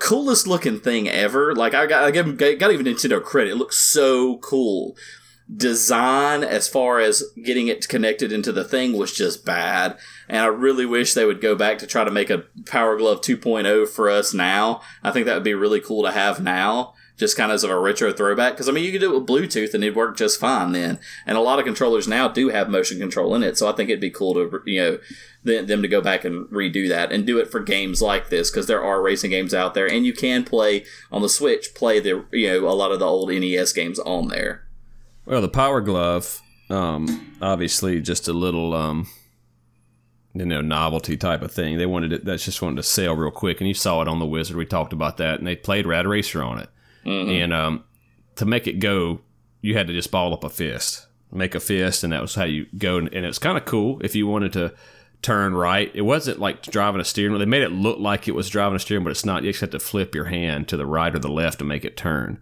coolest 0.00 0.46
looking 0.46 0.80
thing 0.80 1.08
ever. 1.08 1.54
Like 1.54 1.74
I 1.74 1.86
got, 1.86 2.04
I 2.04 2.10
got 2.10 2.72
even 2.72 2.86
Nintendo 2.86 3.22
credit. 3.22 3.52
It 3.52 3.56
looks 3.56 3.76
so 3.76 4.38
cool. 4.38 4.96
Design 5.52 6.44
as 6.44 6.68
far 6.68 7.00
as 7.00 7.24
getting 7.44 7.66
it 7.66 7.88
connected 7.88 8.30
into 8.30 8.52
the 8.52 8.62
thing 8.62 8.92
was 8.92 9.12
just 9.12 9.44
bad. 9.44 9.98
And 10.28 10.38
I 10.38 10.46
really 10.46 10.86
wish 10.86 11.14
they 11.14 11.24
would 11.24 11.40
go 11.40 11.56
back 11.56 11.78
to 11.78 11.86
try 11.86 12.04
to 12.04 12.10
make 12.10 12.30
a 12.30 12.44
Power 12.66 12.96
Glove 12.96 13.20
2.0 13.20 13.88
for 13.88 14.08
us 14.08 14.32
now. 14.32 14.82
I 15.02 15.10
think 15.10 15.26
that 15.26 15.34
would 15.34 15.42
be 15.42 15.54
really 15.54 15.80
cool 15.80 16.04
to 16.04 16.12
have 16.12 16.40
now 16.40 16.94
just 17.20 17.36
kind 17.36 17.52
of 17.52 17.56
as 17.56 17.64
a 17.64 17.78
retro 17.78 18.12
throwback. 18.12 18.54
Because 18.54 18.68
I 18.68 18.72
mean, 18.72 18.82
you 18.82 18.90
could 18.90 19.02
do 19.02 19.14
it 19.14 19.20
with 19.20 19.28
Bluetooth 19.28 19.74
and 19.74 19.84
it'd 19.84 19.94
work 19.94 20.16
just 20.16 20.40
fine 20.40 20.72
then. 20.72 20.98
And 21.26 21.36
a 21.36 21.42
lot 21.42 21.58
of 21.58 21.66
controllers 21.66 22.08
now 22.08 22.26
do 22.28 22.48
have 22.48 22.70
motion 22.70 22.98
control 22.98 23.34
in 23.34 23.42
it, 23.42 23.58
so 23.58 23.68
I 23.68 23.72
think 23.72 23.90
it'd 23.90 24.00
be 24.00 24.10
cool 24.10 24.34
to 24.34 24.62
you 24.64 24.80
know 24.80 24.98
them 25.42 25.82
to 25.82 25.88
go 25.88 26.00
back 26.00 26.24
and 26.24 26.46
redo 26.48 26.88
that 26.88 27.12
and 27.12 27.26
do 27.26 27.38
it 27.38 27.50
for 27.50 27.60
games 27.60 28.02
like 28.02 28.28
this 28.28 28.50
because 28.50 28.66
there 28.66 28.82
are 28.82 29.00
racing 29.00 29.30
games 29.30 29.54
out 29.54 29.74
there, 29.74 29.86
and 29.86 30.06
you 30.06 30.14
can 30.14 30.44
play 30.44 30.84
on 31.12 31.22
the 31.22 31.28
Switch, 31.28 31.74
play 31.74 32.00
the 32.00 32.24
you 32.32 32.48
know 32.48 32.68
a 32.68 32.72
lot 32.72 32.90
of 32.90 32.98
the 32.98 33.06
old 33.06 33.30
NES 33.30 33.72
games 33.74 33.98
on 34.00 34.28
there. 34.28 34.64
Well, 35.26 35.42
the 35.42 35.48
Power 35.48 35.82
Glove, 35.82 36.40
um, 36.70 37.36
obviously, 37.40 38.00
just 38.00 38.26
a 38.26 38.32
little. 38.32 38.74
Um 38.74 39.08
you 40.32 40.46
know 40.46 40.60
novelty 40.60 41.16
type 41.16 41.42
of 41.42 41.50
thing. 41.50 41.76
They 41.76 41.86
wanted 41.86 42.12
it. 42.12 42.24
That's 42.24 42.44
just 42.44 42.62
wanted 42.62 42.76
to 42.76 42.84
sell 42.84 43.16
real 43.16 43.32
quick, 43.32 43.60
and 43.60 43.66
you 43.66 43.74
saw 43.74 44.00
it 44.00 44.06
on 44.06 44.20
the 44.20 44.26
Wizard. 44.26 44.56
We 44.56 44.64
talked 44.64 44.92
about 44.92 45.16
that, 45.16 45.38
and 45.38 45.46
they 45.46 45.56
played 45.56 45.86
Rad 45.86 46.06
Racer 46.06 46.40
on 46.40 46.60
it. 46.60 46.68
Mm-hmm. 47.04 47.30
And 47.30 47.52
um, 47.52 47.84
to 48.36 48.44
make 48.44 48.66
it 48.66 48.78
go, 48.78 49.20
you 49.60 49.76
had 49.76 49.86
to 49.86 49.92
just 49.92 50.10
ball 50.10 50.32
up 50.32 50.44
a 50.44 50.50
fist, 50.50 51.06
make 51.32 51.54
a 51.54 51.60
fist, 51.60 52.04
and 52.04 52.12
that 52.12 52.22
was 52.22 52.34
how 52.34 52.44
you 52.44 52.66
go. 52.76 52.98
And, 52.98 53.12
and 53.12 53.24
it 53.24 53.28
was 53.28 53.38
kind 53.38 53.58
of 53.58 53.64
cool 53.64 54.00
if 54.02 54.14
you 54.14 54.26
wanted 54.26 54.52
to 54.54 54.74
turn 55.22 55.54
right. 55.54 55.90
It 55.94 56.02
wasn't 56.02 56.38
like 56.38 56.62
driving 56.62 57.00
a 57.00 57.04
steering 57.04 57.32
wheel. 57.32 57.38
They 57.38 57.46
made 57.46 57.62
it 57.62 57.72
look 57.72 57.98
like 57.98 58.26
it 58.26 58.34
was 58.34 58.48
driving 58.48 58.76
a 58.76 58.78
steering, 58.78 59.04
but 59.04 59.10
it's 59.10 59.24
not. 59.24 59.42
You 59.42 59.50
just 59.50 59.60
have 59.60 59.70
to 59.70 59.78
flip 59.78 60.14
your 60.14 60.26
hand 60.26 60.68
to 60.68 60.76
the 60.76 60.86
right 60.86 61.14
or 61.14 61.18
the 61.18 61.28
left 61.28 61.58
to 61.58 61.64
make 61.64 61.84
it 61.84 61.96
turn, 61.96 62.40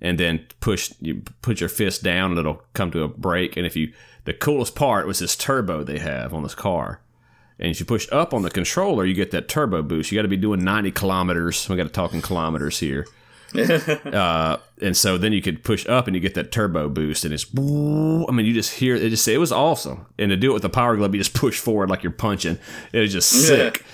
and 0.00 0.18
then 0.18 0.46
push. 0.60 0.92
You 1.00 1.22
put 1.42 1.60
your 1.60 1.68
fist 1.68 2.02
down, 2.02 2.30
and 2.30 2.38
it'll 2.38 2.62
come 2.74 2.90
to 2.92 3.02
a 3.02 3.08
break. 3.08 3.56
And 3.56 3.66
if 3.66 3.76
you, 3.76 3.92
the 4.24 4.32
coolest 4.32 4.74
part 4.74 5.06
was 5.06 5.18
this 5.18 5.36
turbo 5.36 5.82
they 5.82 5.98
have 5.98 6.32
on 6.32 6.42
this 6.42 6.54
car. 6.54 7.00
And 7.58 7.70
if 7.70 7.78
you 7.78 7.86
push 7.86 8.08
up 8.10 8.34
on 8.34 8.42
the 8.42 8.50
controller, 8.50 9.04
you 9.04 9.14
get 9.14 9.30
that 9.32 9.48
turbo 9.48 9.82
boost. 9.82 10.10
You 10.10 10.18
got 10.18 10.22
to 10.22 10.28
be 10.28 10.36
doing 10.36 10.64
90 10.64 10.90
kilometers. 10.92 11.68
We 11.68 11.76
got 11.76 11.84
to 11.84 11.90
talk 11.90 12.12
in 12.12 12.22
kilometers 12.22 12.78
here 12.80 13.06
uh, 14.12 14.56
and 14.80 14.96
so 14.96 15.18
then 15.18 15.32
you 15.32 15.42
could 15.42 15.62
push 15.62 15.86
up 15.86 16.06
and 16.06 16.14
you 16.16 16.20
get 16.20 16.34
that 16.34 16.52
turbo 16.52 16.88
boost, 16.88 17.24
and 17.24 17.34
it's. 17.34 17.46
I 17.56 18.32
mean, 18.32 18.46
you 18.46 18.54
just 18.54 18.74
hear 18.74 18.96
it. 18.96 19.10
Just 19.10 19.24
say 19.24 19.34
it 19.34 19.38
was 19.38 19.52
awesome, 19.52 20.06
and 20.18 20.30
to 20.30 20.36
do 20.36 20.50
it 20.50 20.54
with 20.54 20.62
the 20.62 20.70
power 20.70 20.96
glove, 20.96 21.14
you 21.14 21.20
just 21.20 21.34
push 21.34 21.58
forward 21.58 21.90
like 21.90 22.02
you're 22.02 22.12
punching. 22.12 22.58
It 22.92 23.00
was 23.00 23.12
just 23.12 23.30
sick. 23.30 23.84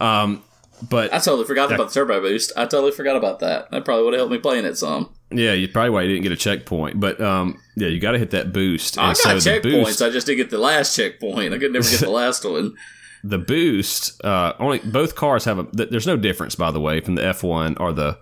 Yeah. 0.00 0.22
Um, 0.22 0.44
but 0.88 1.12
I 1.12 1.18
totally 1.18 1.44
forgot 1.44 1.72
about 1.72 1.88
the 1.88 1.94
turbo 1.94 2.20
boost. 2.20 2.52
I 2.56 2.66
totally 2.66 2.92
forgot 2.92 3.16
about 3.16 3.40
that. 3.40 3.70
That 3.70 3.84
probably 3.84 4.04
would 4.04 4.14
have 4.14 4.20
helped 4.20 4.32
me 4.32 4.38
playing 4.38 4.64
it 4.64 4.76
some. 4.76 5.10
Yeah, 5.30 5.52
you 5.52 5.68
probably 5.68 5.90
why 5.90 6.02
you 6.02 6.08
didn't 6.08 6.22
get 6.22 6.32
a 6.32 6.36
checkpoint, 6.36 7.00
but 7.00 7.20
um, 7.20 7.60
yeah, 7.76 7.88
you 7.88 8.00
got 8.00 8.12
to 8.12 8.18
hit 8.18 8.30
that 8.30 8.52
boost. 8.52 8.98
I 8.98 9.08
got 9.08 9.16
so 9.16 9.36
checkpoints. 9.36 10.04
I 10.04 10.10
just 10.10 10.26
didn't 10.26 10.38
get 10.38 10.50
the 10.50 10.58
last 10.58 10.96
checkpoint. 10.96 11.54
I 11.54 11.58
could 11.58 11.72
never 11.72 11.88
get 11.88 12.00
the 12.00 12.10
last 12.10 12.44
one. 12.44 12.76
The 13.22 13.38
boost, 13.38 14.22
uh, 14.24 14.52
only 14.58 14.80
both 14.80 15.14
cars 15.14 15.44
have 15.46 15.58
a. 15.58 15.62
There's 15.72 16.06
no 16.06 16.16
difference, 16.16 16.54
by 16.54 16.70
the 16.70 16.80
way, 16.80 17.00
from 17.00 17.14
the 17.14 17.22
F1 17.22 17.80
or 17.80 17.92
the 17.92 18.18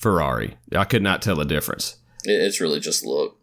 Ferrari. 0.00 0.56
I 0.74 0.84
could 0.84 1.02
not 1.02 1.22
tell 1.22 1.36
the 1.36 1.44
difference. 1.44 1.96
It's 2.24 2.60
really 2.60 2.80
just 2.80 3.04
look. 3.04 3.36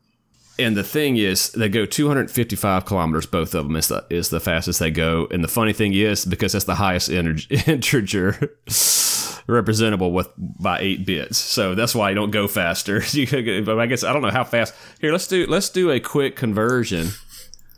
And 0.59 0.75
the 0.75 0.83
thing 0.83 1.17
is, 1.17 1.51
they 1.51 1.69
go 1.69 1.85
255 1.85 2.85
kilometers. 2.85 3.27
Both 3.27 3.53
of 3.53 3.65
them 3.65 3.75
is 3.75 3.89
the 3.89 4.05
is 4.09 4.29
the 4.29 4.39
fastest 4.39 4.79
they 4.79 4.89
go. 4.89 5.27
And 5.29 5.43
the 5.43 5.47
funny 5.47 5.71
thing 5.71 5.93
is, 5.93 6.25
because 6.25 6.53
that's 6.53 6.65
the 6.65 6.75
highest 6.75 7.09
energy, 7.09 7.61
integer 7.67 8.57
representable 9.47 10.11
with 10.11 10.29
by 10.37 10.79
eight 10.79 11.05
bits, 11.05 11.37
so 11.37 11.73
that's 11.73 11.95
why 11.95 12.09
you 12.09 12.15
don't 12.15 12.31
go 12.31 12.47
faster. 12.47 12.99
but 13.65 13.79
I 13.79 13.85
guess 13.85 14.03
I 14.03 14.13
don't 14.13 14.21
know 14.21 14.31
how 14.31 14.43
fast. 14.43 14.73
Here, 14.99 15.11
let's 15.11 15.27
do 15.27 15.45
let's 15.47 15.69
do 15.69 15.91
a 15.91 15.99
quick 15.99 16.35
conversion. 16.35 17.09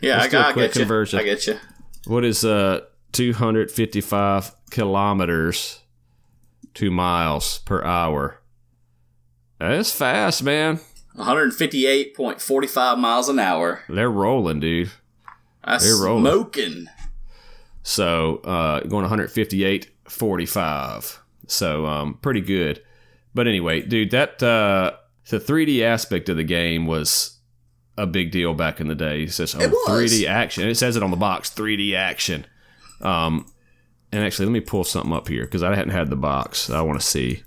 Yeah, 0.02 0.18
let's 0.18 0.28
I 0.28 0.30
got 0.30 0.50
a 0.52 0.54
quick 0.54 0.72
I 0.72 0.74
get 0.74 0.80
conversion. 0.80 1.20
You. 1.20 1.26
I 1.26 1.28
get 1.28 1.48
you. 1.48 1.60
What 2.06 2.24
is 2.24 2.46
uh 2.46 2.82
255 3.12 4.56
kilometers 4.72 5.82
to 6.76 6.90
miles 6.90 7.60
per 7.60 7.84
hour? 7.84 8.39
That's 9.60 9.92
fast, 9.92 10.44
man. 10.44 10.80
158.45 11.18 12.98
miles 12.98 13.30
an 13.30 13.40
hour. 13.40 13.84
They're 13.90 14.10
rolling, 14.10 14.62
dude. 14.62 14.92
That's 15.66 15.86
They're 15.86 16.06
rolling. 16.06 16.24
smoking. 16.24 16.88
So 17.84 18.38
uh, 18.38 18.80
going 18.82 19.06
158.45. 19.08 21.18
So 21.48 21.86
um, 21.86 22.14
pretty 22.16 22.42
good. 22.42 22.82
But 23.34 23.48
anyway, 23.48 23.82
dude, 23.82 24.12
that 24.12 24.42
uh, 24.42 24.94
the 25.30 25.40
3D 25.40 25.82
aspect 25.82 26.30
of 26.30 26.38
the 26.38 26.44
game 26.44 26.88
was 26.88 27.38
a 27.98 28.08
big 28.08 28.32
deal 28.32 28.54
back 28.54 28.80
in 28.80 28.88
the 28.88 28.96
day. 28.96 29.24
It 29.24 29.34
says 29.34 29.56
oh, 29.56 29.60
it 29.60 29.72
3D 29.88 30.26
action. 30.28 30.70
It 30.70 30.76
says 30.76 30.96
it 30.96 31.04
on 31.04 31.12
the 31.12 31.18
box, 31.18 31.50
3D 31.50 31.96
action. 31.96 32.46
Um, 33.02 33.46
and 34.12 34.24
actually, 34.24 34.46
let 34.46 34.54
me 34.54 34.62
pull 34.62 34.84
something 34.84 35.14
up 35.14 35.28
here 35.28 35.44
because 35.44 35.62
I 35.64 35.76
hadn't 35.76 35.94
had 35.94 36.10
the 36.10 36.16
box. 36.16 36.70
I 36.70 36.82
want 36.82 37.00
to 37.00 37.06
see. 37.06 37.44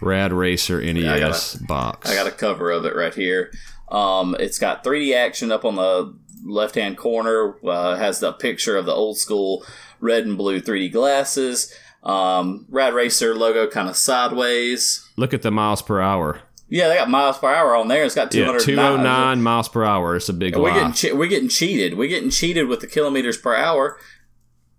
Rad 0.00 0.32
Racer 0.32 0.80
NES 0.80 1.02
yeah, 1.02 1.14
I 1.14 1.18
got 1.20 1.54
a, 1.54 1.62
box. 1.64 2.10
I 2.10 2.14
got 2.14 2.26
a 2.26 2.30
cover 2.30 2.70
of 2.70 2.84
it 2.84 2.94
right 2.94 3.14
here. 3.14 3.52
Um, 3.90 4.36
it's 4.38 4.58
got 4.58 4.84
3D 4.84 5.14
action 5.14 5.50
up 5.50 5.64
on 5.64 5.76
the 5.76 6.16
left 6.44 6.74
hand 6.74 6.96
corner. 6.96 7.56
Uh, 7.66 7.96
has 7.96 8.20
the 8.20 8.32
picture 8.32 8.76
of 8.76 8.86
the 8.86 8.92
old 8.92 9.18
school 9.18 9.64
red 10.00 10.24
and 10.24 10.36
blue 10.36 10.60
3D 10.60 10.92
glasses. 10.92 11.74
Um, 12.02 12.66
Rad 12.70 12.94
Racer 12.94 13.34
logo 13.34 13.66
kind 13.66 13.88
of 13.88 13.96
sideways. 13.96 15.06
Look 15.16 15.34
at 15.34 15.42
the 15.42 15.50
miles 15.50 15.82
per 15.82 16.00
hour. 16.00 16.40
Yeah, 16.68 16.88
they 16.88 16.94
got 16.94 17.10
miles 17.10 17.38
per 17.38 17.52
hour 17.52 17.74
on 17.74 17.88
there. 17.88 18.04
It's 18.04 18.14
got 18.14 18.30
209 18.30 18.76
yeah, 18.76 18.88
209 18.88 19.42
miles 19.42 19.68
per 19.68 19.84
hour. 19.84 20.16
It's 20.16 20.28
a 20.28 20.32
big 20.32 20.56
we're 20.56 20.72
Getting 20.72 20.92
che- 20.92 21.12
we're 21.12 21.26
getting 21.26 21.48
cheated. 21.48 21.98
We're 21.98 22.08
getting 22.08 22.30
cheated 22.30 22.68
with 22.68 22.80
the 22.80 22.86
kilometers 22.86 23.36
per 23.36 23.56
hour. 23.56 23.98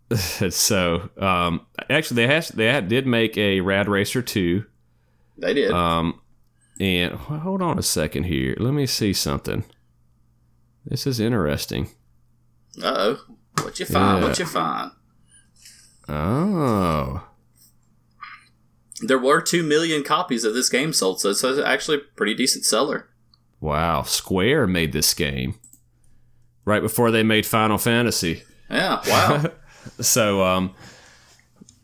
so, 0.50 1.10
um, 1.18 1.66
actually, 1.90 2.16
they 2.16 2.34
has 2.34 2.50
they 2.50 2.68
had, 2.68 2.88
did 2.88 3.06
make 3.06 3.38
a 3.38 3.60
Rad 3.60 3.90
Racer 3.90 4.22
2 4.22 4.66
they 5.42 5.54
did. 5.54 5.72
Um, 5.72 6.22
and 6.80 7.14
hold 7.14 7.62
on 7.62 7.78
a 7.78 7.84
second 7.84 8.24
here. 8.24 8.56
Let 8.60 8.74
me 8.74 8.86
see 8.86 9.14
something. 9.14 9.64
This 10.86 11.06
is 11.06 11.20
interesting. 11.20 11.90
Uh 12.82 12.96
oh. 12.98 13.20
What 13.62 13.80
you 13.80 13.86
find? 13.86 14.22
Yeah. 14.22 14.28
What 14.28 14.40
you 14.40 14.46
find? 14.46 14.92
Oh. 16.08 17.28
There 19.02 19.20
were 19.20 19.42
2 19.42 19.64
million 19.64 20.04
copies 20.04 20.44
of 20.44 20.54
this 20.54 20.70
game 20.70 20.94
sold, 20.94 21.20
so 21.22 21.30
it's 21.30 21.44
actually 21.44 21.98
a 21.98 22.16
pretty 22.16 22.36
decent 22.36 22.66
seller. 22.66 23.10
Wow. 23.60 24.04
Square 24.04 24.68
made 24.68 24.94
this 24.94 25.14
game 25.14 25.56
right 26.66 26.82
before 26.82 27.12
they 27.12 27.24
made 27.24 27.46
Final 27.46 27.78
Fantasy. 27.78 28.44
Yeah, 28.70 29.02
wow. 29.08 29.44
so, 30.00 30.44
um, 30.44 30.74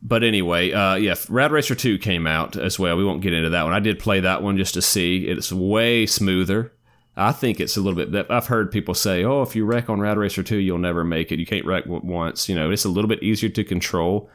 but 0.07 0.23
anyway, 0.23 0.71
uh, 0.71 0.95
yeah, 0.95 1.15
Rad 1.27 1.51
Racer 1.51 1.75
2 1.75 1.97
came 1.97 2.25
out 2.25 2.55
as 2.55 2.79
well. 2.79 2.95
We 2.95 3.03
won't 3.03 3.21
get 3.21 3.33
into 3.33 3.49
that 3.49 3.63
one. 3.63 3.73
I 3.73 3.81
did 3.81 3.99
play 3.99 4.21
that 4.21 4.41
one 4.41 4.55
just 4.55 4.75
to 4.75 4.81
see. 4.81 5.27
It's 5.27 5.51
way 5.51 6.05
smoother. 6.05 6.71
I 7.17 7.33
think 7.33 7.59
it's 7.59 7.75
a 7.75 7.81
little 7.81 8.05
bit. 8.05 8.31
I've 8.31 8.47
heard 8.47 8.71
people 8.71 8.93
say, 8.93 9.25
"Oh, 9.25 9.41
if 9.41 9.53
you 9.53 9.65
wreck 9.65 9.89
on 9.89 9.99
Rad 9.99 10.17
Racer 10.17 10.43
2, 10.43 10.57
you'll 10.57 10.77
never 10.77 11.03
make 11.03 11.31
it. 11.31 11.39
You 11.39 11.45
can't 11.45 11.65
wreck 11.65 11.83
once." 11.87 12.47
You 12.47 12.55
know, 12.55 12.71
it's 12.71 12.85
a 12.85 12.89
little 12.89 13.09
bit 13.09 13.21
easier 13.21 13.49
to 13.49 13.63
control, 13.65 14.29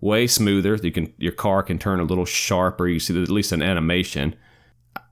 way 0.00 0.26
smoother. 0.26 0.76
You 0.76 0.92
can 0.92 1.12
your 1.18 1.32
car 1.32 1.62
can 1.62 1.78
turn 1.78 2.00
a 2.00 2.04
little 2.04 2.24
sharper. 2.24 2.86
You 2.88 3.00
see 3.00 3.20
at 3.20 3.28
least 3.28 3.52
an 3.52 3.60
animation. 3.60 4.34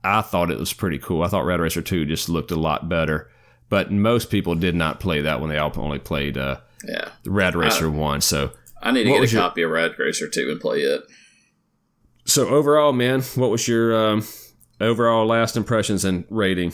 I 0.03 0.21
thought 0.21 0.49
it 0.49 0.57
was 0.57 0.73
pretty 0.73 0.97
cool. 0.97 1.21
I 1.21 1.27
thought 1.27 1.45
Rad 1.45 1.59
Racer 1.59 1.81
2 1.81 2.05
just 2.05 2.29
looked 2.29 2.51
a 2.51 2.55
lot 2.55 2.89
better. 2.89 3.29
But 3.69 3.91
most 3.91 4.31
people 4.31 4.55
did 4.55 4.73
not 4.73 4.99
play 4.99 5.21
that 5.21 5.41
one. 5.41 5.49
They 5.49 5.57
all 5.57 5.73
only 5.75 5.99
played 5.99 6.37
uh, 6.37 6.61
yeah. 6.87 7.09
Rad 7.25 7.55
Racer 7.55 7.91
1. 7.91 8.21
So 8.21 8.51
I 8.81 8.91
need 8.91 9.05
to 9.05 9.11
what 9.11 9.21
get 9.21 9.33
a 9.33 9.35
copy 9.35 9.61
of 9.63 9.71
Rad 9.71 9.97
Racer 9.97 10.27
2 10.27 10.51
and 10.51 10.61
play 10.61 10.79
it. 10.81 11.03
So 12.25 12.47
overall, 12.49 12.93
man, 12.93 13.21
what 13.35 13.49
was 13.49 13.67
your 13.67 13.95
um, 13.95 14.23
overall 14.81 15.25
last 15.25 15.55
impressions 15.57 16.05
and 16.05 16.25
rating 16.29 16.73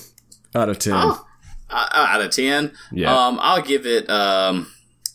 out 0.56 0.70
of 0.70 0.80
10? 0.80 0.93
Oh, 0.95 1.26
uh, 1.70 1.88
out 1.93 2.22
of 2.22 2.32
10? 2.32 2.72
Yeah. 2.91 3.14
Um, 3.14 3.39
I'll 3.41 3.62
give 3.62 3.86
it 3.86 4.10
um, 4.10 4.68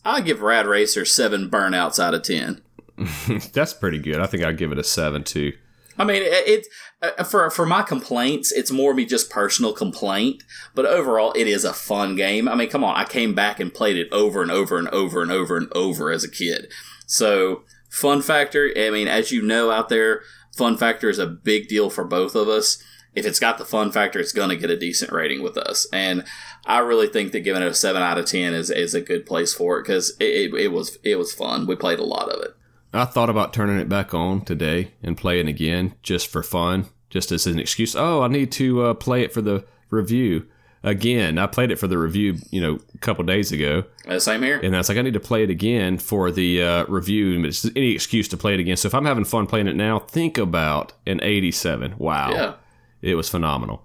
I'll 0.05 0.22
give 0.22 0.41
Rad 0.41 0.66
Racer 0.66 1.05
7 1.05 1.51
burnouts 1.51 2.03
out 2.03 2.14
of 2.14 2.22
10. 2.22 2.62
That's 3.53 3.74
pretty 3.74 3.99
good. 3.99 4.20
I 4.20 4.26
think 4.26 4.43
I'd 4.43 4.57
give 4.59 4.72
it 4.72 4.78
a 4.78 4.84
7 4.84 5.24
too. 5.24 5.53
I 5.99 6.05
mean, 6.05 6.22
it, 6.22 6.49
it, 6.49 6.66
uh, 7.03 7.24
for 7.24 7.51
for 7.51 7.66
my 7.66 7.82
complaints, 7.82 8.53
it's 8.53 8.70
more 8.70 8.94
me 8.94 9.05
just 9.05 9.30
personal 9.30 9.72
complaint. 9.72 10.42
But 10.74 10.86
overall, 10.86 11.32
it 11.32 11.49
is 11.49 11.64
a 11.64 11.72
fun 11.72 12.14
game. 12.14 12.49
I 12.49 12.55
mean, 12.55 12.70
come 12.70 12.84
on, 12.84 12.96
I 12.96 13.05
came 13.05 13.34
back 13.34 13.59
and 13.61 13.74
played 13.74 13.96
it 13.96 14.09
over 14.12 14.42
and 14.42 14.51
over 14.51 14.78
and 14.78 14.88
over 14.88 15.22
and 15.22 15.30
over 15.32 15.57
and 15.57 15.68
over 15.74 16.11
as 16.11 16.24
a 16.24 16.30
kid. 16.30 16.70
So 17.07 17.64
fun 17.90 18.22
factor. 18.22 18.70
I 18.76 18.90
mean, 18.90 19.09
as 19.09 19.32
you 19.32 19.42
know 19.42 19.70
out 19.70 19.88
there, 19.88 20.22
fun 20.57 20.76
factor 20.76 21.09
is 21.09 21.18
a 21.18 21.26
big 21.26 21.68
deal 21.68 21.90
for 21.90 22.05
both 22.05 22.34
of 22.34 22.49
us. 22.49 22.82
if 23.14 23.26
it's 23.26 23.40
got 23.40 23.59
the 23.59 23.64
fun 23.64 23.90
factor, 23.90 24.18
it's 24.18 24.32
going 24.32 24.51
to 24.51 24.57
get 24.57 24.70
a 24.70 24.78
decent 24.78 25.12
rating 25.12 25.42
with 25.42 25.57
us. 25.57 25.86
And 25.92 26.24
I 26.66 26.78
really 26.78 27.09
think 27.09 27.32
that 27.32 27.40
giving 27.40 27.62
it 27.62 27.68
a 27.68 27.74
seven 27.74 28.03
out 28.03 28.18
of 28.18 28.26
ten 28.26 28.55
is 28.55 28.70
is 28.70 28.94
a 28.94 29.01
good 29.01 29.26
place 29.26 29.53
for 29.55 29.78
it 29.78 29.82
because 29.82 30.16
it, 30.20 30.53
it, 30.53 30.55
it 30.55 30.68
was 30.68 30.99
it 31.03 31.16
was 31.16 31.32
fun. 31.32 31.66
We 31.66 31.76
played 31.76 31.99
a 31.99 32.05
lot 32.05 32.28
of 32.28 32.42
it. 32.42 32.51
I 32.93 33.05
thought 33.05 33.28
about 33.28 33.53
turning 33.53 33.78
it 33.78 33.89
back 33.89 34.14
on 34.14 34.43
today 34.43 34.93
and 35.03 35.16
playing 35.16 35.49
again 35.49 35.95
just 36.03 36.28
for 36.28 36.43
fun, 36.43 36.86
just 37.11 37.30
as 37.30 37.47
an 37.47 37.59
excuse. 37.59 37.95
Oh, 37.95 38.22
I 38.22 38.28
need 38.28 38.51
to 38.53 38.82
uh, 38.82 38.95
play 38.95 39.22
it 39.22 39.32
for 39.32 39.43
the 39.43 39.64
review 39.91 40.47
again. 40.82 41.39
I 41.39 41.47
played 41.47 41.70
it 41.70 41.78
for 41.78 41.86
the 41.86 41.99
review, 41.99 42.36
you 42.51 42.61
know, 42.61 42.78
a 42.95 42.99
couple 42.99 43.24
days 43.24 43.53
ago. 43.53 43.84
Uh, 44.07 44.18
same 44.18 44.43
here. 44.43 44.59
And 44.62 44.74
I 44.74 44.78
was 44.78 44.89
like, 44.89 44.97
I 44.97 45.03
need 45.03 45.14
to 45.14 45.20
play 45.20 45.43
it 45.43 45.51
again 45.51 45.99
for 45.99 46.30
the 46.30 46.62
uh, 46.62 46.84
review. 46.86 47.45
It's 47.45 47.64
any 47.76 47.93
excuse 47.93 48.26
to 48.28 48.36
play 48.36 48.55
it 48.55 48.61
again. 48.61 48.76
So 48.76 48.86
if 48.86 48.95
I'm 48.95 49.05
having 49.05 49.24
fun 49.24 49.47
playing 49.47 49.66
it 49.66 49.76
now, 49.76 49.99
think 49.99 50.39
about 50.39 50.95
an 51.07 51.20
87. 51.22 51.95
Wow. 51.99 52.30
Yeah. 52.30 52.55
It 53.03 53.14
was 53.16 53.28
phenomenal. 53.28 53.84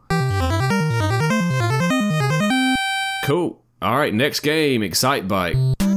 Cool. 3.26 3.62
All 3.82 3.98
right, 3.98 4.14
next 4.14 4.40
game, 4.40 4.82
Excitebike. 4.82 5.93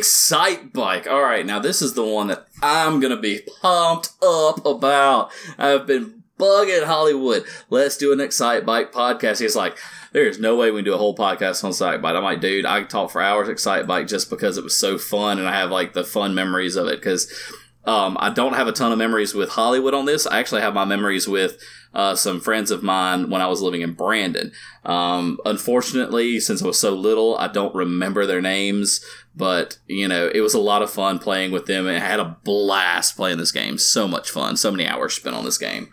Excitebike. 0.00 1.06
All 1.06 1.22
right, 1.22 1.44
now 1.44 1.58
this 1.58 1.82
is 1.82 1.94
the 1.94 2.04
one 2.04 2.28
that 2.28 2.46
I'm 2.62 3.00
going 3.00 3.14
to 3.14 3.20
be 3.20 3.42
pumped 3.60 4.10
up 4.22 4.64
about. 4.64 5.30
I've 5.58 5.86
been 5.86 6.22
bugging 6.38 6.84
Holliwood. 6.84 7.46
Let's 7.68 7.96
do 7.96 8.12
an 8.12 8.18
Excitebike 8.18 8.92
podcast. 8.92 9.40
He's 9.40 9.56
like, 9.56 9.76
there's 10.12 10.38
no 10.40 10.56
way 10.56 10.70
we 10.70 10.78
can 10.78 10.86
do 10.86 10.94
a 10.94 10.98
whole 10.98 11.16
podcast 11.16 11.62
on 11.62 11.70
Excitebike. 11.70 12.16
I'm 12.16 12.24
like, 12.24 12.40
dude, 12.40 12.66
I 12.66 12.80
can 12.80 12.88
talk 12.88 13.10
for 13.10 13.20
hours 13.20 13.48
Excitebike 13.48 14.08
just 14.08 14.30
because 14.30 14.56
it 14.56 14.64
was 14.64 14.76
so 14.76 14.98
fun 14.98 15.38
and 15.38 15.46
I 15.46 15.52
have 15.52 15.70
like 15.70 15.92
the 15.92 16.04
fun 16.04 16.34
memories 16.34 16.76
of 16.76 16.86
it 16.88 16.96
because 16.96 17.30
um, 17.84 18.16
I 18.20 18.30
don't 18.30 18.54
have 18.54 18.68
a 18.68 18.72
ton 18.72 18.92
of 18.92 18.98
memories 18.98 19.34
with 19.34 19.50
Holliwood 19.50 19.94
on 19.94 20.04
this. 20.04 20.26
I 20.26 20.38
actually 20.38 20.60
have 20.60 20.74
my 20.74 20.84
memories 20.84 21.26
with 21.26 21.58
uh, 21.94 22.14
some 22.14 22.40
friends 22.40 22.70
of 22.70 22.82
mine 22.82 23.30
when 23.30 23.40
I 23.40 23.46
was 23.48 23.62
living 23.62 23.80
in 23.80 23.94
Brandon. 23.94 24.52
Um, 24.84 25.38
unfortunately, 25.44 26.38
since 26.40 26.62
I 26.62 26.66
was 26.66 26.78
so 26.78 26.94
little, 26.94 27.36
I 27.38 27.48
don't 27.48 27.74
remember 27.74 28.26
their 28.26 28.40
names. 28.42 29.04
But 29.34 29.78
you 29.86 30.08
know, 30.08 30.30
it 30.34 30.40
was 30.40 30.54
a 30.54 30.60
lot 30.60 30.82
of 30.82 30.90
fun 30.90 31.18
playing 31.18 31.52
with 31.52 31.66
them, 31.66 31.86
and 31.86 31.96
I 31.96 32.06
had 32.06 32.20
a 32.20 32.36
blast 32.44 33.16
playing 33.16 33.38
this 33.38 33.52
game. 33.52 33.78
So 33.78 34.06
much 34.08 34.30
fun, 34.30 34.56
so 34.56 34.70
many 34.70 34.86
hours 34.86 35.14
spent 35.14 35.36
on 35.36 35.44
this 35.44 35.56
game. 35.58 35.88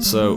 So, 0.00 0.36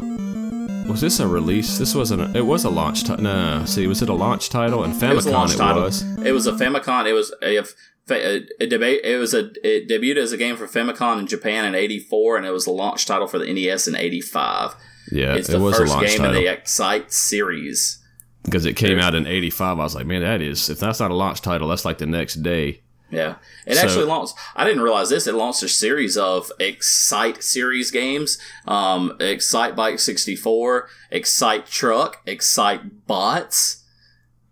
was 0.87 1.01
this 1.01 1.19
a 1.19 1.27
release? 1.27 1.77
This 1.77 1.95
wasn't. 1.95 2.21
A, 2.21 2.37
it 2.37 2.45
was 2.45 2.65
a 2.65 2.69
launch 2.69 3.05
title. 3.05 3.23
No, 3.23 3.65
see, 3.65 3.87
was 3.87 4.01
it 4.01 4.09
a 4.09 4.13
launch 4.13 4.49
title? 4.49 4.83
And 4.83 4.93
Famicom, 4.93 5.11
It 5.11 5.15
was 5.15 5.25
it 5.25 5.57
title. 5.57 5.81
was. 5.83 6.17
It 6.25 6.31
was 6.33 6.47
a 6.47 6.51
Famicom. 6.51 7.07
It 7.07 7.13
was 7.13 7.33
a, 7.41 7.63
a, 8.09 8.47
a 8.59 8.67
debate. 8.67 9.01
It 9.03 9.17
was 9.17 9.33
a 9.33 9.51
it 9.63 9.87
debuted 9.89 10.17
as 10.17 10.31
a 10.31 10.37
game 10.37 10.55
for 10.57 10.67
Famicom 10.67 11.19
in 11.19 11.27
Japan 11.27 11.65
in 11.65 11.75
'84, 11.75 12.37
and 12.37 12.45
it 12.45 12.51
was 12.51 12.65
the 12.65 12.71
launch 12.71 13.05
title 13.05 13.27
for 13.27 13.39
the 13.39 13.51
NES 13.51 13.87
in 13.87 13.95
'85. 13.95 14.75
Yeah, 15.11 15.35
It's 15.35 15.49
it 15.49 15.53
the 15.53 15.59
was 15.59 15.75
a 15.75 15.79
first 15.79 15.91
launch 15.93 16.07
game 16.07 16.17
title 16.19 16.35
in 16.35 16.43
the 16.43 16.51
Excite 16.51 17.11
series. 17.11 17.99
because 18.43 18.65
it 18.65 18.73
came 18.75 18.99
out 18.99 19.15
in 19.15 19.25
'85. 19.27 19.79
I 19.79 19.83
was 19.83 19.95
like, 19.95 20.05
man, 20.05 20.21
that 20.21 20.41
is. 20.41 20.69
If 20.69 20.79
that's 20.79 20.99
not 20.99 21.11
a 21.11 21.15
launch 21.15 21.41
title, 21.41 21.67
that's 21.67 21.85
like 21.85 21.97
the 21.99 22.05
next 22.05 22.35
day. 22.43 22.81
Yeah, 23.11 23.35
it 23.67 23.75
So- 23.75 23.81
actually 23.83 24.05
launched. 24.05 24.33
I 24.55 24.65
didn't 24.65 24.81
realize 24.81 25.09
this. 25.09 25.27
It 25.27 25.35
launched 25.35 25.61
a 25.61 25.67
series 25.67 26.17
of 26.17 26.51
Excite 26.59 27.43
series 27.43 27.91
games: 27.91 28.37
um, 28.67 29.15
Excitebike 29.19 29.99
sixty 29.99 30.35
four, 30.35 30.89
Excite 31.11 31.67
Truck, 31.67 32.25
Excitebots, 32.25 33.83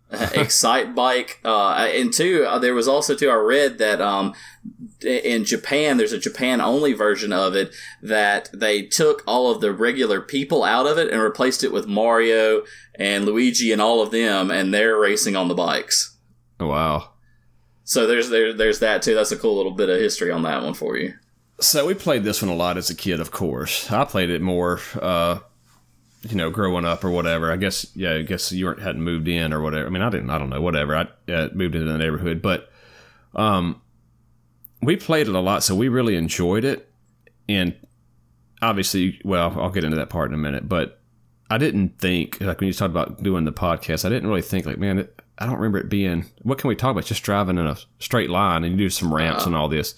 Excitebike, 0.12 1.36
uh, 1.44 1.88
and 1.92 2.12
two. 2.12 2.44
Uh, 2.46 2.58
there 2.58 2.74
was 2.74 2.86
also 2.88 3.14
two. 3.14 3.30
I 3.30 3.34
read 3.34 3.78
that 3.78 4.00
um, 4.00 4.34
in 5.02 5.44
Japan, 5.44 5.96
there's 5.96 6.12
a 6.12 6.18
Japan 6.18 6.60
only 6.60 6.92
version 6.92 7.32
of 7.32 7.56
it 7.56 7.74
that 8.02 8.48
they 8.52 8.82
took 8.82 9.22
all 9.26 9.50
of 9.50 9.60
the 9.60 9.72
regular 9.72 10.20
people 10.20 10.62
out 10.62 10.86
of 10.86 10.98
it 10.98 11.10
and 11.10 11.20
replaced 11.20 11.64
it 11.64 11.72
with 11.72 11.86
Mario 11.86 12.62
and 12.94 13.24
Luigi 13.24 13.72
and 13.72 13.82
all 13.82 14.00
of 14.00 14.10
them, 14.10 14.50
and 14.50 14.72
they're 14.72 14.98
racing 14.98 15.36
on 15.36 15.48
the 15.48 15.54
bikes. 15.54 16.16
Oh, 16.60 16.68
wow. 16.68 17.10
So 17.84 18.06
there's 18.06 18.30
there, 18.30 18.52
there's 18.52 18.78
that 18.78 19.02
too. 19.02 19.14
That's 19.14 19.32
a 19.32 19.36
cool 19.36 19.56
little 19.56 19.72
bit 19.72 19.90
of 19.90 20.00
history 20.00 20.30
on 20.30 20.42
that 20.42 20.62
one 20.62 20.74
for 20.74 20.96
you. 20.96 21.14
So 21.60 21.86
we 21.86 21.94
played 21.94 22.24
this 22.24 22.42
one 22.42 22.50
a 22.50 22.54
lot 22.54 22.76
as 22.76 22.90
a 22.90 22.94
kid, 22.94 23.20
of 23.20 23.30
course. 23.30 23.90
I 23.90 24.04
played 24.04 24.30
it 24.30 24.42
more, 24.42 24.80
uh, 25.00 25.38
you 26.28 26.36
know, 26.36 26.50
growing 26.50 26.84
up 26.84 27.04
or 27.04 27.10
whatever. 27.10 27.52
I 27.52 27.56
guess, 27.56 27.86
yeah, 27.94 28.14
I 28.14 28.22
guess 28.22 28.50
you 28.52 28.66
weren't 28.66 28.80
hadn't 28.80 29.02
moved 29.02 29.28
in 29.28 29.52
or 29.52 29.60
whatever. 29.60 29.86
I 29.86 29.90
mean, 29.90 30.02
I 30.02 30.10
didn't. 30.10 30.30
I 30.30 30.38
don't 30.38 30.50
know. 30.50 30.60
Whatever. 30.60 30.96
I 30.96 31.32
uh, 31.32 31.48
moved 31.52 31.74
into 31.74 31.90
the 31.90 31.98
neighborhood, 31.98 32.40
but 32.40 32.70
um, 33.34 33.80
we 34.82 34.96
played 34.96 35.28
it 35.28 35.34
a 35.34 35.40
lot, 35.40 35.62
so 35.62 35.74
we 35.74 35.88
really 35.88 36.16
enjoyed 36.16 36.64
it. 36.64 36.90
And 37.48 37.74
obviously, 38.62 39.20
well, 39.24 39.54
I'll 39.60 39.70
get 39.70 39.84
into 39.84 39.96
that 39.96 40.08
part 40.08 40.30
in 40.30 40.34
a 40.34 40.38
minute, 40.38 40.68
but 40.68 41.00
I 41.50 41.58
didn't 41.58 41.98
think 41.98 42.40
like 42.40 42.60
when 42.60 42.68
you 42.68 42.72
talked 42.72 42.90
about 42.90 43.22
doing 43.22 43.44
the 43.44 43.52
podcast, 43.52 44.04
I 44.04 44.08
didn't 44.08 44.28
really 44.28 44.42
think 44.42 44.66
like, 44.66 44.78
man, 44.78 45.00
it, 45.00 45.20
I 45.38 45.46
don't 45.46 45.56
remember 45.56 45.78
it 45.78 45.88
being. 45.88 46.26
What 46.42 46.58
can 46.58 46.68
we 46.68 46.76
talk 46.76 46.92
about? 46.92 47.04
Just 47.04 47.22
driving 47.22 47.58
in 47.58 47.66
a 47.66 47.76
straight 47.98 48.30
line 48.30 48.64
and 48.64 48.72
you 48.72 48.86
do 48.86 48.90
some 48.90 49.12
ramps 49.12 49.46
and 49.46 49.54
all 49.54 49.68
this. 49.68 49.94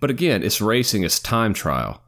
But 0.00 0.10
again, 0.10 0.42
it's 0.42 0.60
racing, 0.60 1.04
it's 1.04 1.18
time 1.18 1.54
trial. 1.54 2.02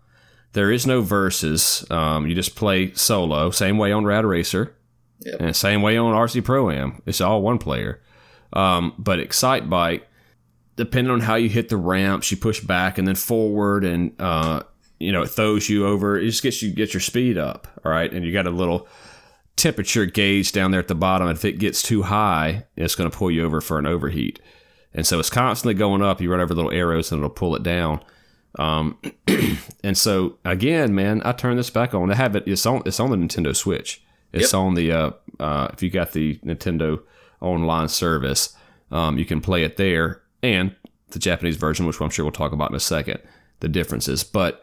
There 0.57 0.73
is 0.73 0.87
no 0.87 1.03
verses. 1.03 1.85
Um, 1.91 2.27
you 2.27 2.35
just 2.35 2.57
play 2.57 2.95
solo, 2.95 3.51
same 3.51 3.77
way 3.77 3.93
on 3.93 4.07
Rad 4.07 4.25
Racer, 4.25 4.75
Yep. 5.21 5.37
and 5.39 5.55
same 5.55 5.83
way 5.83 5.99
on 5.99 6.15
RC 6.15 6.41
Pro 6.43 6.71
Am. 6.71 7.03
It's 7.05 7.21
all 7.21 7.43
one 7.43 7.59
player. 7.59 8.01
Um, 8.55 8.95
but 8.97 9.19
Excitebike, 9.19 10.05
depending 10.77 11.13
on 11.13 11.21
how 11.21 11.35
you 11.35 11.51
hit 11.51 11.69
the 11.69 11.77
ramps, 11.77 12.31
you 12.31 12.39
push 12.39 12.61
back 12.61 12.97
and 12.97 13.07
then 13.07 13.17
forward, 13.17 13.85
and 13.85 14.13
uh, 14.19 14.63
you 14.99 15.13
know 15.13 15.21
it 15.23 15.29
throws 15.29 15.69
you 15.69 15.87
over. 15.87 16.19
It 16.19 16.25
just 16.25 16.43
gets 16.43 16.63
you 16.63 16.71
get 16.71 16.95
your 16.95 17.03
speed 17.03 17.37
up. 17.37 17.69
All 17.85 17.93
right, 17.93 18.11
and 18.11 18.25
you 18.25 18.33
got 18.33 18.47
a 18.47 18.51
little 18.51 18.89
temperature 19.57 20.07
gauge 20.07 20.53
down 20.53 20.71
there 20.71 20.81
at 20.81 20.89
the 20.89 20.95
bottom. 20.95 21.29
If 21.29 21.45
it 21.45 21.59
gets 21.59 21.83
too 21.83 22.03
high, 22.05 22.65
it's 22.77 22.95
going 22.95 23.11
to 23.11 23.15
pull 23.17 23.31
you 23.31 23.45
over 23.45 23.61
for 23.61 23.79
an 23.79 23.85
overheat. 23.87 24.41
And 24.95 25.07
so 25.07 25.19
it's 25.19 25.29
constantly 25.29 25.75
going 25.75 26.01
up. 26.01 26.23
You 26.23 26.31
run 26.31 26.41
over 26.41 26.55
little 26.55 26.73
arrows 26.73 27.13
and 27.13 27.19
it'll 27.19 27.29
pull 27.29 27.55
it 27.57 27.63
down. 27.63 28.01
Um, 28.59 28.99
and 29.85 29.97
so 29.97 30.39
again, 30.45 30.95
man, 30.95 31.23
I 31.25 31.33
turn 31.33 31.57
this 31.57 31.71
back 31.71 31.95
on. 31.95 32.11
I 32.11 32.15
have 32.15 32.35
it. 32.37 32.45
It's 32.47 32.65
on. 32.67 32.83
It's 32.87 33.01
on 33.01 33.11
the 33.11 33.17
Nintendo 33.17 33.55
Switch. 33.55 34.03
It's 34.33 34.53
Yep. 34.53 34.61
on 34.61 34.75
the. 34.75 34.93
Uh, 34.93 35.11
uh, 35.39 35.69
if 35.73 35.83
you 35.83 35.91
got 35.91 36.13
the 36.13 36.37
Nintendo 36.45 37.01
online 37.41 37.89
service, 37.89 38.57
um, 38.91 39.19
you 39.19 39.25
can 39.27 39.41
play 39.41 39.63
it 39.65 39.77
there 39.77 40.23
and 40.43 40.75
the 41.11 41.19
Japanese 41.19 41.57
version, 41.57 41.87
which 41.87 42.01
I'm 42.01 42.11
sure 42.11 42.25
we'll 42.25 42.33
talk 42.33 42.53
about 42.53 42.71
in 42.71 42.77
a 42.77 42.81
second. 42.81 43.21
The 43.61 43.69
differences, 43.69 44.25
but. 44.25 44.63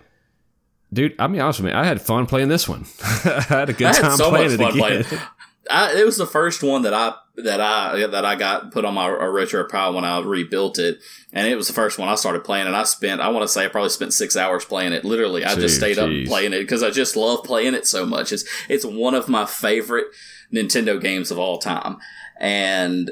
Dude, 0.91 1.15
I'll 1.17 1.27
be 1.27 1.39
honest 1.39 1.59
with 1.59 1.71
you. 1.71 1.75
I 1.79 1.85
had 1.85 1.99
fun 1.99 2.27
playing 2.27 2.49
this 2.49 2.69
one. 2.69 2.85
I 3.25 3.41
had 3.49 3.67
a 3.69 3.73
good 3.73 3.87
I 3.87 3.93
time 3.93 4.15
so 4.15 4.29
playing 4.29 4.51
it 4.51 4.57
fun 4.57 4.69
again. 4.77 5.03
playing. 5.03 5.05
I, 5.69 5.99
it 5.99 6.05
was 6.05 6.17
the 6.17 6.27
first 6.27 6.61
one 6.61 6.81
that 6.81 6.93
I 6.93 7.13
that 7.37 7.61
I 7.61 8.05
that 8.07 8.25
I 8.25 8.35
got 8.35 8.71
put 8.71 8.85
on 8.85 8.93
my 8.93 9.07
RetroPie 9.07 9.93
when 9.93 10.03
I 10.03 10.19
rebuilt 10.21 10.77
it, 10.77 10.99
and 11.31 11.47
it 11.47 11.55
was 11.55 11.67
the 11.67 11.73
first 11.73 11.97
one 11.97 12.09
I 12.09 12.15
started 12.15 12.43
playing. 12.43 12.67
And 12.67 12.75
I 12.75 12.83
spent 12.83 13.21
I 13.21 13.29
want 13.29 13.43
to 13.43 13.47
say 13.47 13.65
I 13.65 13.69
probably 13.69 13.89
spent 13.89 14.13
six 14.13 14.35
hours 14.35 14.65
playing 14.65 14.93
it. 14.93 15.05
Literally, 15.05 15.43
I 15.45 15.55
just 15.55 15.77
stayed 15.77 15.97
jeez. 15.97 16.23
up 16.23 16.27
playing 16.27 16.53
it 16.53 16.59
because 16.59 16.83
I 16.83 16.89
just 16.89 17.15
love 17.15 17.43
playing 17.43 17.73
it 17.73 17.87
so 17.87 18.05
much. 18.05 18.31
It's 18.31 18.45
it's 18.69 18.85
one 18.85 19.15
of 19.15 19.29
my 19.29 19.45
favorite 19.45 20.07
Nintendo 20.53 20.99
games 20.99 21.31
of 21.31 21.39
all 21.39 21.57
time, 21.57 21.97
and 22.39 23.11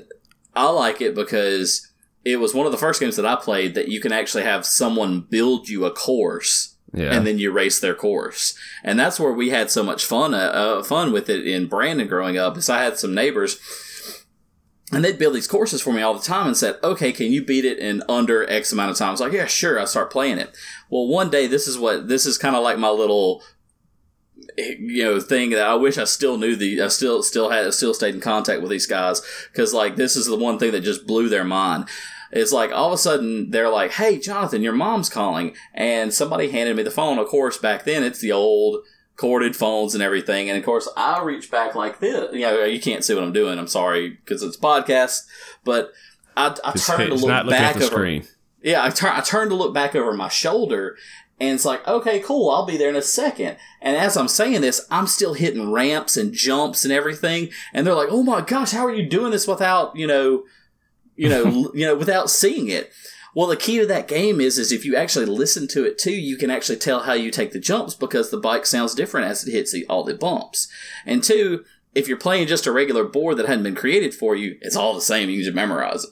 I 0.56 0.70
like 0.70 1.02
it 1.02 1.16
because 1.16 1.88
it 2.24 2.40
was 2.40 2.54
one 2.54 2.66
of 2.66 2.72
the 2.72 2.78
first 2.78 3.00
games 3.00 3.16
that 3.16 3.26
I 3.26 3.36
played 3.36 3.74
that 3.76 3.88
you 3.88 4.00
can 4.00 4.12
actually 4.12 4.44
have 4.44 4.66
someone 4.66 5.22
build 5.22 5.70
you 5.70 5.86
a 5.86 5.92
course 5.92 6.71
Yeah. 6.94 7.14
and 7.16 7.26
then 7.26 7.40
you 7.40 7.52
race 7.52 7.80
their 7.80 7.96
course. 7.96 8.54
And 8.84 9.00
that's 9.00 9.20
where 9.20 9.32
we 9.32 9.50
had 9.50 9.72
so 9.72 9.82
much 9.82 10.04
fun, 10.04 10.34
uh, 10.34 10.38
uh, 10.38 10.84
fun 10.84 11.14
with 11.14 11.30
it 11.30 11.48
in 11.48 11.68
Brandon 11.68 12.08
growing 12.08 12.38
up. 12.38 12.58
Is 12.58 12.70
I 12.70 12.84
had 12.84 12.98
some 13.00 13.14
neighbors, 13.16 13.60
and 14.92 15.04
they'd 15.06 15.18
build 15.18 15.36
these 15.36 15.48
courses 15.48 15.82
for 15.82 15.94
me 15.94 16.02
all 16.02 16.14
the 16.14 16.20
time, 16.22 16.48
and 16.48 16.58
said, 16.58 16.78
"Okay, 16.84 17.14
can 17.14 17.32
you 17.32 17.46
beat 17.46 17.64
it 17.64 17.80
in 17.80 18.04
under 18.10 18.50
X 18.50 18.74
amount 18.74 18.92
of 18.92 18.98
time?" 18.98 19.10
I 19.10 19.12
was 19.12 19.22
like, 19.22 19.32
"Yeah, 19.32 19.46
sure." 19.46 19.80
I 19.80 19.86
start 19.86 20.12
playing 20.12 20.38
it. 20.38 20.54
Well, 20.90 21.08
one 21.08 21.30
day, 21.30 21.48
this 21.48 21.68
is 21.68 21.78
what 21.78 22.10
this 22.10 22.26
is 22.26 22.38
kind 22.38 22.56
of 22.56 22.64
like 22.64 22.78
my 22.78 22.90
little. 22.90 23.42
You 24.58 25.04
know, 25.04 25.20
thing 25.22 25.52
that 25.52 25.66
I 25.66 25.76
wish 25.76 25.98
I 25.98 26.04
still 26.04 26.38
knew 26.38 26.56
the 26.56 26.82
I 26.82 26.88
still 26.90 27.24
still 27.24 27.52
had 27.52 27.74
still 27.74 27.94
stayed 27.94 28.16
in 28.16 28.22
contact 28.22 28.62
with 28.62 28.72
these 28.72 28.88
guys 28.88 29.22
because 29.52 29.74
like 29.74 29.96
this 29.96 30.16
is 30.16 30.26
the 30.26 30.36
one 30.36 30.60
thing 30.60 30.72
that 30.72 30.82
just 30.82 31.08
blew 31.08 31.30
their 31.30 31.46
mind. 31.46 31.88
It's 32.32 32.52
like 32.52 32.72
all 32.72 32.88
of 32.88 32.94
a 32.94 32.98
sudden 32.98 33.52
they're 33.52 33.70
like, 33.70 33.92
"Hey, 33.92 34.18
Jonathan, 34.18 34.62
your 34.62 34.74
mom's 34.74 35.10
calling," 35.10 35.56
and 35.74 36.14
somebody 36.14 36.50
handed 36.50 36.76
me 36.78 36.84
the 36.84 36.92
phone. 36.92 37.18
Of 37.18 37.28
course, 37.28 37.58
back 37.58 37.84
then 37.84 38.04
it's 38.04 38.20
the 38.20 38.32
old 38.32 38.84
corded 39.18 39.56
phones 39.56 39.94
and 39.94 40.02
everything, 40.02 40.50
and 40.50 40.58
of 40.58 40.64
course 40.66 40.90
I 40.98 41.22
reach 41.22 41.52
back 41.52 41.76
like 41.76 42.00
this. 42.00 42.34
You 42.34 42.42
know, 42.42 42.64
you 42.64 42.80
can't 42.80 43.04
see 43.04 43.14
what 43.14 43.24
I'm 43.24 43.34
doing. 43.34 43.60
I'm 43.60 43.68
sorry 43.68 44.10
because 44.10 44.42
it's 44.44 44.58
podcast, 44.58 45.28
but 45.64 45.92
I, 46.36 46.56
I 46.64 46.72
turned 46.72 47.10
to 47.10 47.16
look 47.16 47.50
back 47.50 47.76
over. 47.78 47.86
screen. 47.86 48.28
Yeah, 48.64 48.84
I, 48.84 48.90
tur- 48.90 49.10
I 49.10 49.22
turned 49.22 49.50
to 49.50 49.56
look 49.56 49.74
back 49.74 49.96
over 49.96 50.14
my 50.14 50.30
shoulder, 50.30 50.96
and 51.40 51.56
it's 51.56 51.66
like, 51.66 51.86
okay, 51.88 52.20
cool, 52.20 52.52
I'll 52.52 52.66
be 52.66 52.78
there 52.78 52.90
in 52.90 52.96
a 52.96 53.02
second. 53.02 53.58
And 53.82 53.98
as 53.98 54.16
I'm 54.16 54.28
saying 54.28 54.62
this, 54.62 54.86
I'm 54.92 55.08
still 55.08 55.34
hitting 55.34 55.72
ramps 55.72 56.16
and 56.16 56.32
jumps 56.32 56.86
and 56.86 56.94
everything, 56.94 57.50
and 57.74 57.86
they're 57.86 57.96
like, 57.96 58.10
oh 58.12 58.24
my 58.24 58.42
gosh, 58.42 58.72
how 58.72 58.86
are 58.86 58.94
you 58.94 59.08
doing 59.10 59.32
this 59.32 59.48
without, 59.48 59.96
you 59.96 60.06
know, 60.06 60.44
you 61.16 61.30
know, 61.30 61.72
you 61.74 61.86
know, 61.86 61.96
without 61.96 62.30
seeing 62.30 62.68
it? 62.68 62.92
Well, 63.34 63.48
the 63.48 63.56
key 63.56 63.80
to 63.80 63.86
that 63.86 64.08
game 64.08 64.42
is 64.42 64.58
is 64.58 64.72
if 64.72 64.84
you 64.84 64.96
actually 64.96 65.26
listen 65.26 65.68
to 65.70 65.86
it 65.86 65.98
too, 65.98 66.12
you 66.12 66.36
can 66.36 66.52
actually 66.52 66.78
tell 66.78 67.02
how 67.02 67.14
you 67.14 67.32
take 67.32 67.52
the 67.52 67.60
jumps 67.60 67.96
because 67.96 68.30
the 68.30 68.38
bike 68.38 68.66
sounds 68.66 68.94
different 68.94 69.28
as 69.28 69.48
it 69.48 69.52
hits 69.52 69.72
the, 69.72 69.86
all 69.88 70.04
the 70.04 70.14
bumps. 70.14 70.68
And 71.06 71.24
two, 71.24 71.64
if 71.96 72.08
you're 72.08 72.18
playing 72.18 72.48
just 72.48 72.68
a 72.68 72.72
regular 72.72 73.06
board 73.06 73.38
that 73.38 73.48
hadn't 73.48 73.64
been 73.64 73.76
created 73.76 74.14
for 74.14 74.36
you, 74.36 74.58
it's 74.62 74.76
all 74.76 74.94
the 74.94 75.02
same. 75.02 75.30
You 75.30 75.38
can 75.38 75.46
just 75.46 75.56
memorize 75.56 76.04
it. 76.04 76.10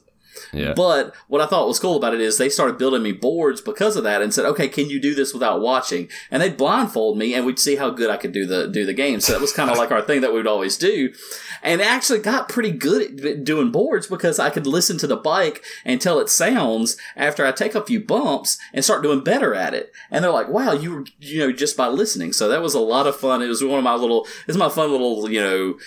Yeah. 0.53 0.73
But 0.73 1.15
what 1.27 1.41
I 1.41 1.45
thought 1.45 1.67
was 1.67 1.79
cool 1.79 1.97
about 1.97 2.13
it 2.13 2.21
is 2.21 2.37
they 2.37 2.49
started 2.49 2.77
building 2.77 3.03
me 3.03 3.11
boards 3.11 3.61
because 3.61 3.95
of 3.95 4.03
that 4.03 4.21
and 4.21 4.33
said, 4.33 4.45
"Okay, 4.45 4.67
can 4.67 4.89
you 4.89 4.99
do 4.99 5.13
this 5.13 5.33
without 5.33 5.61
watching?" 5.61 6.09
And 6.31 6.41
they'd 6.41 6.57
blindfold 6.57 7.17
me 7.17 7.33
and 7.33 7.45
we'd 7.45 7.59
see 7.59 7.75
how 7.75 7.89
good 7.89 8.09
I 8.09 8.17
could 8.17 8.31
do 8.31 8.45
the 8.45 8.67
do 8.67 8.85
the 8.85 8.93
game. 8.93 9.19
So 9.19 9.33
that 9.33 9.41
was 9.41 9.53
kind 9.53 9.69
of 9.69 9.77
like 9.77 9.91
our 9.91 10.01
thing 10.01 10.21
that 10.21 10.31
we 10.31 10.37
would 10.37 10.47
always 10.47 10.77
do. 10.77 11.13
And 11.61 11.81
I 11.81 11.85
actually 11.85 12.19
got 12.19 12.49
pretty 12.49 12.71
good 12.71 13.23
at 13.25 13.43
doing 13.43 13.71
boards 13.71 14.07
because 14.07 14.39
I 14.39 14.49
could 14.49 14.65
listen 14.65 14.97
to 14.99 15.07
the 15.07 15.17
bike 15.17 15.63
and 15.85 15.99
tell 15.99 16.19
it 16.19 16.29
sounds 16.29 16.97
after 17.15 17.45
I 17.45 17.51
take 17.51 17.75
a 17.75 17.85
few 17.85 17.99
bumps 17.99 18.57
and 18.73 18.83
start 18.83 19.03
doing 19.03 19.23
better 19.23 19.53
at 19.53 19.73
it. 19.73 19.91
And 20.09 20.23
they're 20.23 20.31
like, 20.31 20.49
"Wow, 20.49 20.73
you 20.73 20.91
were 20.91 21.05
you 21.19 21.39
know 21.39 21.51
just 21.51 21.77
by 21.77 21.87
listening." 21.87 22.33
So 22.33 22.47
that 22.47 22.61
was 22.61 22.73
a 22.73 22.79
lot 22.79 23.07
of 23.07 23.15
fun. 23.15 23.41
It 23.41 23.47
was 23.47 23.63
one 23.63 23.77
of 23.77 23.83
my 23.83 23.95
little 23.95 24.27
it's 24.47 24.57
my 24.57 24.69
fun 24.69 24.91
little, 24.91 25.29
you 25.29 25.41
know, 25.41 25.77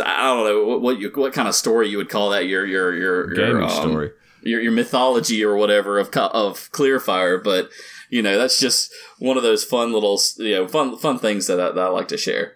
I 0.00 0.24
don't 0.24 0.44
know 0.44 0.66
what 0.66 0.82
what, 0.82 0.98
you, 0.98 1.10
what 1.14 1.32
kind 1.32 1.48
of 1.48 1.54
story 1.54 1.88
you 1.88 1.96
would 1.98 2.08
call 2.08 2.30
that 2.30 2.46
your 2.46 2.66
your 2.66 2.94
your, 2.94 3.34
your 3.34 3.34
Gaming 3.34 3.64
um, 3.64 3.70
story. 3.70 4.10
your, 4.42 4.60
your 4.60 4.72
mythology 4.72 5.44
or 5.44 5.56
whatever 5.56 5.98
of 5.98 6.08
of 6.16 6.70
Kleerfyre, 6.72 7.42
but 7.42 7.70
you 8.10 8.22
know 8.22 8.38
that's 8.38 8.58
just 8.58 8.92
one 9.18 9.36
of 9.36 9.42
those 9.42 9.64
fun 9.64 9.92
little 9.92 10.20
you 10.38 10.54
know 10.54 10.68
fun 10.68 10.96
fun 10.96 11.18
things 11.18 11.46
that 11.46 11.60
I, 11.60 11.70
that 11.72 11.78
I 11.78 11.88
like 11.88 12.08
to 12.08 12.16
share. 12.18 12.54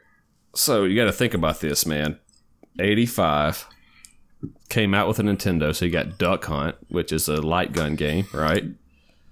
So 0.55 0.85
you 0.85 0.97
got 0.97 1.07
to 1.07 1.13
think 1.13 1.35
about 1.35 1.61
this, 1.61 1.85
man. 1.85 2.19
85 2.79 3.67
came 4.69 4.95
out 4.95 5.09
with 5.09 5.19
a 5.19 5.23
Nintendo, 5.23 5.75
so 5.75 5.85
you 5.85 5.91
got 5.91 6.19
Duck 6.19 6.45
Hunt, 6.45 6.77
which 6.89 7.13
is 7.13 7.29
a 7.29 7.41
light 7.41 7.73
gun 7.73 7.97
game, 7.97 8.27
right? 8.33 8.65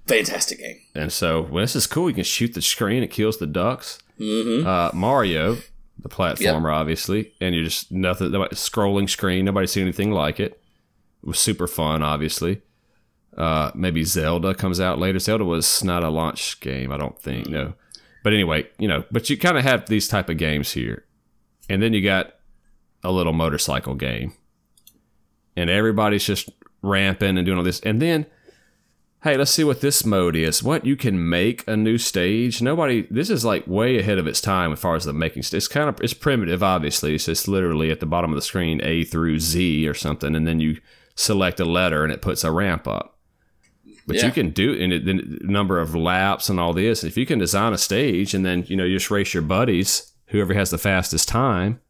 Fantastic 0.07 0.59
game. 0.59 0.81
And 0.95 1.13
so 1.13 1.43
well, 1.43 1.63
this 1.63 1.77
is 1.77 1.87
cool. 1.87 2.09
You 2.09 2.15
can 2.15 2.25
shoot 2.25 2.55
the 2.55 2.63
screen; 2.63 3.03
it 3.03 3.11
kills 3.11 3.39
the 3.39 3.47
ducks. 3.47 3.99
Mm-hmm. 4.19 4.67
Uh, 4.67 4.91
Mario, 4.93 5.59
the 6.03 6.09
platformer, 6.09 6.73
obviously, 6.75 7.33
and 7.41 7.55
you're 7.55 7.65
just 7.65 7.91
nothing. 7.93 8.31
nobody- 8.33 8.55
Scrolling 8.57 9.09
screen. 9.09 9.45
Nobody's 9.45 9.71
seen 9.73 9.85
anything 9.85 10.11
like 10.13 10.39
it. 10.41 10.61
It 11.23 11.27
was 11.29 11.39
super 11.39 11.67
fun, 11.67 12.03
obviously. 12.03 12.63
Uh, 13.37 13.71
maybe 13.75 14.05
Zelda 14.05 14.55
comes 14.55 14.79
out 14.81 14.99
later. 14.99 15.19
Zelda 15.19 15.45
was 15.45 15.83
not 15.85 16.03
a 16.03 16.09
launch 16.11 16.61
game, 16.61 16.93
I 16.93 16.99
don't 16.99 17.19
think. 17.19 17.49
No, 17.49 17.75
but 18.23 18.33
anyway, 18.33 18.69
you 18.79 18.89
know, 18.89 19.05
but 19.11 19.31
you 19.31 19.39
kind 19.39 19.57
of 19.57 19.65
have 19.65 19.87
these 19.87 20.07
type 20.09 20.29
of 20.29 20.37
games 20.37 20.73
here, 20.73 21.05
and 21.71 21.83
then 21.83 21.93
you 21.95 22.03
got 22.03 22.35
a 23.05 23.11
little 23.11 23.33
motorcycle 23.33 23.95
game, 23.95 24.33
and 25.57 25.71
everybody's 25.71 26.25
just 26.25 26.51
ramping 26.83 27.39
and 27.39 27.47
doing 27.47 27.57
all 27.59 27.65
this, 27.65 27.81
and 27.81 28.03
then 28.03 28.27
hey, 29.23 29.37
let's 29.37 29.51
see 29.53 29.65
what 29.65 29.81
this 29.81 30.05
mode 30.05 30.35
is. 30.35 30.63
What 30.63 30.85
you 30.85 30.97
can 30.97 31.29
make 31.29 31.67
a 31.69 31.77
new 31.77 31.97
stage. 31.99 32.61
Nobody. 32.61 33.07
This 33.11 33.31
is 33.31 33.45
like 33.45 33.67
way 33.67 33.99
ahead 33.99 34.19
of 34.19 34.27
its 34.27 34.41
time 34.41 34.73
as 34.73 34.81
far 34.81 34.97
as 34.97 35.05
the 35.05 35.13
making. 35.13 35.45
It's 35.53 35.69
kind 35.69 35.89
of 35.89 36.01
it's 36.01 36.15
primitive, 36.15 36.63
obviously. 36.63 37.17
So 37.19 37.33
it's 37.33 37.49
literally 37.49 37.91
at 37.91 38.01
the 38.01 38.07
bottom 38.07 38.31
of 38.33 38.37
the 38.37 38.43
screen, 38.43 38.81
A 38.83 39.05
through 39.05 39.39
Z 39.39 39.87
or 39.89 39.95
something, 39.95 40.35
and 40.35 40.47
then 40.47 40.61
you 40.61 40.79
select 41.15 41.61
a 41.61 41.65
letter 41.65 42.05
and 42.05 42.13
it 42.13 42.23
puts 42.23 42.43
a 42.45 42.51
ramp 42.51 42.89
up. 42.89 43.19
But 44.07 44.17
Yeah. 44.17 44.27
you 44.27 44.33
can 44.33 44.51
do 44.51 44.73
and 44.81 44.93
it, 44.93 45.05
the 45.05 45.15
number 45.47 45.79
of 45.79 45.95
laps 45.95 46.49
and 46.49 46.59
all 46.59 46.73
this. 46.73 47.05
If 47.05 47.17
you 47.17 47.25
can 47.27 47.39
design 47.39 47.73
a 47.73 47.79
stage 47.79 48.35
and 48.35 48.45
then 48.45 48.65
you 48.67 48.77
know 48.77 48.85
you 48.85 48.97
just 48.97 49.11
race 49.11 49.33
your 49.33 49.43
buddies, 49.45 50.13
whoever 50.27 50.55
has 50.55 50.71
the 50.71 50.79
fastest 50.79 51.29
time, 51.29 51.81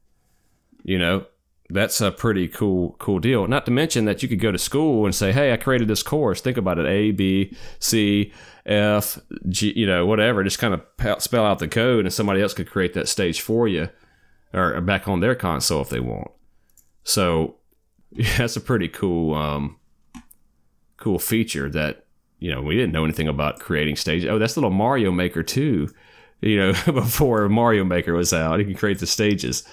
you 0.83 0.99
know 0.99 1.25
that's 1.73 2.01
a 2.01 2.11
pretty 2.11 2.49
cool 2.49 2.97
cool 2.99 3.19
deal. 3.19 3.47
Not 3.47 3.65
to 3.67 3.71
mention 3.71 4.05
that 4.05 4.23
you 4.23 4.29
could 4.29 4.41
go 4.41 4.53
to 4.53 4.59
school 4.59 5.05
and 5.07 5.15
say, 5.15 5.33
"Hey, 5.33 5.53
I 5.53 5.57
created 5.57 5.89
this 5.89 6.03
course. 6.03 6.41
Think 6.41 6.57
about 6.57 6.79
it: 6.79 6.87
A, 6.87 7.11
B, 7.11 7.57
C, 7.79 8.33
F, 8.67 9.19
G, 9.49 9.73
you 9.75 9.87
know, 9.87 10.07
whatever. 10.07 10.45
Just 10.45 10.59
kind 10.59 10.75
of 10.75 11.23
spell 11.23 11.45
out 11.45 11.59
the 11.59 11.69
code, 11.69 12.05
and 12.05 12.13
somebody 12.13 12.43
else 12.43 12.55
could 12.55 12.71
create 12.71 12.95
that 12.95 13.09
stage 13.09 13.41
for 13.41 13.67
you, 13.67 13.89
or 14.53 14.81
back 14.81 15.09
on 15.09 15.21
their 15.21 15.35
console 15.35 15.83
if 15.83 15.89
they 15.89 16.01
want. 16.01 16.31
So, 17.05 17.57
yeah, 18.13 18.29
that's 18.39 18.57
a 18.57 18.61
pretty 18.61 18.89
cool, 18.89 19.35
um, 19.35 19.79
cool 20.99 21.19
feature 21.19 21.69
that 21.71 22.05
you 22.39 22.55
know 22.55 22.61
we 22.61 22.77
didn't 22.77 22.93
know 22.93 23.05
anything 23.05 23.29
about 23.29 23.61
creating 23.61 23.97
stages. 23.97 24.29
Oh, 24.29 24.39
that's 24.39 24.57
little 24.57 24.71
Mario 24.71 25.11
Maker 25.11 25.43
too. 25.43 25.89
You 26.41 26.59
know, 26.59 26.73
before 26.93 27.49
Mario 27.49 27.85
Maker 27.85 28.15
was 28.15 28.33
out, 28.33 28.59
you 28.59 28.65
can 28.65 28.75
create 28.75 28.99
the 28.99 29.07
stages. 29.07 29.65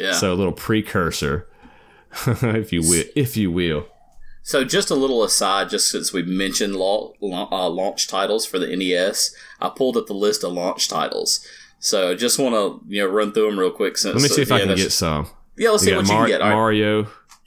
Yeah. 0.00 0.12
So 0.12 0.32
a 0.32 0.34
little 0.34 0.52
precursor, 0.52 1.48
if 2.26 2.72
you 2.72 2.80
will, 2.82 3.04
if 3.14 3.36
you 3.36 3.50
will. 3.52 3.86
So 4.42 4.64
just 4.64 4.90
a 4.90 4.94
little 4.94 5.22
aside, 5.22 5.68
just 5.68 5.90
since 5.90 6.12
we 6.12 6.22
mentioned 6.22 6.74
la- 6.74 7.10
la- 7.20 7.48
uh, 7.52 7.68
launch 7.68 8.08
titles 8.08 8.46
for 8.46 8.58
the 8.58 8.74
NES, 8.74 9.34
I 9.60 9.68
pulled 9.68 9.96
up 9.96 10.06
the 10.06 10.14
list 10.14 10.42
of 10.42 10.52
launch 10.52 10.88
titles. 10.88 11.46
So 11.78 12.14
just 12.14 12.38
want 12.38 12.54
to 12.54 12.80
you 12.92 13.02
know 13.02 13.08
run 13.10 13.32
through 13.32 13.50
them 13.50 13.58
real 13.58 13.70
quick. 13.70 13.96
Since 13.98 14.14
Let 14.14 14.22
me 14.22 14.28
see 14.28 14.42
if 14.42 14.50
I 14.52 14.58
yeah, 14.60 14.64
can 14.66 14.76
get 14.76 14.92
some. 14.92 15.28
Yeah, 15.56 15.70
let's 15.70 15.84
see 15.84 15.94
what 15.94 16.06
got 16.06 16.12
you 16.12 16.18
can 16.18 16.26
get. 16.26 16.40
Right. 16.40 16.50
Mario, 16.50 17.06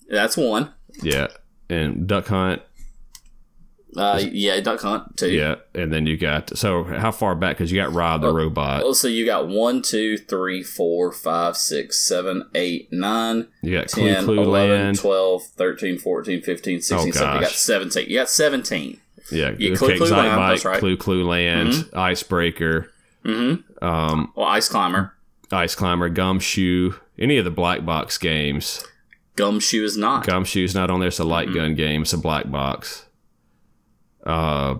That's 0.09 0.37
one. 0.37 0.71
yeah, 1.01 1.27
and 1.69 2.05
Duck 2.07 2.27
Hunt, 2.27 2.61
Uh, 3.95 4.23
yeah, 4.31 4.59
Duck 4.59 4.81
Hunt 4.81 5.17
too. 5.17 5.29
yeah, 5.31 5.55
and 5.75 5.93
then 5.93 6.05
you 6.07 6.17
got. 6.17 6.57
So 6.57 6.83
how 6.83 7.11
far 7.11 7.35
back? 7.35 7.57
Because 7.57 7.71
you 7.71 7.79
got 7.81 7.93
Rob 7.93 8.21
the 8.21 8.33
robot. 8.33 8.81
Oh, 8.83 8.93
so 8.93 9.07
you 9.07 9.25
got 9.25 9.47
one, 9.47 9.81
two, 9.81 10.17
three, 10.17 10.63
four, 10.63 11.11
five, 11.11 11.55
six, 11.57 11.99
seven, 11.99 12.49
eight, 12.55 12.91
nine, 12.91 13.47
You 13.61 13.77
got 13.79 13.87
Clue 13.89 14.07
10, 14.13 14.23
Clue 14.25 14.41
11, 14.41 14.69
Land. 14.77 14.97
12, 14.99 15.43
13, 15.43 15.97
14, 15.99 16.41
15, 16.41 16.81
16, 16.81 16.97
Oh, 16.97 17.11
17. 17.11 17.35
You 17.35 17.41
got 17.41 17.51
17. 17.51 18.09
You 18.09 18.15
got 18.19 18.29
17. 18.29 18.99
Yeah, 19.31 19.51
Yeah, 19.57 19.69
okay, 19.71 19.75
Clu 19.75 19.97
Clu 19.97 20.07
Land, 20.07 20.35
Bike, 20.37 20.49
that's 20.53 20.65
right. 20.65 20.79
Clu 20.79 20.97
Clu 20.97 21.23
Land, 21.27 21.89
Icebreaker, 21.93 22.89
Mm-hmm. 23.25 23.83
um, 23.85 24.33
Well, 24.35 24.47
Ice 24.47 24.67
Climber. 24.69 25.13
Ice 25.51 25.75
Climber, 25.75 26.09
Gumshoe, 26.09 26.93
any 27.19 27.37
of 27.37 27.45
the 27.45 27.51
black 27.51 27.85
box 27.85 28.17
games. 28.17 28.83
Gumshoe 29.35 29.83
is 29.83 29.95
not. 29.97 30.25
Gumshoe 30.25 30.63
is 30.63 30.75
not 30.75 30.89
on 30.89 30.99
there. 30.99 31.07
It's 31.07 31.19
a 31.19 31.23
light 31.23 31.53
gun 31.53 31.73
game. 31.75 32.01
It's 32.03 32.13
a 32.13 32.17
black 32.17 32.51
box. 32.51 33.05
Uh, 34.25 34.75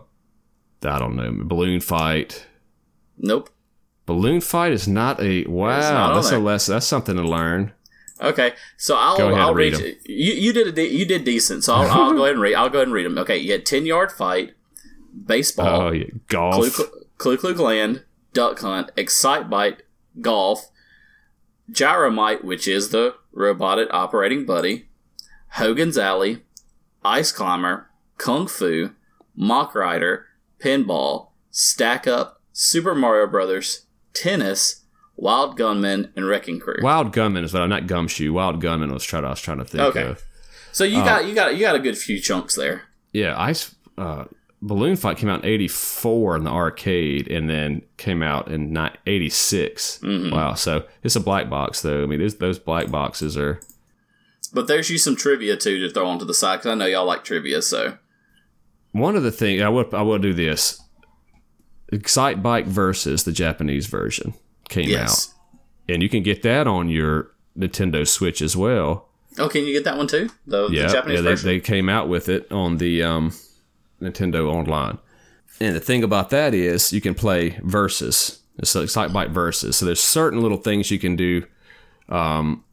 I 0.86 1.00
don't 1.00 1.16
know. 1.16 1.32
Balloon 1.44 1.80
Fight. 1.80 2.46
nope. 3.18 3.50
Balloon 4.06 4.42
Fight 4.42 4.74
is 4.74 4.88
not 4.88 5.22
a 5.22 5.46
wow. 5.46 5.80
not 5.80 6.16
that's 6.16 6.28
a 6.28 6.32
there. 6.32 6.40
less. 6.40 6.66
That's 6.66 6.86
something 6.86 7.16
to 7.16 7.24
learn. 7.24 7.72
Okay, 8.22 8.54
so 8.78 8.96
I'll 8.96 9.16
ahead, 9.18 9.40
I'll 9.40 9.54
read 9.56 9.74
read. 9.74 9.98
you. 10.06 10.34
You 10.34 10.54
did 10.54 10.68
a 10.68 10.72
de- 10.72 10.94
you 10.94 11.06
did 11.06 11.24
decent, 11.26 11.64
so 11.64 11.74
I'll, 11.74 11.90
I'll 11.90 12.14
go 12.14 12.24
ahead 12.24 12.34
and 12.36 12.42
read. 12.42 12.56
I'll 12.56 12.70
go 12.70 12.80
ahead 12.80 12.88
and 12.88 12.94
read 12.94 13.06
them. 13.06 13.18
Okay, 13.18 13.38
you 13.38 13.52
had 13.54 13.66
ten 13.66 13.86
yard 13.86 14.12
fight, 14.12 14.54
baseball, 15.26 15.82
Oh, 15.88 15.92
yeah. 15.92 16.06
golf. 16.28 16.80
Clu 17.18 17.38
Clu 17.38 17.54
Land, 17.56 18.04
Duck 18.34 18.60
Hunt, 18.60 18.92
Excitebike, 18.98 19.80
Golf, 20.22 20.70
Gyromite, 21.72 22.44
which 22.44 22.68
is 22.68 22.90
the 22.90 23.16
robotic 23.32 23.88
operating 23.92 24.46
buddy, 24.46 24.88
Hogan's 25.52 25.98
Alley, 25.98 26.44
Ice 27.04 27.32
Climber, 27.32 27.90
Kung 28.18 28.48
Fu, 28.48 28.92
Mach 29.36 29.74
Rider, 29.76 30.26
Pinball, 30.60 31.30
Stack 31.52 32.08
Up, 32.08 32.42
Super 32.52 32.94
Mario 32.96 33.28
Brothers, 33.28 33.86
Tennis, 34.14 34.82
Wild 35.16 35.58
Gunman, 35.58 36.12
and 36.16 36.26
Wrecking 36.28 36.60
Crew. 36.60 36.80
Wild 36.82 37.12
Gunman 37.14 37.44
is 37.44 37.54
what 37.54 37.62
I'm 37.64 37.70
not 37.70 37.88
Gumshoe. 37.88 38.34
Wild 38.34 38.62
Gunman 38.62 38.92
was 38.92 39.04
trying. 39.04 39.26
I 39.26 39.30
was 39.30 39.42
trying 39.42 39.60
to 39.60 39.66
think 39.66 39.84
Okay. 39.84 40.04
of. 40.04 40.24
So 40.72 40.84
Uh, 40.86 40.88
you 40.88 40.96
got 41.04 41.26
you 41.28 41.36
got 41.36 41.54
you 41.56 41.62
got 41.62 41.76
a 41.76 41.80
good 41.80 41.98
few 41.98 42.20
chunks 42.20 42.56
there. 42.56 42.84
Yeah, 43.12 43.40
Ice 43.40 43.76
uh, 43.98 44.26
Balloon 44.62 44.96
Fight 44.96 45.18
came 45.18 45.30
out 45.30 45.44
in 45.44 45.50
'84 45.50 46.38
in 46.38 46.44
the 46.46 46.50
arcade, 46.50 47.28
and 47.28 47.48
then 47.50 47.84
came 47.98 48.24
out 48.24 48.48
in 48.50 48.76
'86. 49.06 50.00
Mm-hmm. 50.00 50.34
Wow, 50.36 50.56
so 50.56 50.86
it's 51.04 51.16
a 51.16 51.20
black 51.20 51.48
box 51.50 51.82
though. 51.84 52.02
I 52.04 52.06
mean, 52.08 52.20
those, 52.20 52.38
those 52.38 52.58
black 52.60 52.90
boxes 52.90 53.38
are. 53.38 53.60
But 54.52 54.68
there's 54.68 54.90
you 54.90 54.98
some 54.98 55.16
trivia 55.16 55.58
too 55.58 55.80
to 55.80 55.94
throw 55.94 56.08
onto 56.08 56.26
the 56.26 56.34
side 56.34 56.58
because 56.58 56.72
I 56.72 56.76
know 56.76 56.86
y'all 56.86 57.06
like 57.06 57.24
trivia. 57.24 57.62
So 57.62 57.98
One 58.94 59.16
of 59.16 59.24
the 59.24 59.32
things 59.32 59.62
I 59.62 59.70
will 59.70 59.86
I 59.94 60.02
will 60.02 60.18
do 60.18 60.34
this. 60.34 60.82
Excitebike 61.92 62.66
versus 62.66 63.24
the 63.24 63.32
Japanese 63.32 63.86
version 63.86 64.34
came 64.70 64.90
yes. 64.90 65.30
out, 65.30 65.94
and 65.94 66.02
you 66.02 66.10
can 66.10 66.24
get 66.24 66.42
that 66.42 66.66
on 66.66 66.90
your 66.90 67.32
Nintendo 67.56 68.08
Switch 68.08 68.42
as 68.42 68.58
well. 68.58 69.10
Oh, 69.38 69.50
can 69.50 69.66
you 69.66 69.74
get 69.74 69.84
that 69.84 69.98
one 69.98 70.08
too? 70.08 70.30
The, 70.48 70.70
Yeah, 70.70 70.88
the 70.88 70.94
Japanese 70.94 71.16
yeah, 71.18 71.22
they, 71.22 71.30
version. 71.30 71.50
they 71.50 71.60
came 71.60 71.90
out 71.90 72.08
with 72.08 72.30
it 72.30 72.52
on 72.52 72.78
the 72.78 73.04
um, 73.04 73.32
Nintendo 74.02 74.52
Online. 74.52 74.98
And 75.60 75.76
the 75.76 75.80
thing 75.80 76.04
about 76.04 76.30
that 76.32 76.54
is 76.54 76.94
you 76.94 77.02
can 77.02 77.14
play 77.14 77.60
versus. 77.64 78.40
Like 78.58 78.68
Excitebike 78.68 79.32
versus. 79.32 79.78
So 79.78 79.86
there's 79.86 80.00
certain 80.00 80.42
little 80.42 80.58
things 80.58 80.92
you 80.92 81.00
can 81.00 81.16
do, 81.16 81.44
um, 82.10 82.64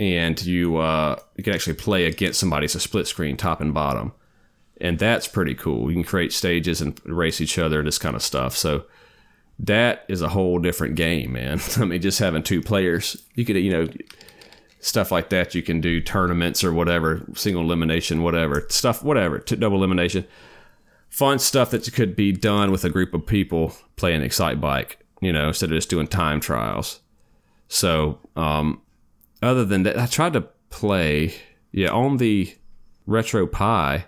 and 0.00 0.44
you 0.44 0.78
uh, 0.78 1.16
you 1.36 1.44
can 1.44 1.54
actually 1.54 1.74
play 1.74 2.06
against 2.06 2.40
somebody. 2.40 2.64
It's 2.64 2.74
a 2.74 2.80
split 2.80 3.06
screen, 3.06 3.36
top 3.36 3.60
and 3.60 3.72
bottom, 3.72 4.12
and 4.84 4.98
that's 4.98 5.26
pretty 5.26 5.54
cool. 5.54 5.90
You 5.90 5.96
can 5.96 6.04
create 6.04 6.30
stages 6.30 6.82
and 6.82 7.00
race 7.06 7.40
each 7.40 7.58
other 7.58 7.78
and 7.78 7.88
this 7.88 7.96
kind 7.96 8.14
of 8.14 8.22
stuff. 8.22 8.54
So 8.54 8.84
that 9.58 10.04
is 10.08 10.20
a 10.20 10.28
whole 10.28 10.58
different 10.58 10.94
game, 10.94 11.32
man. 11.32 11.58
I 11.78 11.86
mean, 11.86 12.02
just 12.02 12.18
having 12.18 12.42
two 12.42 12.60
players, 12.60 13.16
you 13.34 13.46
could 13.46 13.56
you 13.56 13.72
know 13.72 13.88
stuff 14.80 15.10
like 15.10 15.30
that. 15.30 15.54
You 15.54 15.62
can 15.62 15.80
do 15.80 16.02
tournaments 16.02 16.62
or 16.62 16.70
whatever, 16.70 17.24
single 17.34 17.62
elimination, 17.62 18.22
whatever 18.22 18.66
stuff, 18.68 19.02
whatever, 19.02 19.38
double 19.38 19.78
elimination. 19.78 20.26
Fun 21.08 21.38
stuff 21.38 21.70
that 21.70 21.90
could 21.94 22.14
be 22.14 22.32
done 22.32 22.70
with 22.70 22.84
a 22.84 22.90
group 22.90 23.14
of 23.14 23.24
people 23.24 23.74
playing 23.96 24.20
Excitebike, 24.20 24.96
you 25.22 25.32
know, 25.32 25.48
instead 25.48 25.70
of 25.70 25.76
just 25.76 25.88
doing 25.88 26.08
time 26.08 26.40
trials. 26.40 27.00
So, 27.68 28.18
um, 28.36 28.82
other 29.40 29.64
than 29.64 29.84
that, 29.84 29.98
I 29.98 30.06
tried 30.06 30.34
to 30.34 30.42
play, 30.68 31.34
yeah, 31.72 31.88
on 31.88 32.18
the 32.18 32.54
RetroPie. 33.08 34.04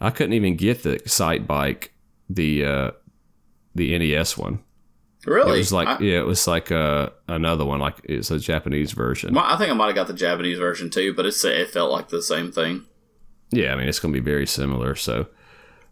I 0.00 0.10
couldn't 0.10 0.32
even 0.32 0.56
get 0.56 0.82
the 0.82 0.96
Excitebike, 0.96 1.88
the 2.28 2.64
uh, 2.64 2.90
the 3.74 3.98
NES 3.98 4.38
one. 4.38 4.60
Really? 5.26 5.56
It 5.56 5.58
was 5.58 5.72
like 5.72 5.88
I, 5.88 5.98
yeah, 5.98 6.20
it 6.20 6.26
was 6.26 6.46
like 6.46 6.72
uh, 6.72 7.10
another 7.28 7.66
one, 7.66 7.78
like 7.80 7.96
it's 8.04 8.30
a 8.30 8.38
Japanese 8.38 8.92
version. 8.92 9.36
I 9.36 9.56
think 9.58 9.70
I 9.70 9.74
might 9.74 9.86
have 9.86 9.94
got 9.94 10.06
the 10.06 10.14
Japanese 10.14 10.58
version 10.58 10.88
too, 10.88 11.12
but 11.14 11.26
it's 11.26 11.44
it 11.44 11.68
felt 11.68 11.92
like 11.92 12.08
the 12.08 12.22
same 12.22 12.50
thing. 12.50 12.86
Yeah, 13.50 13.74
I 13.74 13.76
mean 13.76 13.88
it's 13.88 14.00
going 14.00 14.14
to 14.14 14.20
be 14.20 14.24
very 14.24 14.46
similar. 14.46 14.94
So, 14.94 15.26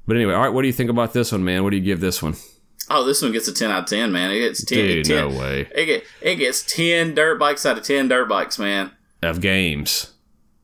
but 0.07 0.17
anyway, 0.17 0.33
all 0.33 0.41
right. 0.41 0.53
What 0.53 0.63
do 0.63 0.69
you 0.69 0.73
think 0.73 0.89
about 0.89 1.13
this 1.13 1.33
one, 1.33 1.45
man? 1.45 1.63
What 1.63 1.71
do 1.71 1.77
you 1.77 1.83
give 1.83 2.01
this 2.01 2.23
one? 2.23 2.37
Oh, 2.89 3.05
this 3.05 3.21
one 3.21 3.33
gets 3.33 3.49
a 3.49 3.53
ten 3.53 3.71
out 3.71 3.81
of 3.81 3.87
ten, 3.87 4.13
man. 4.13 4.31
It 4.31 4.39
gets 4.39 4.65
ten. 4.65 4.79
Dude, 4.79 5.05
10 5.05 5.17
no 5.17 5.39
way. 5.39 5.69
It, 5.75 5.85
get, 5.87 6.05
it 6.23 6.37
gets 6.37 6.63
ten 6.63 7.15
dirt 7.15 7.39
bikes 7.39 7.67
out 7.67 7.77
of 7.77 7.85
ten 7.85 8.09
dirt 8.09 8.31
bikes, 8.31 8.59
man. 8.59 8.93
Of 9.23 9.43
games. 9.43 10.15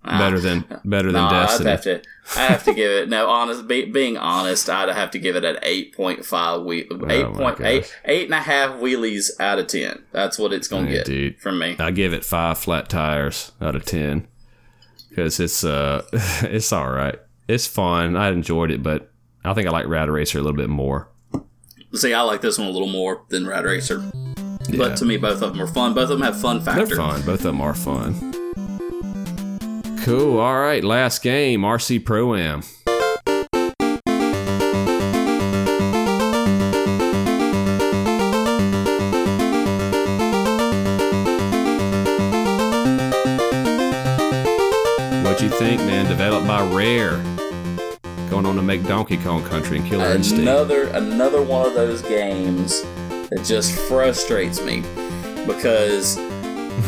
Better 0.05 0.38
than 0.38 0.64
better 0.84 1.11
than 1.12 1.22
No, 1.22 1.28
I'd 1.36 1.61
have 1.66 1.82
to. 1.82 2.02
I 2.36 2.40
have 2.46 2.64
to 2.64 2.72
give 2.74 2.90
it. 2.90 3.09
No, 3.09 3.28
honest. 3.28 3.66
Be, 3.66 3.84
being 3.86 4.16
honest, 4.16 4.68
I'd 4.70 4.88
have 4.88 5.11
to 5.12 5.18
give 5.18 5.36
it 5.36 5.44
an 5.44 5.59
eight 5.62 5.94
point 5.94 6.24
five. 6.24 6.66
Eight 6.70 6.88
Oh 6.90 6.96
my 6.98 7.52
point 7.55 7.61
eight 7.62 7.80
gosh. 7.82 7.90
eight 8.05 8.24
and 8.26 8.34
a 8.34 8.40
half 8.40 8.70
wheelies 8.80 9.30
out 9.40 9.59
of 9.59 9.66
ten. 9.66 10.02
That's 10.12 10.38
what 10.38 10.52
it's 10.52 10.68
gonna 10.68 10.90
get 10.90 11.07
dude. 11.07 11.38
from 11.40 11.59
me. 11.59 11.76
I 11.78 11.90
give 11.90 12.12
it 12.12 12.24
five 12.24 12.59
flat 12.59 12.88
tires 12.88 13.52
out 13.61 13.74
of 13.76 13.84
ten 13.84 14.26
because 15.11 15.38
it's 15.40 15.64
uh 15.64 16.05
it's 16.42 16.72
all 16.72 16.90
right. 16.90 17.18
It's 17.48 17.66
fun. 17.66 18.16
I 18.16 18.30
enjoyed 18.30 18.70
it, 18.70 18.82
but 18.82 19.11
I 19.44 19.52
think 19.52 19.66
I 19.68 19.70
like 19.70 19.86
Rad 19.86 20.09
Racer 20.09 20.38
a 20.38 20.42
little 20.42 20.57
bit 20.57 20.70
more. 20.70 21.09
See, 21.92 22.12
I 22.14 22.22
like 22.22 22.40
this 22.40 22.59
one 22.59 22.66
a 22.68 22.70
little 22.70 22.88
more 22.88 23.22
than 23.28 23.46
Rad 23.46 23.64
Racer. 23.64 24.02
Yeah. 24.68 24.78
But 24.78 24.96
to 24.96 25.05
me, 25.05 25.16
both 25.18 25.42
of 25.42 25.52
them 25.52 25.61
are 25.61 25.66
fun. 25.66 25.92
Both 25.94 26.05
of 26.11 26.18
them 26.18 26.22
have 26.22 26.40
fun 26.40 26.64
They're 26.64 26.74
factor. 26.74 26.96
fun. 26.96 27.20
Both 27.22 27.40
of 27.40 27.42
them 27.42 27.61
are 27.61 27.74
fun. 27.74 28.14
Cool. 30.05 30.38
All 30.38 30.59
right. 30.59 30.84
Last 30.84 31.22
game 31.22 31.62
RC 31.62 32.05
Pro 32.05 32.34
Am. 32.34 32.61
What 45.24 45.40
you 45.40 45.48
think, 45.48 45.80
man? 45.84 46.05
Developed 46.05 46.46
by 46.46 46.62
Rare. 46.66 47.16
Going 48.28 48.44
on 48.44 48.57
to 48.57 48.62
make 48.62 48.84
Donkey 48.84 49.16
Kong 49.16 49.42
Country 49.44 49.78
and 49.78 49.86
Killer 49.88 50.12
Instinct. 50.12 50.42
Another 50.42 50.88
another 50.88 51.40
one 51.40 51.66
of 51.66 51.72
those 51.72 52.02
games 52.02 52.82
that 52.82 53.42
just 53.42 53.72
frustrates 53.88 54.61
me 54.62 54.82
because 55.46 56.18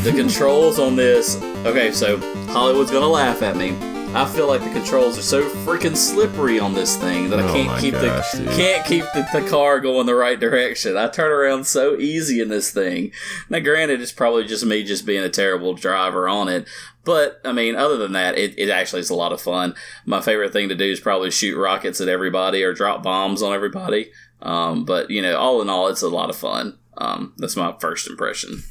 the 0.02 0.12
controls 0.12 0.78
on 0.78 0.96
this. 0.96 1.36
Okay, 1.66 1.92
so 1.92 2.18
Holliwood's 2.48 2.90
gonna 2.90 3.06
laugh 3.08 3.42
at 3.42 3.56
me. 3.56 3.76
I 4.14 4.24
feel 4.24 4.46
like 4.46 4.62
the 4.62 4.70
controls 4.70 5.18
are 5.18 5.22
so 5.22 5.46
freaking 5.66 5.96
slippery 5.96 6.58
on 6.58 6.72
this 6.72 6.96
thing 6.96 7.28
that 7.30 7.40
I 7.40 7.42
Oh 7.42 7.52
can't 7.52 7.66
my 7.68 7.80
keep 7.80 7.92
gosh, 7.94 8.32
the 8.32 8.38
dude. 8.44 8.48
can't 8.52 8.86
keep 8.86 9.04
the, 9.12 9.28
the 9.32 9.46
car 9.48 9.78
going 9.80 10.06
the 10.06 10.14
right 10.14 10.38
direction. 10.40 10.96
I 10.96 11.08
turn 11.08 11.30
around 11.32 11.66
so 11.66 11.96
easy 11.98 12.40
in 12.40 12.48
this 12.48 12.70
thing. 12.70 13.10
Now, 13.50 13.58
granted, 13.58 14.00
it's 14.00 14.12
probably 14.12 14.44
just 14.44 14.64
me 14.64 14.84
just 14.84 15.04
being 15.04 15.22
a 15.22 15.28
terrible 15.28 15.74
driver 15.74 16.28
on 16.28 16.48
it, 16.48 16.66
but 17.04 17.40
I 17.44 17.52
mean, 17.52 17.74
other 17.74 17.96
than 17.98 18.12
that, 18.12 18.38
it, 18.38 18.54
it 18.58 18.70
actually 18.70 19.00
is 19.00 19.10
a 19.10 19.14
lot 19.14 19.32
of 19.32 19.40
fun. 19.40 19.74
My 20.06 20.20
favorite 20.22 20.52
thing 20.52 20.68
to 20.70 20.74
do 20.74 20.84
is 20.84 21.00
probably 21.00 21.30
shoot 21.30 21.58
rockets 21.58 22.00
at 22.00 22.08
everybody 22.08 22.62
or 22.62 22.72
drop 22.72 23.02
bombs 23.02 23.42
on 23.42 23.52
everybody. 23.52 24.12
Um, 24.40 24.84
but 24.86 25.10
you 25.10 25.20
know, 25.20 25.36
all 25.36 25.60
in 25.60 25.68
all, 25.68 25.88
it's 25.88 26.02
a 26.02 26.08
lot 26.08 26.30
of 26.30 26.36
fun. 26.36 26.78
Um, 26.96 27.34
that's 27.36 27.56
my 27.56 27.74
first 27.80 28.08
impression. 28.08 28.62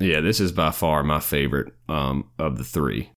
Yeah, 0.00 0.20
this 0.20 0.40
is 0.40 0.52
by 0.52 0.70
far 0.70 1.02
my 1.02 1.20
favorite 1.20 1.72
um, 1.88 2.28
of 2.38 2.58
the 2.58 2.64
three. 2.64 3.10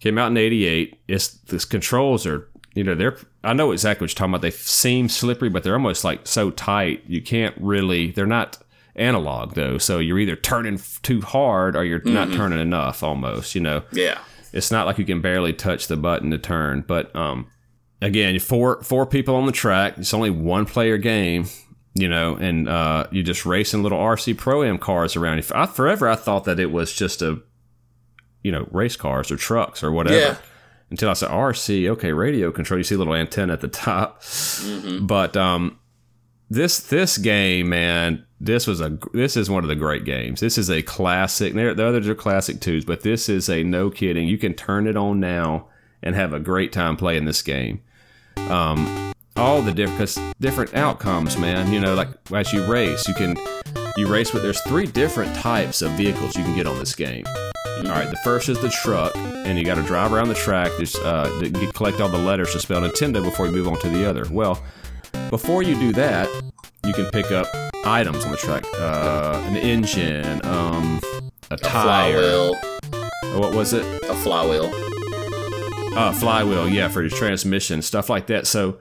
Came 0.00 0.18
out 0.18 0.30
in 0.32 0.36
'88. 0.36 0.98
It's 1.06 1.28
the 1.28 1.58
controls 1.58 2.26
are, 2.26 2.48
you 2.74 2.82
know, 2.82 2.94
they're. 2.94 3.16
I 3.44 3.52
know 3.52 3.70
exactly 3.72 4.04
what 4.04 4.10
you're 4.10 4.16
talking 4.16 4.32
about. 4.32 4.42
They 4.42 4.50
seem 4.50 5.08
slippery, 5.08 5.48
but 5.48 5.62
they're 5.62 5.74
almost 5.74 6.02
like 6.04 6.26
so 6.26 6.50
tight. 6.50 7.04
You 7.06 7.22
can't 7.22 7.54
really. 7.60 8.10
They're 8.10 8.26
not 8.26 8.58
analog 8.96 9.54
though, 9.54 9.78
so 9.78 9.98
you're 10.00 10.18
either 10.18 10.36
turning 10.36 10.80
too 11.02 11.20
hard 11.20 11.76
or 11.76 11.84
you're 11.84 12.02
not 12.04 12.32
turning 12.32 12.58
enough. 12.58 13.02
Almost, 13.04 13.54
you 13.54 13.60
know. 13.60 13.84
Yeah, 13.92 14.18
It's 14.52 14.70
not 14.72 14.86
like 14.86 14.98
you 14.98 15.04
can 15.04 15.20
barely 15.20 15.52
touch 15.52 15.86
the 15.86 15.96
button 15.96 16.30
to 16.32 16.38
turn. 16.38 16.82
But 16.86 17.14
um, 17.14 17.46
again, 18.00 18.36
four 18.40 18.82
four 18.82 19.06
people 19.06 19.36
on 19.36 19.46
the 19.46 19.52
track. 19.52 19.98
It's 19.98 20.12
only 20.12 20.30
one 20.30 20.66
player 20.66 20.98
game, 20.98 21.46
you 21.94 22.08
know, 22.08 22.34
and 22.36 22.68
uh, 22.68 23.06
you 23.10 23.22
just 23.22 23.44
racing 23.46 23.82
little 23.82 23.98
RC 23.98 24.36
Pro 24.38 24.62
Am 24.64 24.78
cars 24.78 25.16
around. 25.16 25.44
I, 25.54 25.66
forever, 25.66 26.08
I 26.08 26.16
thought 26.16 26.44
that 26.44 26.58
it 26.58 26.70
was 26.72 26.92
just 26.92 27.20
a, 27.22 27.40
you 28.42 28.50
know, 28.52 28.66
race 28.70 28.96
cars 28.96 29.30
or 29.30 29.36
trucks 29.36 29.82
or 29.82 29.92
whatever. 29.92 30.18
Yeah. 30.18 30.36
Until 30.90 31.08
I 31.08 31.14
said 31.14 31.30
RC, 31.30 31.88
okay, 31.92 32.12
radio 32.12 32.52
control. 32.52 32.76
You 32.78 32.84
see 32.84 32.94
a 32.96 32.98
little 32.98 33.14
antenna 33.14 33.54
at 33.54 33.60
the 33.62 33.68
top, 33.68 34.22
but 35.00 35.36
um, 35.38 35.78
this 36.50 36.80
this 36.80 37.16
game, 37.16 37.70
man, 37.70 38.26
this 38.40 38.66
was 38.66 38.80
a 38.82 38.98
this 39.14 39.36
is 39.36 39.48
one 39.48 39.64
of 39.64 39.68
the 39.68 39.74
great 39.74 40.04
games. 40.04 40.40
This 40.40 40.58
is 40.58 40.68
a 40.70 40.82
classic. 40.82 41.54
there- 41.54 41.74
The 41.74 41.86
others 41.86 42.08
are 42.08 42.14
classic 42.14 42.60
twos, 42.60 42.84
but 42.84 43.00
this 43.00 43.30
is 43.30 43.48
a 43.48 43.62
no 43.64 43.88
kidding. 43.90 44.28
You 44.28 44.36
can 44.36 44.52
turn 44.52 44.86
it 44.86 44.96
on 44.96 45.18
now 45.18 45.68
and 46.02 46.14
have 46.14 46.34
a 46.34 46.40
great 46.40 46.72
time 46.72 46.96
playing 46.98 47.24
this 47.24 47.40
game. 47.40 47.80
Um, 48.36 49.12
all 49.36 49.62
the 49.62 49.72
different 49.72 50.18
different 50.40 50.74
outcomes, 50.74 51.36
man. 51.38 51.72
You 51.72 51.80
know, 51.80 51.94
like 51.94 52.08
as 52.32 52.52
you 52.52 52.64
race, 52.70 53.06
you 53.08 53.14
can 53.14 53.36
you 53.96 54.06
race 54.08 54.32
with. 54.32 54.42
There's 54.42 54.60
three 54.62 54.86
different 54.86 55.34
types 55.36 55.82
of 55.82 55.90
vehicles 55.92 56.36
you 56.36 56.44
can 56.44 56.54
get 56.54 56.66
on 56.66 56.78
this 56.78 56.94
game. 56.94 57.24
All 57.84 57.88
right, 57.90 58.08
the 58.08 58.18
first 58.22 58.48
is 58.48 58.60
the 58.60 58.68
truck, 58.68 59.16
and 59.16 59.58
you 59.58 59.64
got 59.64 59.74
to 59.74 59.82
drive 59.82 60.12
around 60.12 60.28
the 60.28 60.34
track. 60.34 60.70
There's 60.76 60.94
uh, 60.96 61.28
to 61.42 61.72
collect 61.72 62.00
all 62.00 62.08
the 62.08 62.18
letters 62.18 62.52
to 62.52 62.60
spell 62.60 62.80
Nintendo 62.80 63.22
before 63.24 63.46
you 63.46 63.52
move 63.52 63.66
on 63.66 63.78
to 63.80 63.88
the 63.88 64.08
other. 64.08 64.24
Well, 64.30 64.62
before 65.30 65.62
you 65.64 65.74
do 65.74 65.92
that, 65.94 66.28
you 66.86 66.92
can 66.92 67.06
pick 67.10 67.32
up 67.32 67.48
items 67.84 68.24
on 68.24 68.30
the 68.30 68.36
track, 68.36 68.64
uh, 68.78 69.42
an 69.48 69.56
engine, 69.56 70.40
um, 70.46 71.00
a 71.50 71.54
a 71.54 71.56
tire. 71.56 72.12
flywheel, 72.20 72.54
What 73.40 73.52
was 73.54 73.72
it? 73.72 73.84
a 74.08 74.14
flywheel. 74.14 74.70
uh, 75.98 76.12
flywheel, 76.12 76.68
yeah, 76.68 76.86
for 76.88 77.00
your 77.02 77.10
transmission, 77.10 77.82
stuff 77.82 78.08
like 78.08 78.26
that. 78.28 78.46
So 78.46 78.78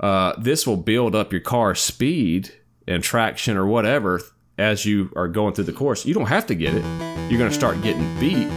uh, 0.00 0.34
this 0.38 0.66
will 0.66 0.76
build 0.76 1.14
up 1.14 1.32
your 1.32 1.40
car's 1.40 1.80
speed 1.80 2.52
and 2.86 3.02
traction 3.02 3.56
or 3.56 3.66
whatever 3.66 4.20
as 4.58 4.84
you 4.84 5.12
are 5.16 5.28
going 5.28 5.54
through 5.54 5.64
the 5.64 5.72
course. 5.72 6.04
You 6.04 6.14
don't 6.14 6.26
have 6.26 6.46
to 6.46 6.54
get 6.54 6.74
it. 6.74 6.84
You're 7.30 7.38
going 7.38 7.50
to 7.50 7.54
start 7.54 7.80
getting 7.82 8.02
beat, 8.18 8.48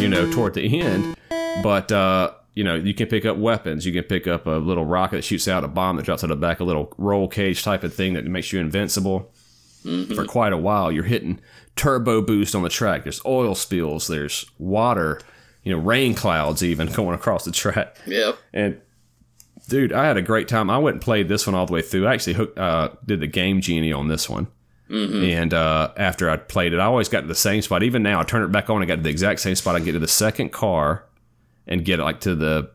you 0.00 0.08
know, 0.08 0.30
toward 0.30 0.54
the 0.54 0.80
end. 0.80 1.16
But 1.62 1.90
uh, 1.90 2.32
you 2.54 2.64
know, 2.64 2.74
you 2.74 2.94
can 2.94 3.08
pick 3.08 3.24
up 3.24 3.36
weapons. 3.36 3.84
You 3.84 3.92
can 3.92 4.04
pick 4.04 4.26
up 4.26 4.46
a 4.46 4.50
little 4.50 4.84
rocket 4.84 5.16
that 5.16 5.22
shoots 5.22 5.48
out 5.48 5.64
a 5.64 5.68
bomb 5.68 5.96
that 5.96 6.04
drops 6.04 6.22
out 6.22 6.30
of 6.30 6.40
the 6.40 6.46
back, 6.46 6.60
a 6.60 6.64
little 6.64 6.92
roll 6.98 7.28
cage 7.28 7.62
type 7.62 7.82
of 7.84 7.92
thing 7.92 8.14
that 8.14 8.24
makes 8.24 8.52
you 8.52 8.60
invincible 8.60 9.32
for 10.14 10.24
quite 10.24 10.52
a 10.52 10.56
while. 10.56 10.90
You're 10.90 11.04
hitting 11.04 11.40
turbo 11.76 12.22
boost 12.22 12.54
on 12.54 12.62
the 12.62 12.68
track. 12.68 13.02
There's 13.02 13.20
oil 13.26 13.54
spills. 13.54 14.06
There's 14.06 14.46
water. 14.58 15.20
You 15.62 15.72
know, 15.72 15.82
rain 15.82 16.14
clouds 16.14 16.62
even 16.62 16.88
going 16.92 17.14
across 17.14 17.44
the 17.44 17.52
track. 17.52 17.96
Yep. 18.06 18.38
And 18.52 18.80
dude, 19.68 19.92
I 19.92 20.06
had 20.06 20.16
a 20.16 20.22
great 20.22 20.48
time. 20.48 20.70
I 20.70 20.78
went 20.78 20.94
and 20.94 21.02
played 21.02 21.28
this 21.28 21.46
one 21.46 21.54
all 21.54 21.66
the 21.66 21.72
way 21.72 21.82
through. 21.82 22.06
I 22.06 22.14
actually 22.14 22.34
hooked, 22.34 22.58
uh, 22.58 22.90
did 23.04 23.20
the 23.20 23.26
game 23.26 23.60
genie 23.60 23.92
on 23.92 24.08
this 24.08 24.28
one. 24.28 24.48
And 24.90 25.52
uh, 25.52 25.92
after 25.96 26.30
I 26.30 26.36
played 26.36 26.72
it, 26.72 26.78
I 26.78 26.84
always 26.84 27.08
got 27.08 27.22
to 27.22 27.26
the 27.26 27.34
same 27.34 27.62
spot. 27.62 27.82
Even 27.82 28.02
now, 28.04 28.20
I 28.20 28.22
turn 28.22 28.42
it 28.44 28.52
back 28.52 28.70
on 28.70 28.80
and 28.80 28.86
got 28.88 28.96
to 28.96 29.02
the 29.02 29.08
exact 29.10 29.40
same 29.40 29.56
spot. 29.56 29.74
I 29.74 29.80
get 29.80 29.92
to 29.92 29.98
the 29.98 30.06
second 30.06 30.52
car 30.52 31.04
and 31.66 31.84
get 31.84 31.98
like 31.98 32.20
to 32.20 32.34
the 32.36 32.70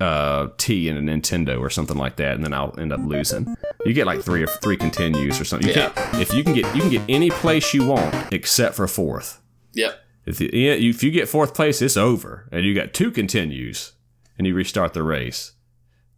uh, 0.00 0.48
T 0.58 0.88
in 0.88 0.96
a 0.96 1.00
Nintendo 1.00 1.58
or 1.58 1.68
something 1.68 1.96
like 1.96 2.16
that, 2.16 2.34
and 2.36 2.44
then 2.44 2.52
I'll 2.52 2.78
end 2.78 2.92
up 2.92 3.00
losing. 3.00 3.56
You 3.84 3.92
get 3.94 4.06
like 4.06 4.20
three 4.22 4.42
or 4.44 4.46
three 4.46 4.76
continues 4.76 5.40
or 5.40 5.44
something. 5.44 5.68
You 5.68 5.74
Yeah. 5.74 6.20
if 6.20 6.32
you 6.32 6.44
can 6.44 6.52
get 6.52 6.72
you 6.74 6.82
can 6.82 6.90
get 6.90 7.02
any 7.08 7.30
place 7.30 7.74
you 7.74 7.86
want 7.86 8.32
except 8.32 8.76
for 8.76 8.86
fourth. 8.86 9.40
Yep. 9.72 9.98
If 10.26 10.40
you, 10.40 10.50
if 10.52 11.02
you 11.02 11.10
get 11.10 11.28
fourth 11.28 11.54
place, 11.54 11.82
it's 11.82 11.96
over, 11.96 12.48
and 12.52 12.64
you 12.64 12.74
got 12.74 12.92
two 12.92 13.10
continues, 13.10 13.92
and 14.38 14.46
you 14.46 14.54
restart 14.54 14.92
the 14.92 15.02
race. 15.02 15.52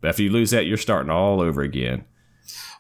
But 0.03 0.09
if 0.11 0.21
you 0.21 0.29
lose 0.31 0.51
that, 0.51 0.67
you're 0.67 0.77
starting 0.77 1.11
all 1.11 1.41
over 1.41 1.63
again. 1.63 2.05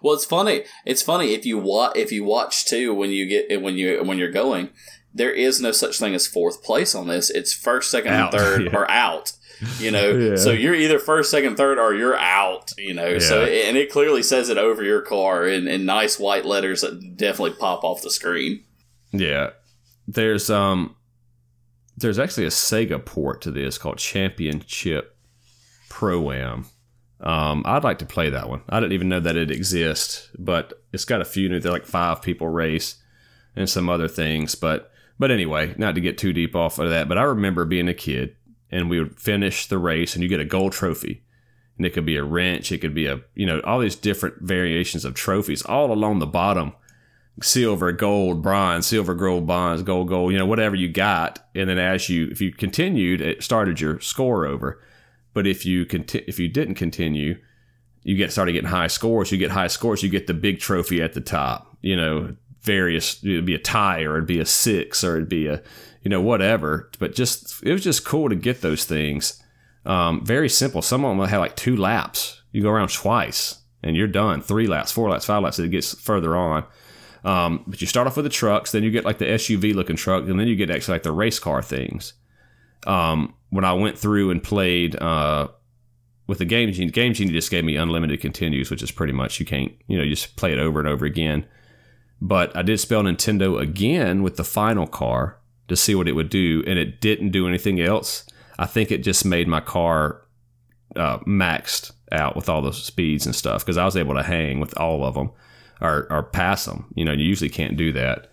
Well, 0.02 0.12
it's 0.12 0.24
funny. 0.26 0.64
It's 0.84 1.00
funny 1.00 1.32
if 1.32 1.46
you 1.46 1.56
watch 1.56 1.96
if 1.96 2.12
you 2.12 2.24
watch 2.24 2.66
too 2.66 2.92
when 2.92 3.10
you 3.10 3.24
get 3.26 3.62
when 3.62 3.76
you 3.76 4.02
when 4.04 4.18
you're 4.18 4.30
going. 4.30 4.68
There 5.14 5.30
is 5.32 5.60
no 5.60 5.72
such 5.72 5.98
thing 5.98 6.14
as 6.14 6.26
fourth 6.26 6.62
place 6.62 6.94
on 6.94 7.06
this. 7.06 7.28
It's 7.30 7.52
first, 7.52 7.90
second, 7.90 8.12
Out, 8.14 8.34
and 8.34 8.42
third 8.42 8.62
yeah. 8.72 8.76
or 8.76 8.90
out. 8.90 9.32
You 9.78 9.90
know, 9.92 10.10
Yeah. 10.30 10.36
so 10.36 10.50
you're 10.50 10.74
either 10.74 10.98
first, 10.98 11.30
second, 11.30 11.56
third, 11.56 11.78
or 11.78 11.94
you're 11.94 12.16
out. 12.18 12.72
You 12.78 12.94
know, 12.94 13.18
so 13.18 13.44
and 13.44 13.76
it 13.76 13.90
clearly 13.92 14.22
says 14.22 14.48
it 14.48 14.58
over 14.58 14.82
your 14.82 15.02
car 15.02 15.46
in, 15.46 15.68
in 15.68 15.84
nice 15.84 16.18
white 16.18 16.44
letters 16.44 16.80
that 16.80 17.16
definitely 17.16 17.56
pop 17.58 17.84
off 17.84 18.02
the 18.02 18.10
screen. 18.10 18.64
Yeah, 19.12 19.50
there's 20.08 20.50
um 20.50 20.96
there's 21.96 22.18
actually 22.18 22.46
a 22.46 22.50
Sega 22.50 23.04
port 23.04 23.42
to 23.42 23.50
this 23.52 23.78
called 23.78 23.98
Championship 23.98 25.14
Pro 25.90 26.32
Am. 26.32 26.66
Um, 27.22 27.62
I'd 27.64 27.84
like 27.84 27.98
to 28.00 28.06
play 28.06 28.30
that 28.30 28.48
one. 28.48 28.62
I 28.68 28.80
didn't 28.80 28.92
even 28.92 29.08
know 29.08 29.20
that 29.20 29.36
it 29.36 29.50
exists, 29.50 30.28
but 30.38 30.82
it's 30.92 31.04
got 31.04 31.20
a 31.20 31.24
few 31.26 31.48
new. 31.48 31.60
They're 31.60 31.72
like 31.72 31.86
five 31.86 32.22
people 32.22 32.48
race 32.48 32.96
and 33.54 33.68
some 33.68 33.88
other 33.88 34.08
things. 34.08 34.54
But 34.54 34.90
but 35.18 35.30
anyway, 35.30 35.74
not 35.78 35.94
to 35.94 36.00
get 36.00 36.18
too 36.18 36.32
deep 36.32 36.56
off 36.56 36.78
of 36.78 36.90
that. 36.90 37.08
But 37.08 37.18
I 37.18 37.22
remember 37.22 37.64
being 37.64 37.88
a 37.88 37.94
kid 37.94 38.36
and 38.70 38.90
we 38.90 38.98
would 38.98 39.20
finish 39.20 39.66
the 39.66 39.78
race 39.78 40.14
and 40.14 40.22
you 40.22 40.28
get 40.28 40.40
a 40.40 40.44
gold 40.44 40.72
trophy, 40.72 41.22
and 41.76 41.86
it 41.86 41.90
could 41.90 42.06
be 42.06 42.16
a 42.16 42.24
wrench, 42.24 42.72
it 42.72 42.78
could 42.78 42.94
be 42.94 43.06
a 43.06 43.20
you 43.34 43.46
know 43.46 43.60
all 43.60 43.78
these 43.78 43.96
different 43.96 44.42
variations 44.42 45.04
of 45.04 45.14
trophies 45.14 45.62
all 45.62 45.92
along 45.92 46.18
the 46.18 46.26
bottom 46.26 46.72
silver, 47.40 47.92
gold, 47.92 48.42
bronze, 48.42 48.86
silver, 48.86 49.14
gold, 49.14 49.46
bronze, 49.46 49.82
gold, 49.82 50.08
gold, 50.08 50.32
you 50.32 50.38
know, 50.38 50.46
whatever 50.46 50.76
you 50.76 50.88
got. 50.88 51.38
And 51.54 51.68
then 51.68 51.78
as 51.78 52.08
you, 52.08 52.28
if 52.30 52.40
you 52.40 52.52
continued, 52.52 53.20
it 53.20 53.42
started 53.42 53.80
your 53.80 54.00
score 54.00 54.44
over. 54.44 54.80
But 55.34 55.46
if 55.46 55.64
you 55.64 55.86
conti- 55.86 56.24
if 56.26 56.38
you 56.38 56.48
didn't 56.48 56.74
continue, 56.74 57.38
you 58.02 58.16
get 58.16 58.32
started 58.32 58.52
getting 58.52 58.70
high 58.70 58.88
scores. 58.88 59.32
You 59.32 59.38
get 59.38 59.50
high 59.50 59.68
scores, 59.68 60.02
you 60.02 60.08
get 60.08 60.26
the 60.26 60.34
big 60.34 60.60
trophy 60.60 61.00
at 61.00 61.12
the 61.14 61.20
top. 61.20 61.76
You 61.80 61.96
know, 61.96 62.36
various 62.60 63.22
it'd 63.24 63.46
be 63.46 63.54
a 63.54 63.58
tie 63.58 64.02
or 64.02 64.16
it'd 64.16 64.26
be 64.26 64.38
a 64.38 64.46
six 64.46 65.02
or 65.02 65.16
it'd 65.16 65.28
be 65.28 65.46
a 65.46 65.62
you 66.02 66.10
know 66.10 66.20
whatever. 66.20 66.90
But 66.98 67.14
just 67.14 67.62
it 67.62 67.72
was 67.72 67.82
just 67.82 68.04
cool 68.04 68.28
to 68.28 68.34
get 68.36 68.60
those 68.60 68.84
things. 68.84 69.42
Um, 69.84 70.24
very 70.24 70.48
simple. 70.48 70.82
Some 70.82 71.04
of 71.04 71.16
them 71.16 71.28
have 71.28 71.40
like 71.40 71.56
two 71.56 71.76
laps. 71.76 72.42
You 72.52 72.62
go 72.62 72.70
around 72.70 72.90
twice 72.90 73.62
and 73.82 73.96
you're 73.96 74.06
done. 74.06 74.42
Three 74.42 74.66
laps, 74.66 74.92
four 74.92 75.10
laps, 75.10 75.24
five 75.24 75.42
laps. 75.42 75.58
It 75.58 75.70
gets 75.70 75.98
further 76.00 76.36
on. 76.36 76.64
Um, 77.24 77.64
but 77.66 77.80
you 77.80 77.86
start 77.86 78.06
off 78.06 78.16
with 78.16 78.24
the 78.24 78.30
trucks, 78.30 78.72
then 78.72 78.82
you 78.82 78.90
get 78.90 79.04
like 79.04 79.18
the 79.18 79.26
SUV 79.26 79.74
looking 79.74 79.96
truck, 79.96 80.24
and 80.24 80.40
then 80.40 80.48
you 80.48 80.56
get 80.56 80.70
actually 80.70 80.96
like 80.96 81.04
the 81.04 81.12
race 81.12 81.38
car 81.38 81.62
things. 81.62 82.14
Um, 82.84 83.34
when 83.52 83.66
I 83.66 83.74
went 83.74 83.98
through 83.98 84.30
and 84.30 84.42
played 84.42 84.96
uh, 84.96 85.48
with 86.26 86.38
the 86.38 86.46
Game 86.46 86.72
Genie, 86.72 86.90
Game 86.90 87.12
Genie 87.12 87.32
just 87.32 87.50
gave 87.50 87.66
me 87.66 87.76
unlimited 87.76 88.18
continues, 88.22 88.70
which 88.70 88.82
is 88.82 88.90
pretty 88.90 89.12
much 89.12 89.38
you 89.38 89.44
can't, 89.44 89.72
you 89.86 89.98
know, 89.98 90.02
you 90.02 90.08
just 90.08 90.36
play 90.36 90.54
it 90.54 90.58
over 90.58 90.80
and 90.80 90.88
over 90.88 91.04
again. 91.04 91.46
But 92.18 92.56
I 92.56 92.62
did 92.62 92.80
spell 92.80 93.02
Nintendo 93.02 93.60
again 93.60 94.22
with 94.22 94.36
the 94.36 94.44
final 94.44 94.86
car 94.86 95.38
to 95.68 95.76
see 95.76 95.94
what 95.94 96.08
it 96.08 96.12
would 96.12 96.30
do, 96.30 96.64
and 96.66 96.78
it 96.78 97.02
didn't 97.02 97.30
do 97.30 97.46
anything 97.46 97.78
else. 97.78 98.24
I 98.58 98.64
think 98.64 98.90
it 98.90 99.04
just 99.04 99.26
made 99.26 99.48
my 99.48 99.60
car 99.60 100.22
uh, 100.96 101.18
maxed 101.18 101.92
out 102.10 102.34
with 102.34 102.48
all 102.48 102.62
the 102.62 102.72
speeds 102.72 103.26
and 103.26 103.34
stuff 103.34 103.66
because 103.66 103.76
I 103.76 103.84
was 103.84 103.98
able 103.98 104.14
to 104.14 104.22
hang 104.22 104.60
with 104.60 104.78
all 104.78 105.04
of 105.04 105.12
them 105.12 105.30
or, 105.82 106.06
or 106.10 106.22
pass 106.22 106.64
them. 106.64 106.86
You 106.94 107.04
know, 107.04 107.12
you 107.12 107.24
usually 107.26 107.50
can't 107.50 107.76
do 107.76 107.92
that. 107.92 108.30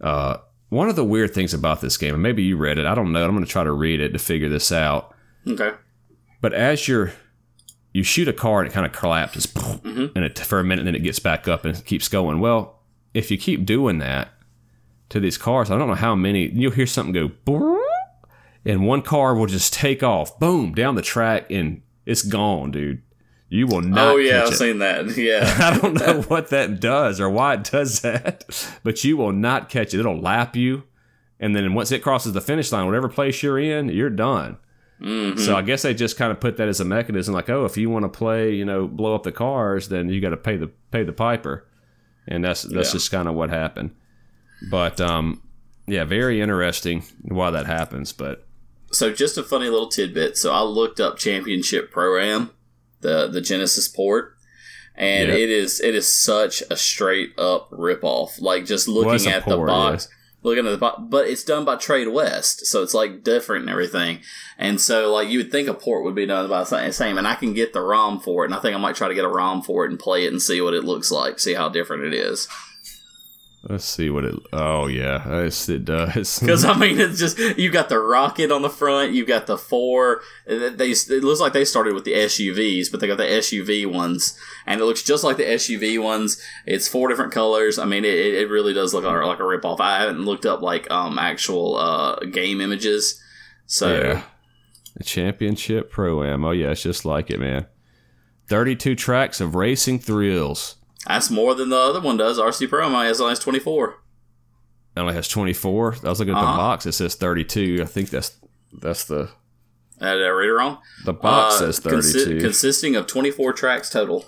Uh, 0.00 0.38
one 0.68 0.88
of 0.88 0.96
the 0.96 1.04
weird 1.04 1.32
things 1.32 1.54
about 1.54 1.80
this 1.80 1.96
game, 1.96 2.14
and 2.14 2.22
maybe 2.22 2.42
you 2.42 2.56
read 2.56 2.78
it, 2.78 2.86
I 2.86 2.94
don't 2.94 3.12
know. 3.12 3.24
I'm 3.24 3.32
going 3.32 3.44
to 3.44 3.50
try 3.50 3.64
to 3.64 3.72
read 3.72 4.00
it 4.00 4.10
to 4.10 4.18
figure 4.18 4.48
this 4.48 4.72
out. 4.72 5.14
Okay. 5.46 5.72
But 6.40 6.52
as 6.52 6.88
you're 6.88 7.12
you 7.92 8.02
shoot 8.02 8.28
a 8.28 8.32
car 8.32 8.60
and 8.60 8.70
it 8.70 8.74
kind 8.74 8.84
of 8.84 8.92
collapses, 8.92 9.46
mm-hmm. 9.54 10.06
and 10.14 10.24
it 10.24 10.38
for 10.38 10.60
a 10.60 10.64
minute, 10.64 10.80
and 10.80 10.88
then 10.88 10.94
it 10.94 11.02
gets 11.02 11.18
back 11.18 11.48
up 11.48 11.64
and 11.64 11.82
keeps 11.86 12.08
going. 12.08 12.40
Well, 12.40 12.80
if 13.14 13.30
you 13.30 13.38
keep 13.38 13.64
doing 13.64 13.98
that 13.98 14.28
to 15.08 15.20
these 15.20 15.38
cars, 15.38 15.70
I 15.70 15.78
don't 15.78 15.88
know 15.88 15.94
how 15.94 16.14
many 16.14 16.50
you'll 16.50 16.72
hear 16.72 16.86
something 16.86 17.14
go, 17.46 17.80
and 18.66 18.86
one 18.86 19.00
car 19.00 19.34
will 19.34 19.46
just 19.46 19.72
take 19.72 20.02
off, 20.02 20.38
boom, 20.38 20.74
down 20.74 20.94
the 20.94 21.02
track, 21.02 21.50
and 21.50 21.80
it's 22.04 22.22
gone, 22.22 22.72
dude. 22.72 23.02
You 23.48 23.66
will 23.66 23.82
not. 23.82 24.14
Oh 24.14 24.16
yeah, 24.16 24.42
I've 24.42 24.52
it. 24.52 24.56
seen 24.56 24.78
that. 24.78 25.06
Yeah, 25.16 25.56
I 25.60 25.78
don't 25.78 25.94
know 25.94 26.22
what 26.22 26.48
that 26.50 26.80
does 26.80 27.20
or 27.20 27.30
why 27.30 27.54
it 27.54 27.64
does 27.64 28.00
that, 28.00 28.44
but 28.82 29.04
you 29.04 29.16
will 29.16 29.32
not 29.32 29.68
catch 29.68 29.94
it. 29.94 30.00
It'll 30.00 30.20
lap 30.20 30.56
you, 30.56 30.84
and 31.38 31.54
then 31.54 31.74
once 31.74 31.92
it 31.92 32.02
crosses 32.02 32.32
the 32.32 32.40
finish 32.40 32.72
line, 32.72 32.86
whatever 32.86 33.08
place 33.08 33.42
you're 33.42 33.58
in, 33.58 33.88
you're 33.88 34.10
done. 34.10 34.58
Mm-hmm. 35.00 35.38
So 35.38 35.54
I 35.54 35.62
guess 35.62 35.82
they 35.82 35.94
just 35.94 36.16
kind 36.16 36.32
of 36.32 36.40
put 36.40 36.56
that 36.56 36.68
as 36.68 36.80
a 36.80 36.84
mechanism, 36.84 37.34
like, 37.34 37.50
oh, 37.50 37.66
if 37.66 37.76
you 37.76 37.90
want 37.90 38.04
to 38.04 38.08
play, 38.08 38.54
you 38.54 38.64
know, 38.64 38.88
blow 38.88 39.14
up 39.14 39.24
the 39.24 39.32
cars, 39.32 39.90
then 39.90 40.08
you 40.08 40.20
got 40.20 40.30
to 40.30 40.38
pay 40.38 40.56
the 40.56 40.68
pay 40.90 41.04
the 41.04 41.12
piper, 41.12 41.68
and 42.26 42.44
that's 42.44 42.62
that's 42.62 42.88
yeah. 42.88 42.92
just 42.94 43.10
kind 43.10 43.28
of 43.28 43.34
what 43.34 43.50
happened. 43.50 43.94
But 44.70 45.00
um, 45.00 45.42
yeah, 45.86 46.04
very 46.04 46.40
interesting 46.40 47.04
why 47.22 47.50
that 47.52 47.66
happens. 47.66 48.12
But 48.12 48.46
so 48.90 49.12
just 49.12 49.38
a 49.38 49.44
funny 49.44 49.68
little 49.68 49.88
tidbit. 49.88 50.36
So 50.36 50.52
I 50.52 50.62
looked 50.62 50.98
up 50.98 51.16
Championship 51.16 51.92
Pro 51.92 52.18
Am 52.20 52.50
the 53.00 53.28
the 53.28 53.40
Genesis 53.40 53.88
port, 53.88 54.36
and 54.94 55.30
it 55.30 55.50
is 55.50 55.80
it 55.80 55.94
is 55.94 56.12
such 56.12 56.62
a 56.70 56.76
straight 56.76 57.38
up 57.38 57.68
rip 57.70 58.00
off. 58.02 58.40
Like 58.40 58.64
just 58.64 58.88
looking 58.88 59.30
at 59.30 59.44
port, 59.44 59.56
the 59.56 59.66
box. 59.66 60.08
Yeah. 60.08 60.12
Looking 60.42 60.66
at 60.66 60.70
the 60.70 60.78
box, 60.78 61.02
but 61.08 61.26
it's 61.26 61.42
done 61.42 61.64
by 61.64 61.74
Tradewest, 61.74 62.66
so 62.66 62.80
it's 62.80 62.94
like 62.94 63.24
different 63.24 63.62
and 63.62 63.70
everything. 63.70 64.20
And 64.56 64.80
so, 64.80 65.12
like 65.12 65.28
you 65.28 65.38
would 65.38 65.50
think 65.50 65.66
a 65.66 65.74
port 65.74 66.04
would 66.04 66.14
be 66.14 66.26
done 66.26 66.48
by 66.48 66.62
the 66.62 66.92
same, 66.92 67.18
and 67.18 67.26
I 67.26 67.34
can 67.34 67.52
get 67.52 67.72
the 67.72 67.80
ROM 67.80 68.20
for 68.20 68.44
it, 68.44 68.48
and 68.48 68.54
I 68.54 68.60
think 68.60 68.76
I 68.76 68.78
might 68.78 68.94
try 68.94 69.08
to 69.08 69.14
get 69.14 69.24
a 69.24 69.28
ROM 69.28 69.62
for 69.62 69.84
it 69.84 69.90
and 69.90 69.98
play 69.98 70.24
it 70.24 70.32
and 70.32 70.40
see 70.40 70.60
what 70.60 70.74
it 70.74 70.84
looks 70.84 71.10
like, 71.10 71.40
see 71.40 71.54
how 71.54 71.68
different 71.68 72.04
it 72.04 72.14
is. 72.14 72.46
Let's 73.68 73.84
see 73.84 74.10
what 74.10 74.24
it. 74.24 74.36
Oh 74.52 74.86
yeah, 74.86 75.42
yes, 75.42 75.68
it 75.68 75.84
does. 75.84 76.38
Because 76.46 76.64
I 76.64 76.78
mean, 76.78 77.00
it's 77.00 77.18
just 77.18 77.36
you 77.58 77.68
got 77.70 77.88
the 77.88 77.98
rocket 77.98 78.52
on 78.52 78.62
the 78.62 78.70
front. 78.70 79.12
You 79.12 79.26
got 79.26 79.48
the 79.48 79.58
four. 79.58 80.20
They 80.46 80.90
it 80.90 81.24
looks 81.24 81.40
like 81.40 81.52
they 81.52 81.64
started 81.64 81.94
with 81.94 82.04
the 82.04 82.12
SUVs, 82.12 82.92
but 82.92 83.00
they 83.00 83.08
got 83.08 83.16
the 83.18 83.24
SUV 83.24 83.92
ones, 83.92 84.38
and 84.66 84.80
it 84.80 84.84
looks 84.84 85.02
just 85.02 85.24
like 85.24 85.36
the 85.36 85.42
SUV 85.44 86.00
ones. 86.00 86.40
It's 86.64 86.86
four 86.86 87.08
different 87.08 87.32
colors. 87.32 87.76
I 87.76 87.86
mean, 87.86 88.04
it, 88.04 88.14
it 88.14 88.48
really 88.48 88.72
does 88.72 88.94
look 88.94 89.04
like, 89.04 89.24
like 89.24 89.40
a 89.40 89.44
rip 89.44 89.64
off. 89.64 89.80
I 89.80 89.98
haven't 89.98 90.24
looked 90.24 90.46
up 90.46 90.62
like 90.62 90.88
um 90.92 91.18
actual 91.18 91.76
uh 91.76 92.20
game 92.20 92.60
images, 92.60 93.20
so. 93.66 93.98
Yeah. 93.98 94.22
The 94.96 95.04
championship 95.04 95.90
pro 95.90 96.22
am. 96.24 96.44
Oh 96.44 96.52
yeah, 96.52 96.70
it's 96.70 96.82
just 96.82 97.04
like 97.04 97.30
it, 97.30 97.38
man. 97.38 97.66
Thirty-two 98.46 98.94
tracks 98.94 99.42
of 99.42 99.54
racing 99.54 99.98
thrills. 99.98 100.76
That's 101.06 101.30
more 101.30 101.54
than 101.54 101.68
the 101.68 101.76
other 101.76 102.00
one 102.00 102.16
does. 102.16 102.38
RC 102.38 102.68
Pro 102.68 102.84
only 102.84 103.06
has 103.06 103.20
only 103.20 103.32
has 103.32 103.38
twenty 103.38 103.58
four. 103.58 103.98
It 104.96 105.00
only 105.00 105.14
has 105.14 105.28
twenty 105.28 105.52
four. 105.52 105.94
I 106.04 106.08
was 106.08 106.18
looking 106.18 106.34
at 106.34 106.40
uh-huh. 106.40 106.52
the 106.52 106.58
box. 106.58 106.86
It 106.86 106.92
says 106.92 107.14
thirty 107.14 107.44
two. 107.44 107.80
I 107.82 107.86
think 107.86 108.10
that's 108.10 108.36
that's 108.72 109.04
the. 109.04 109.30
Uh, 110.00 110.14
did 110.14 110.26
I 110.26 110.28
read 110.28 110.48
it 110.48 110.52
wrong? 110.52 110.78
The 111.04 111.12
box 111.12 111.56
uh, 111.56 111.58
says 111.58 111.78
thirty 111.78 112.12
two, 112.12 112.36
consi- 112.36 112.40
consisting 112.40 112.96
of 112.96 113.06
twenty 113.06 113.30
four 113.30 113.52
tracks 113.52 113.88
total. 113.88 114.26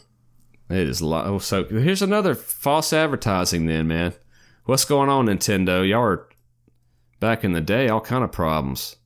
It 0.71 0.89
is 0.89 1.03
lo- 1.03 1.25
oh, 1.25 1.39
so. 1.39 1.65
Here's 1.65 2.03
another 2.03 2.35
false 2.35 2.93
advertising. 2.93 3.67
Then, 3.67 3.89
man, 3.89 4.15
what's 4.65 4.85
going 4.85 5.09
on, 5.09 5.27
Nintendo? 5.27 5.89
Y'all 5.89 6.03
are 6.03 6.29
back 7.21 7.43
in 7.43 7.53
the 7.53 7.61
day, 7.61 7.89
all 7.89 8.01
kind 8.01 8.23
of 8.23 8.31
problems. 8.31 8.97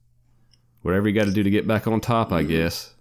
Whatever 0.82 1.08
you 1.08 1.14
got 1.14 1.26
to 1.26 1.32
do 1.32 1.44
to 1.44 1.50
get 1.50 1.66
back 1.66 1.86
on 1.86 2.00
top, 2.00 2.28
mm-hmm. 2.28 2.36
I 2.36 2.42
guess. 2.42 2.91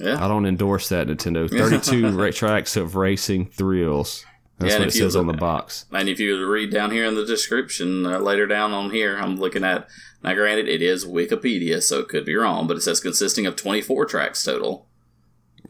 Yeah. 0.00 0.24
I 0.24 0.28
don't 0.28 0.46
endorse 0.46 0.88
that 0.88 1.06
Nintendo. 1.06 1.48
32 1.50 2.32
tracks 2.32 2.76
of 2.76 2.96
racing 2.96 3.46
thrills. 3.46 4.24
That's 4.58 4.74
yeah, 4.74 4.78
what 4.80 4.88
it 4.88 4.92
says 4.92 5.16
on 5.16 5.26
the 5.26 5.32
box. 5.32 5.86
And 5.90 6.08
if 6.08 6.20
you 6.20 6.46
read 6.46 6.70
down 6.70 6.90
here 6.90 7.06
in 7.06 7.14
the 7.14 7.24
description, 7.24 8.04
uh, 8.04 8.18
later 8.18 8.46
down 8.46 8.72
on 8.72 8.90
here, 8.90 9.16
I'm 9.16 9.36
looking 9.36 9.64
at. 9.64 9.88
Now, 10.22 10.34
granted, 10.34 10.68
it 10.68 10.82
is 10.82 11.06
Wikipedia, 11.06 11.82
so 11.82 12.00
it 12.00 12.08
could 12.08 12.26
be 12.26 12.34
wrong, 12.34 12.66
but 12.66 12.76
it 12.76 12.82
says 12.82 13.00
consisting 13.00 13.46
of 13.46 13.56
24 13.56 14.04
tracks 14.04 14.44
total. 14.44 14.86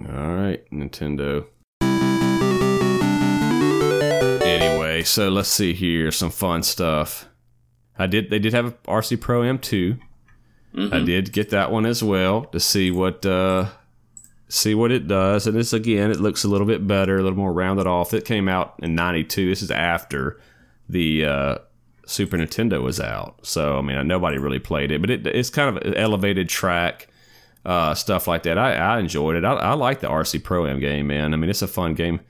All 0.00 0.34
right, 0.34 0.68
Nintendo. 0.72 1.46
Anyway, 4.42 5.04
so 5.04 5.28
let's 5.28 5.48
see 5.48 5.72
here 5.72 6.10
some 6.10 6.30
fun 6.30 6.64
stuff. 6.64 7.28
I 7.96 8.08
did. 8.08 8.30
They 8.30 8.40
did 8.40 8.54
have 8.54 8.66
a 8.66 8.72
RC 8.88 9.20
Pro 9.20 9.44
Am 9.44 9.58
2. 9.58 9.98
Mm-hmm. 10.74 10.94
I 10.94 11.00
did 11.00 11.32
get 11.32 11.50
that 11.50 11.70
one 11.70 11.86
as 11.86 12.02
well 12.02 12.44
to 12.46 12.58
see 12.58 12.90
what 12.90 13.24
uh, 13.24 13.66
see 14.50 14.74
what 14.74 14.90
it 14.90 15.06
does. 15.06 15.46
And 15.46 15.56
this 15.56 15.72
again, 15.72 16.10
it 16.10 16.20
looks 16.20 16.44
a 16.44 16.48
little 16.48 16.66
bit 16.66 16.86
better, 16.86 17.18
a 17.18 17.22
little 17.22 17.38
more 17.38 17.52
rounded 17.52 17.86
off. 17.86 18.12
It 18.12 18.24
came 18.24 18.48
out 18.48 18.74
in 18.82 18.94
'92. 18.94 19.48
This 19.48 19.62
is 19.62 19.70
after 19.70 20.38
the 20.88 21.24
uh, 21.24 21.58
Super 22.04 22.36
Nintendo 22.36 22.82
was 22.82 23.00
out, 23.00 23.46
so 23.46 23.78
I 23.78 23.82
mean 23.82 24.06
nobody 24.06 24.38
really 24.38 24.58
played 24.58 24.90
it, 24.90 25.00
but 25.00 25.10
it, 25.10 25.26
it's 25.26 25.50
kind 25.50 25.76
of 25.76 25.94
elevated 25.96 26.48
track. 26.48 27.06
Uh, 27.62 27.94
stuff 27.94 28.26
like 28.26 28.44
that. 28.44 28.56
I, 28.56 28.72
I 28.72 28.98
enjoyed 28.98 29.36
it. 29.36 29.44
I, 29.44 29.52
I 29.52 29.72
like 29.74 30.00
the 30.00 30.08
RC 30.08 30.42
Pro 30.42 30.66
Am 30.66 30.80
game, 30.80 31.08
man. 31.08 31.34
I 31.34 31.36
mean, 31.36 31.50
it's 31.50 31.60
a 31.60 31.68
fun 31.68 31.92
game. 31.92 32.20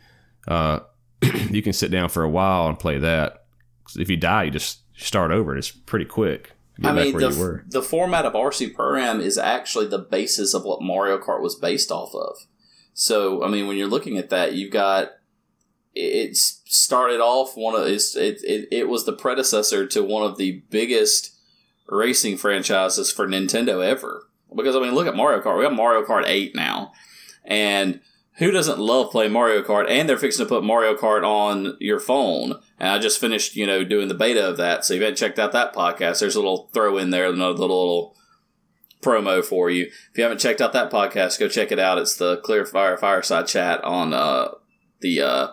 Uh, 0.48 0.80
you 1.22 1.62
can 1.62 1.72
sit 1.72 1.92
down 1.92 2.08
for 2.08 2.24
a 2.24 2.28
while 2.28 2.66
and 2.66 2.76
play 2.76 2.98
that. 2.98 3.44
If 3.96 4.10
you 4.10 4.16
die, 4.16 4.44
you 4.44 4.50
just 4.50 4.80
start 4.96 5.30
over. 5.30 5.56
It's 5.56 5.70
pretty 5.70 6.04
quick. 6.04 6.50
I 6.82 6.92
mean, 6.92 7.16
the, 7.16 7.62
the 7.66 7.82
format 7.82 8.24
of 8.24 8.32
RC 8.32 8.74
Pro 8.74 8.96
Am 8.96 9.20
is 9.20 9.36
actually 9.36 9.86
the 9.86 9.98
basis 9.98 10.54
of 10.54 10.64
what 10.64 10.82
Mario 10.82 11.18
Kart 11.18 11.42
was 11.42 11.54
based 11.54 11.90
off 11.90 12.14
of. 12.14 12.36
So, 12.94 13.44
I 13.44 13.48
mean, 13.48 13.66
when 13.66 13.76
you're 13.76 13.88
looking 13.88 14.18
at 14.18 14.30
that, 14.30 14.54
you've 14.54 14.72
got 14.72 15.10
it 15.94 16.36
started 16.36 17.20
off 17.20 17.56
one 17.56 17.74
of 17.74 17.86
it, 17.86 18.02
it 18.16 18.68
it 18.70 18.88
was 18.88 19.04
the 19.04 19.12
predecessor 19.12 19.86
to 19.86 20.02
one 20.02 20.22
of 20.22 20.38
the 20.38 20.62
biggest 20.70 21.36
racing 21.88 22.36
franchises 22.36 23.10
for 23.10 23.26
Nintendo 23.26 23.84
ever. 23.84 24.28
Because 24.54 24.76
I 24.76 24.80
mean, 24.80 24.94
look 24.94 25.06
at 25.06 25.16
Mario 25.16 25.42
Kart. 25.42 25.58
We 25.58 25.64
have 25.64 25.72
Mario 25.72 26.04
Kart 26.04 26.24
Eight 26.26 26.54
now, 26.54 26.92
and 27.44 28.00
who 28.40 28.50
doesn't 28.50 28.78
love 28.78 29.10
playing 29.10 29.32
Mario 29.32 29.62
Kart? 29.62 29.88
And 29.88 30.08
they're 30.08 30.16
fixing 30.16 30.44
to 30.44 30.48
put 30.48 30.64
Mario 30.64 30.96
Kart 30.96 31.22
on 31.22 31.76
your 31.78 32.00
phone. 32.00 32.58
And 32.78 32.88
I 32.88 32.98
just 32.98 33.20
finished, 33.20 33.54
you 33.54 33.66
know, 33.66 33.84
doing 33.84 34.08
the 34.08 34.14
beta 34.14 34.48
of 34.48 34.56
that. 34.56 34.84
So 34.84 34.94
if 34.94 34.98
you 34.98 35.04
haven't 35.04 35.18
checked 35.18 35.38
out 35.38 35.52
that 35.52 35.74
podcast, 35.74 36.20
there's 36.20 36.36
a 36.36 36.40
little 36.40 36.70
throw 36.72 36.96
in 36.96 37.10
there, 37.10 37.28
another 37.28 37.52
little, 37.52 37.78
little 37.78 38.16
promo 39.02 39.44
for 39.44 39.68
you. 39.68 39.84
If 39.84 40.16
you 40.16 40.22
haven't 40.22 40.40
checked 40.40 40.62
out 40.62 40.72
that 40.72 40.90
podcast, 40.90 41.38
go 41.38 41.48
check 41.48 41.70
it 41.70 41.78
out. 41.78 41.98
It's 41.98 42.16
the 42.16 42.38
Kleerfyre 42.38 42.98
Fireside 42.98 43.46
Chat 43.46 43.84
on 43.84 44.14
uh, 44.14 44.52
the 45.00 45.20
uh, 45.20 45.48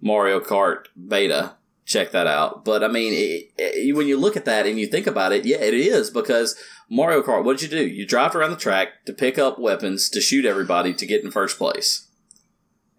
Mario 0.00 0.40
Kart 0.40 0.86
beta. 0.96 1.56
Check 1.84 2.10
that 2.12 2.26
out. 2.26 2.64
But 2.64 2.82
I 2.82 2.88
mean, 2.88 3.12
it, 3.12 3.52
it, 3.58 3.94
when 3.94 4.08
you 4.08 4.18
look 4.18 4.38
at 4.38 4.46
that 4.46 4.66
and 4.66 4.80
you 4.80 4.86
think 4.86 5.06
about 5.06 5.32
it, 5.32 5.44
yeah, 5.44 5.58
it 5.58 5.74
is 5.74 6.08
because 6.08 6.58
Mario 6.88 7.22
Kart. 7.22 7.44
What 7.44 7.58
did 7.58 7.70
you 7.70 7.78
do? 7.78 7.86
You 7.86 8.06
drive 8.06 8.34
around 8.34 8.52
the 8.52 8.56
track 8.56 9.04
to 9.04 9.12
pick 9.12 9.38
up 9.38 9.58
weapons 9.58 10.08
to 10.08 10.22
shoot 10.22 10.46
everybody 10.46 10.94
to 10.94 11.04
get 11.04 11.22
in 11.22 11.30
first 11.30 11.58
place. 11.58 12.03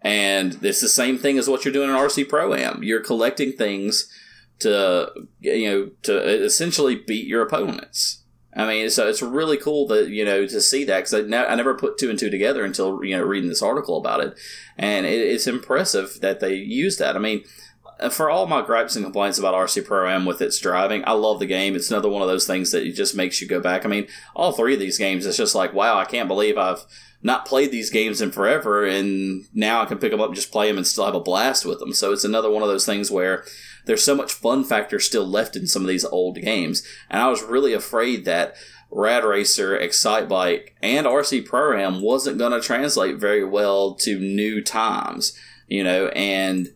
And 0.02 0.62
it's 0.62 0.80
the 0.80 0.88
same 0.88 1.18
thing 1.18 1.38
as 1.38 1.48
what 1.48 1.64
you're 1.64 1.72
doing 1.72 1.90
in 1.90 1.96
RC 1.96 2.28
Pro 2.28 2.54
Am. 2.54 2.82
You're 2.82 3.00
collecting 3.00 3.52
things 3.52 4.08
to 4.58 5.12
you 5.40 5.70
know 5.70 5.90
to 6.02 6.44
essentially 6.44 6.94
beat 6.94 7.26
your 7.26 7.42
opponents. 7.42 8.22
I 8.54 8.66
mean, 8.66 8.88
so 8.88 9.06
it's 9.06 9.20
really 9.20 9.58
cool 9.58 9.86
that 9.88 10.08
you 10.08 10.24
know 10.24 10.46
to 10.46 10.60
see 10.60 10.84
that 10.84 10.98
because 10.98 11.14
I, 11.14 11.20
ne- 11.22 11.46
I 11.46 11.54
never 11.54 11.74
put 11.74 11.98
two 11.98 12.08
and 12.08 12.18
two 12.18 12.30
together 12.30 12.64
until 12.64 13.04
you 13.04 13.16
know 13.16 13.22
reading 13.22 13.48
this 13.48 13.62
article 13.62 13.98
about 13.98 14.20
it, 14.20 14.38
and 14.78 15.04
it, 15.04 15.20
it's 15.20 15.46
impressive 15.46 16.20
that 16.20 16.40
they 16.40 16.54
use 16.54 16.96
that. 16.96 17.16
I 17.16 17.18
mean, 17.18 17.44
uh, 18.00 18.08
for 18.08 18.30
all 18.30 18.46
my 18.46 18.62
gripes 18.62 18.96
and 18.96 19.04
complaints 19.04 19.38
about 19.38 19.54
RC 19.54 19.84
Pro 19.84 20.08
Am 20.08 20.24
with 20.24 20.40
its 20.40 20.58
driving, 20.58 21.02
I 21.06 21.12
love 21.12 21.38
the 21.38 21.46
game. 21.46 21.76
It's 21.76 21.90
another 21.90 22.08
one 22.08 22.22
of 22.22 22.28
those 22.28 22.46
things 22.46 22.72
that 22.72 22.84
it 22.84 22.92
just 22.92 23.14
makes 23.14 23.42
you 23.42 23.48
go 23.48 23.60
back. 23.60 23.84
I 23.84 23.88
mean, 23.88 24.06
all 24.34 24.52
three 24.52 24.72
of 24.72 24.80
these 24.80 24.98
games, 24.98 25.26
it's 25.26 25.36
just 25.36 25.54
like, 25.54 25.74
wow, 25.74 25.98
I 25.98 26.06
can't 26.06 26.28
believe 26.28 26.56
I've 26.56 26.86
not 27.22 27.46
played 27.46 27.70
these 27.70 27.90
games 27.90 28.20
in 28.20 28.30
forever, 28.30 28.84
and 28.84 29.46
now 29.52 29.82
I 29.82 29.86
can 29.86 29.98
pick 29.98 30.10
them 30.10 30.20
up 30.20 30.28
and 30.28 30.36
just 30.36 30.52
play 30.52 30.68
them 30.68 30.76
and 30.76 30.86
still 30.86 31.06
have 31.06 31.14
a 31.14 31.20
blast 31.20 31.64
with 31.64 31.78
them. 31.78 31.92
So 31.92 32.12
it's 32.12 32.24
another 32.24 32.50
one 32.50 32.62
of 32.62 32.68
those 32.68 32.86
things 32.86 33.10
where 33.10 33.44
there's 33.86 34.02
so 34.02 34.14
much 34.14 34.32
fun 34.32 34.64
factor 34.64 35.00
still 35.00 35.26
left 35.26 35.56
in 35.56 35.66
some 35.66 35.82
of 35.82 35.88
these 35.88 36.04
old 36.04 36.36
games, 36.40 36.82
and 37.10 37.22
I 37.22 37.28
was 37.28 37.42
really 37.42 37.72
afraid 37.72 38.24
that 38.24 38.54
Rad 38.90 39.24
Racer, 39.24 39.76
Excitebike, 39.76 40.70
and 40.80 41.06
RC 41.06 41.44
Pro 41.44 41.76
Am 41.76 42.02
wasn't 42.02 42.38
going 42.38 42.52
to 42.52 42.60
translate 42.60 43.16
very 43.16 43.44
well 43.44 43.94
to 43.96 44.18
new 44.18 44.62
times, 44.62 45.36
you 45.66 45.82
know, 45.82 46.06
and 46.08 46.68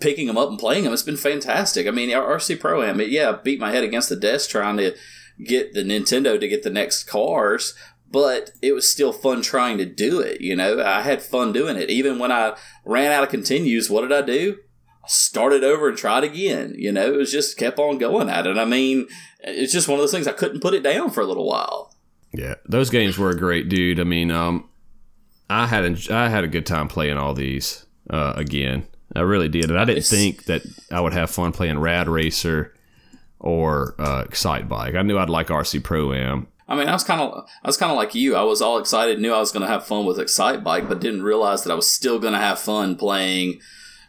picking 0.00 0.26
them 0.26 0.38
up 0.38 0.48
and 0.48 0.58
playing 0.58 0.84
them, 0.84 0.92
it's 0.92 1.02
been 1.02 1.16
fantastic. 1.16 1.86
I 1.86 1.90
mean, 1.90 2.08
RC 2.08 2.58
Pro 2.58 2.82
Am, 2.82 3.00
yeah, 3.00 3.38
beat 3.44 3.60
my 3.60 3.70
head 3.70 3.84
against 3.84 4.08
the 4.08 4.16
desk 4.16 4.50
trying 4.50 4.78
to 4.78 4.94
get 5.44 5.74
the 5.74 5.82
Nintendo 5.82 6.40
to 6.40 6.48
get 6.48 6.62
the 6.62 6.70
next 6.70 7.04
cars, 7.04 7.74
but 8.10 8.50
it 8.60 8.72
was 8.72 8.90
still 8.90 9.12
fun 9.12 9.42
trying 9.42 9.78
to 9.78 9.86
do 9.86 10.20
it. 10.20 10.40
You 10.40 10.56
know, 10.56 10.82
I 10.82 11.02
had 11.02 11.22
fun 11.22 11.52
doing 11.52 11.76
it. 11.76 11.90
Even 11.90 12.18
when 12.18 12.32
I 12.32 12.56
ran 12.84 13.12
out 13.12 13.24
of 13.24 13.30
continues, 13.30 13.88
what 13.88 14.02
did 14.02 14.12
I 14.12 14.22
do? 14.22 14.58
I 15.02 15.08
started 15.08 15.64
over 15.64 15.88
and 15.88 15.96
tried 15.96 16.24
again. 16.24 16.74
You 16.76 16.92
know, 16.92 17.12
it 17.12 17.16
was 17.16 17.32
just 17.32 17.56
kept 17.56 17.78
on 17.78 17.98
going 17.98 18.28
at 18.28 18.46
it. 18.46 18.58
I 18.58 18.64
mean, 18.64 19.06
it's 19.40 19.72
just 19.72 19.88
one 19.88 19.98
of 19.98 20.02
those 20.02 20.12
things 20.12 20.26
I 20.26 20.32
couldn't 20.32 20.60
put 20.60 20.74
it 20.74 20.82
down 20.82 21.10
for 21.10 21.20
a 21.20 21.26
little 21.26 21.46
while. 21.46 21.94
Yeah, 22.32 22.54
those 22.66 22.90
games 22.90 23.18
were 23.18 23.34
great, 23.34 23.68
dude. 23.68 23.98
I 23.98 24.04
mean, 24.04 24.30
um, 24.30 24.68
I 25.48 25.66
had 25.66 25.84
a, 25.84 26.14
I 26.14 26.28
had 26.28 26.44
a 26.44 26.48
good 26.48 26.66
time 26.66 26.88
playing 26.88 27.16
all 27.16 27.34
these 27.34 27.86
uh, 28.08 28.34
again. 28.36 28.86
I 29.14 29.20
really 29.20 29.48
did, 29.48 29.70
and 29.70 29.78
I 29.78 29.84
didn't 29.84 30.04
think 30.04 30.44
that 30.44 30.62
I 30.92 31.00
would 31.00 31.12
have 31.12 31.30
fun 31.30 31.50
playing 31.50 31.80
Rad 31.80 32.08
Racer 32.08 32.72
or 33.40 33.96
uh, 33.98 34.24
Excitebike. 34.24 34.94
I 34.94 35.02
knew 35.02 35.18
I'd 35.18 35.28
like 35.30 35.48
RC 35.48 35.82
Pro 35.82 36.12
Am, 36.12 36.46
I 36.70 36.76
mean, 36.76 36.88
I 36.88 36.92
was 36.92 37.02
kind 37.02 37.20
of, 37.20 37.48
I 37.64 37.68
was 37.68 37.76
kind 37.76 37.90
of 37.90 37.98
like 37.98 38.14
you. 38.14 38.36
I 38.36 38.44
was 38.44 38.62
all 38.62 38.78
excited, 38.78 39.18
knew 39.18 39.32
I 39.32 39.40
was 39.40 39.50
going 39.50 39.62
to 39.62 39.68
have 39.68 39.84
fun 39.84 40.06
with 40.06 40.18
Excitebike, 40.18 40.88
but 40.88 41.00
didn't 41.00 41.24
realize 41.24 41.64
that 41.64 41.72
I 41.72 41.74
was 41.74 41.90
still 41.90 42.20
going 42.20 42.32
to 42.32 42.38
have 42.38 42.60
fun 42.60 42.94
playing 42.94 43.60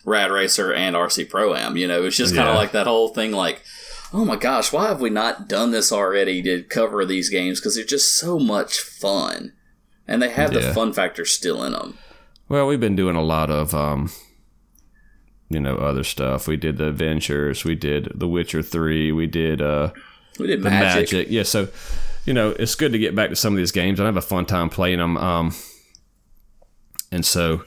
Rad 0.06 0.30
Racer 0.30 0.72
and 0.72 0.96
RC 0.96 1.28
Pro 1.28 1.56
Am. 1.56 1.76
You 1.76 1.88
know, 1.88 2.04
it's 2.04 2.16
just 2.16 2.36
kind 2.36 2.48
of 2.48 2.54
yeah. 2.54 2.60
like 2.60 2.72
that 2.74 2.86
whole 2.86 3.10
thing, 3.10 3.32
like, 3.32 3.64
oh 4.14 4.24
my 4.26 4.36
gosh, 4.36 4.72
why 4.72 4.90
have 4.90 5.02
we 5.02 5.10
not 5.10 5.48
done 5.48 5.72
this 5.72 5.92
already 5.92 6.44
to 6.44 6.62
cover 6.62 7.04
these 7.04 7.30
games? 7.30 7.60
Because 7.60 7.76
they're 7.76 7.84
just 7.84 8.16
so 8.20 8.38
much 8.38 8.80
fun, 8.80 9.54
and 10.08 10.22
they 10.22 10.30
have 10.30 10.54
yeah. 10.54 10.60
the 10.60 10.74
fun 10.74 10.94
factor 10.94 11.26
still 11.26 11.64
in 11.64 11.74
them. 11.74 11.98
Well, 12.48 12.68
we've 12.68 12.80
been 12.80 12.96
doing 12.96 13.16
a 13.16 13.24
lot 13.24 13.50
of, 13.50 13.74
um, 13.74 14.12
you 15.50 15.62
know, 15.62 15.78
other 15.78 16.04
stuff. 16.04 16.48
We 16.48 16.58
did 16.58 16.78
the 16.78 16.90
Adventures, 16.90 17.66
we 17.66 17.74
did 17.74 18.12
The 18.14 18.28
Witcher 18.28 18.62
Three, 18.62 19.12
we 19.12 19.26
did, 19.26 19.64
uh, 19.64 19.94
we 20.38 20.46
did 20.46 20.62
the 20.62 20.70
Magic. 20.70 21.12
Magic. 21.12 21.32
Yeah, 21.32 21.44
so 21.44 21.70
you 22.26 22.34
know, 22.34 22.52
it's 22.52 22.76
good 22.76 22.92
to 22.92 23.00
get 23.00 23.16
back 23.16 23.30
to 23.30 23.36
some 23.36 23.54
of 23.54 23.58
these 23.58 23.72
games. 23.72 24.00
I 24.00 24.06
have 24.06 24.18
a 24.18 24.22
fun 24.22 24.46
time 24.46 24.70
playing 24.70 25.00
them. 25.00 25.18
Um, 25.18 25.56
and 27.12 27.26
so 27.26 27.64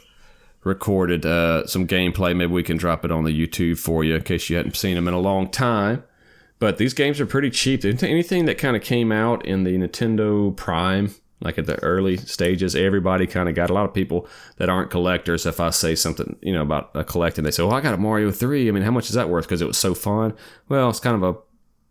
recorded 0.62 1.26
uh, 1.26 1.66
some 1.66 1.86
gameplay. 1.86 2.34
Maybe 2.34 2.52
we 2.52 2.62
can 2.62 2.76
drop 2.76 3.04
it 3.04 3.10
on 3.10 3.24
the 3.24 3.30
YouTube 3.30 3.78
for 3.78 4.02
you 4.02 4.14
in 4.14 4.22
case 4.22 4.48
you 4.48 4.56
hadn't 4.56 4.76
seen 4.76 4.94
them 4.94 5.08
in 5.08 5.14
a 5.14 5.20
long 5.20 5.50
time. 5.50 6.04
But 6.58 6.78
these 6.78 6.94
games 6.94 7.20
are 7.20 7.26
pretty 7.26 7.50
cheap. 7.50 7.84
Anything 7.84 8.46
that 8.46 8.58
kind 8.58 8.76
of 8.76 8.82
came 8.82 9.12
out 9.12 9.44
in 9.44 9.64
the 9.64 9.76
Nintendo 9.76 10.56
Prime, 10.56 11.14
like 11.40 11.58
at 11.58 11.66
the 11.66 11.82
early 11.82 12.16
stages, 12.16 12.74
everybody 12.74 13.26
kind 13.26 13.48
of 13.48 13.54
got 13.54 13.70
a 13.70 13.74
lot 13.74 13.84
of 13.84 13.92
people 13.92 14.26
that 14.56 14.70
aren't 14.70 14.90
collectors. 14.90 15.44
If 15.44 15.60
I 15.60 15.70
say 15.70 15.94
something, 15.94 16.38
you 16.40 16.52
know, 16.52 16.62
about 16.62 16.90
a 16.94 17.04
collecting, 17.04 17.44
they 17.44 17.50
say, 17.50 17.64
"Well, 17.64 17.74
I 17.74 17.80
got 17.80 17.92
a 17.92 17.98
Mario 17.98 18.30
3. 18.30 18.68
I 18.68 18.70
mean, 18.70 18.84
how 18.84 18.92
much 18.92 19.08
is 19.08 19.14
that 19.14 19.28
worth? 19.28 19.44
Because 19.44 19.60
it 19.60 19.66
was 19.66 19.76
so 19.76 19.94
fun." 19.94 20.32
Well, 20.68 20.88
it's 20.88 21.00
kind 21.00 21.22
of 21.22 21.22
a 21.22 21.38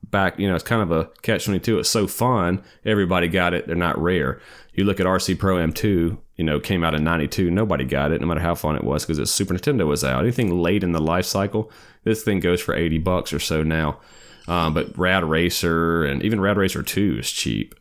back, 0.10 0.38
you 0.39 0.47
know, 0.47 0.56
it's 0.56 0.64
kind 0.64 0.82
of 0.82 0.91
a 0.91 1.10
catch 1.22 1.45
22. 1.45 1.80
It's 1.80 1.89
so 1.89 2.08
fun. 2.08 2.64
Everybody 2.86 3.28
got 3.28 3.54
it. 3.54 3.68
They're 3.68 3.76
not 3.76 3.97
rare. 4.01 4.39
You 4.74 4.86
look 4.86 4.99
at 4.99 5.06
RC 5.06 5.38
Pro 5.38 5.60
Am 5.60 5.72
2, 5.72 6.18
you 6.38 6.43
know, 6.43 6.60
came 6.60 6.84
out 6.84 6.95
in 6.95 7.04
92. 7.04 7.51
Nobody 7.51 7.86
got 7.86 8.12
it, 8.12 8.22
no 8.22 8.28
matter 8.28 8.39
how 8.41 8.56
fun 8.56 8.76
it 8.76 8.84
was, 8.84 9.06
because 9.06 9.32
Super 9.32 9.54
Nintendo 9.54 9.86
was 9.88 10.04
out. 10.04 10.24
Anything 10.24 10.62
late 10.62 10.84
in 10.84 10.91
the 10.91 11.01
life 11.01 11.26
cycle, 11.26 11.72
this 12.04 12.24
thing 12.24 12.39
goes 12.39 12.62
for 12.62 12.76
80 12.76 12.99
bucks 12.99 13.34
or 13.34 13.39
so 13.39 13.64
now. 13.64 13.99
Um, 14.47 14.74
but 14.74 14.97
Rad 14.97 15.24
Racer 15.24 16.04
and 16.04 16.24
even 16.24 16.41
Rad 16.41 16.58
Racer 16.58 16.84
2 16.84 17.18
is 17.20 17.32
cheap. 17.32 17.76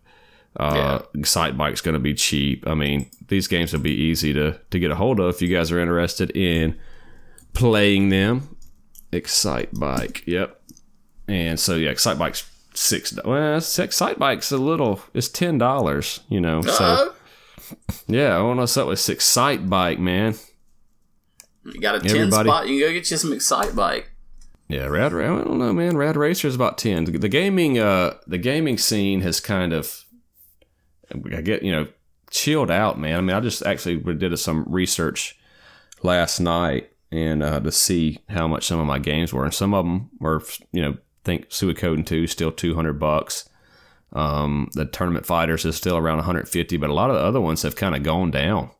Uh, 0.58 1.00
yeah. 1.14 1.20
Excitebike's 1.22 1.80
going 1.80 1.94
to 1.94 2.00
be 2.00 2.14
cheap. 2.14 2.66
I 2.66 2.74
mean, 2.74 3.10
these 3.28 3.48
games 3.48 3.72
will 3.72 3.80
be 3.80 3.94
easy 3.94 4.32
to, 4.34 4.60
to 4.70 4.78
get 4.78 4.90
a 4.90 4.94
hold 4.94 5.18
of 5.18 5.34
if 5.34 5.42
you 5.42 5.48
guys 5.48 5.72
are 5.72 5.80
interested 5.80 6.30
in 6.36 6.78
playing 7.54 8.10
them. 8.10 8.56
Excite 9.12 9.78
Bike. 9.78 10.22
Yep. 10.26 10.61
And 11.28 11.58
so 11.58 11.76
yeah, 11.76 11.90
Excitebike's 11.90 12.50
six. 12.74 13.18
Well, 13.24 13.58
Excitebike's 13.60 14.52
a 14.52 14.58
little. 14.58 15.00
It's 15.14 15.28
ten 15.28 15.58
dollars. 15.58 16.20
You 16.28 16.40
know. 16.40 16.60
Uh-oh. 16.60 16.70
So 16.70 17.14
yeah, 18.06 18.36
I 18.36 18.42
want 18.42 18.60
to 18.60 18.66
start 18.66 18.88
with 18.88 18.98
Excitebike, 18.98 19.98
man. 19.98 20.34
You 21.64 21.80
got 21.80 21.94
a 21.94 22.00
ten 22.00 22.16
Everybody. 22.16 22.48
spot. 22.48 22.68
You 22.68 22.80
can 22.80 22.88
go 22.88 22.92
get 22.94 23.10
you 23.10 23.16
some 23.16 23.30
Excitebike. 23.30 24.04
Yeah, 24.68 24.86
Rad. 24.86 25.12
I 25.12 25.26
don't 25.26 25.58
know, 25.58 25.72
man. 25.72 25.96
Rad 25.96 26.16
Racer 26.16 26.48
is 26.48 26.54
about 26.54 26.78
ten. 26.78 27.04
The 27.04 27.28
gaming, 27.28 27.78
uh, 27.78 28.14
the 28.26 28.38
gaming 28.38 28.78
scene 28.78 29.20
has 29.20 29.38
kind 29.38 29.72
of, 29.72 30.04
I 31.12 31.42
get 31.42 31.62
you 31.62 31.72
know, 31.72 31.88
chilled 32.30 32.70
out, 32.70 32.98
man. 32.98 33.18
I 33.18 33.20
mean, 33.20 33.36
I 33.36 33.40
just 33.40 33.64
actually 33.66 33.98
did 34.14 34.36
some 34.38 34.64
research 34.66 35.38
last 36.02 36.40
night 36.40 36.90
and 37.10 37.42
uh, 37.42 37.60
to 37.60 37.70
see 37.70 38.20
how 38.30 38.48
much 38.48 38.66
some 38.66 38.80
of 38.80 38.86
my 38.86 38.98
games 38.98 39.32
were, 39.32 39.44
and 39.44 39.52
some 39.52 39.74
of 39.74 39.84
them 39.84 40.10
were, 40.18 40.42
you 40.72 40.80
know, 40.80 40.96
think 41.24 41.48
Suikoden 41.50 42.06
2 42.06 42.26
still 42.26 42.52
200 42.52 42.94
bucks. 42.94 43.48
Um, 44.12 44.70
the 44.74 44.84
Tournament 44.84 45.24
Fighters 45.24 45.64
is 45.64 45.76
still 45.76 45.96
around 45.96 46.18
150, 46.18 46.76
but 46.76 46.90
a 46.90 46.94
lot 46.94 47.10
of 47.10 47.16
the 47.16 47.22
other 47.22 47.40
ones 47.40 47.62
have 47.62 47.76
kind 47.76 47.94
of 47.94 48.02
gone 48.02 48.30
down. 48.30 48.70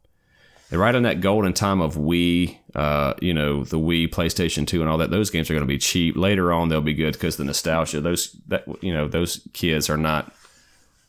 They're 0.68 0.78
right 0.78 0.94
in 0.94 1.02
that 1.02 1.20
golden 1.20 1.52
time 1.52 1.82
of 1.82 1.96
Wii, 1.96 2.56
uh, 2.74 3.14
you 3.20 3.34
know, 3.34 3.62
the 3.62 3.78
Wii, 3.78 4.08
PlayStation 4.08 4.66
2, 4.66 4.80
and 4.80 4.88
all 4.88 4.98
that. 4.98 5.10
Those 5.10 5.28
games 5.28 5.50
are 5.50 5.54
going 5.54 5.66
to 5.66 5.66
be 5.66 5.78
cheap. 5.78 6.16
Later 6.16 6.50
on, 6.50 6.68
they'll 6.68 6.80
be 6.80 6.94
good 6.94 7.12
because 7.12 7.36
the 7.36 7.44
nostalgia. 7.44 8.00
Those 8.00 8.32
that 8.48 8.64
you 8.82 8.92
know, 8.92 9.06
those 9.06 9.46
kids 9.52 9.90
are 9.90 9.98
not, 9.98 10.32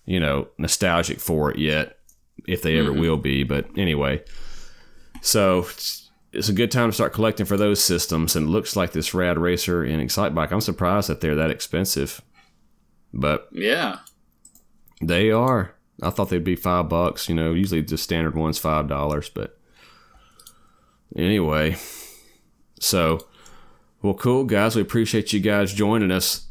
you 0.06 0.20
know, 0.20 0.50
nostalgic 0.58 1.22
for 1.22 1.52
it 1.52 1.60
yet, 1.60 1.98
if 2.46 2.62
they 2.62 2.78
ever 2.78 2.92
mm-hmm. 2.92 3.00
will 3.00 3.18
be. 3.18 3.44
But 3.44 3.68
anyway, 3.78 4.22
so 5.22 5.66
it's 6.34 6.50
a 6.50 6.54
good 6.54 6.72
time 6.72 6.90
to 6.90 6.94
start 6.94 7.14
collecting 7.14 7.46
for 7.46 7.58
those 7.58 7.84
systems. 7.84 8.36
And 8.36 8.48
it 8.48 8.52
looks 8.52 8.76
like 8.76 8.92
this 8.92 9.14
Rad 9.14 9.38
Racer 9.38 9.84
and 9.84 10.02
Excitebike. 10.02 10.52
I'm 10.52 10.62
surprised 10.62 11.10
that 11.10 11.22
they're 11.22 11.36
that 11.36 11.52
expensive, 11.52 12.22
but 13.14 13.48
yeah, 13.52 14.00
they 15.02 15.32
are. 15.32 15.76
I 16.02 16.10
thought 16.10 16.30
they'd 16.30 16.44
be 16.44 16.56
five 16.56 16.90
bucks. 16.90 17.30
You 17.30 17.36
know, 17.36 17.54
usually 17.54 17.82
the 17.82 17.98
standard 17.98 18.36
one's 18.36 18.58
five 18.58 18.88
dollars, 18.88 19.30
but 19.30 19.58
anyway. 21.16 21.78
So, 22.80 23.28
well, 24.02 24.16
cool 24.16 24.44
guys. 24.44 24.76
We 24.76 24.82
appreciate 24.82 25.32
you 25.32 25.40
guys 25.40 25.74
joining 25.74 26.12
us. 26.12 26.48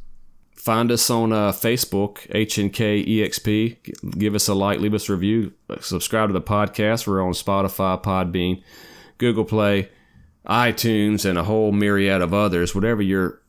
Find 0.54 0.92
us 0.92 1.10
on 1.10 1.32
uh, 1.32 1.50
Facebook, 1.50 2.28
HNK 2.28 3.04
EXP. 3.04 4.16
Give 4.16 4.36
us 4.36 4.46
a 4.46 4.54
like, 4.54 4.78
leave 4.78 4.94
us 4.94 5.08
a 5.08 5.12
review, 5.12 5.52
subscribe 5.80 6.28
to 6.28 6.32
the 6.32 6.40
podcast. 6.40 7.08
We're 7.08 7.20
on 7.20 7.32
Spotify, 7.32 8.00
Podbean. 8.00 8.62
Google 9.18 9.44
Play, 9.44 9.88
iTunes, 10.46 11.24
and 11.24 11.38
a 11.38 11.44
whole 11.44 11.72
myriad 11.72 12.20
of 12.22 12.34
others, 12.34 12.74
whatever 12.74 13.02
your 13.02 13.40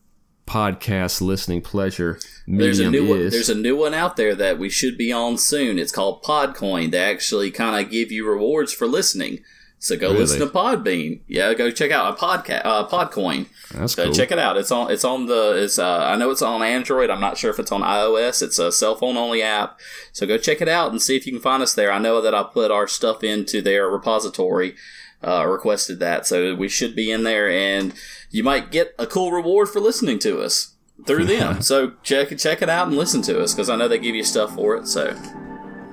podcast 0.45 1.21
listening 1.21 1.61
pleasure 1.61 2.19
there's 2.45 2.79
a 2.79 2.89
new 2.91 3.03
is. 3.05 3.09
One, 3.09 3.29
there's 3.29 3.49
a 3.49 3.55
new 3.55 3.77
one 3.77 3.93
out 3.93 4.17
there 4.17 4.35
that 4.35 4.59
we 4.59 4.69
should 4.69 4.97
be 4.97 5.11
on 5.11 5.37
soon. 5.37 5.79
It's 5.79 5.91
called 5.91 6.21
Podcoin. 6.23 6.91
They 6.91 6.99
actually 6.99 7.49
kind 7.49 7.83
of 7.83 7.89
give 7.91 8.11
you 8.11 8.27
rewards 8.27 8.73
for 8.73 8.85
listening. 8.85 9.39
So 9.79 9.97
go 9.97 10.07
Really? 10.09 10.19
listen 10.19 10.39
to 10.39 10.45
Podbean. 10.47 11.21
Yeah, 11.27 11.53
go 11.53 11.69
check 11.71 11.91
out 11.91 12.13
a 12.13 12.17
podcast, 12.17 12.61
uh, 12.65 12.87
Podcoin. 12.87 13.47
That's 13.73 13.93
So 13.93 14.05
cool. 14.05 14.13
check 14.13 14.31
it 14.31 14.39
out. 14.39 14.55
It's 14.57 14.71
on. 14.71 14.89
It's 14.91 15.03
on 15.03 15.25
the. 15.25 15.61
It's. 15.63 15.77
Uh, 15.79 15.97
I 16.05 16.15
know 16.15 16.29
it's 16.31 16.41
on 16.41 16.61
Android. 16.61 17.09
I'm 17.09 17.19
not 17.19 17.37
sure 17.37 17.49
if 17.51 17.59
it's 17.59 17.71
on 17.71 17.81
iOS. 17.81 18.41
It's 18.41 18.59
a 18.59 18.71
cell 18.71 18.95
phone 18.95 19.17
only 19.17 19.41
app. 19.41 19.79
So 20.13 20.25
go 20.25 20.37
check 20.37 20.61
it 20.61 20.69
out 20.69 20.91
and 20.91 21.01
see 21.01 21.17
if 21.17 21.25
you 21.25 21.33
can 21.33 21.41
find 21.41 21.61
us 21.63 21.73
there. 21.73 21.91
I 21.91 21.99
know 21.99 22.21
that 22.21 22.33
I 22.33 22.43
put 22.43 22.71
our 22.71 22.87
stuff 22.87 23.23
into 23.25 23.61
their 23.61 23.89
repository. 23.89 24.75
Uh, 25.23 25.45
requested 25.47 25.99
that, 25.99 26.27
so 26.27 26.53
we 26.53 26.67
should 26.67 26.95
be 26.95 27.09
in 27.09 27.23
there, 27.23 27.49
and 27.49 27.93
you 28.29 28.43
might 28.43 28.71
get 28.71 28.93
a 28.99 29.07
cool 29.07 29.31
reward 29.31 29.69
for 29.69 29.79
listening 29.79 30.19
to 30.19 30.41
us 30.41 30.73
through 31.07 31.25
them. 31.25 31.61
so 31.69 31.93
check 32.03 32.37
check 32.37 32.61
it 32.61 32.69
out 32.69 32.87
and 32.87 32.97
listen 32.97 33.21
to 33.23 33.41
us 33.41 33.53
because 33.53 33.69
I 33.69 33.75
know 33.77 33.87
they 33.87 33.99
give 33.99 34.15
you 34.15 34.23
stuff 34.23 34.53
for 34.55 34.75
it. 34.75 34.87
So 34.87 35.15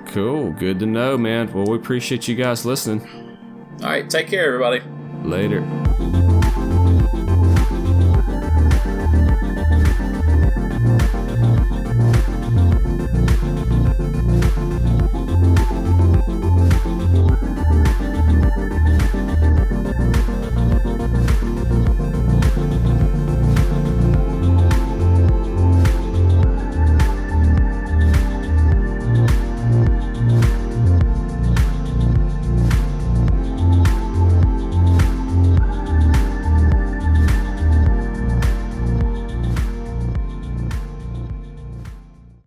Cool. 0.06 0.50
Good 0.52 0.80
to 0.80 0.86
know, 0.86 1.16
man. 1.16 1.52
Well, 1.52 1.66
we 1.66 1.76
appreciate 1.76 2.26
you 2.26 2.34
guys 2.34 2.66
listening. 2.66 3.06
all 3.80 3.88
right, 3.88 4.10
take 4.10 4.26
care, 4.26 4.46
everybody. 4.46 4.82
Later. 5.22 5.60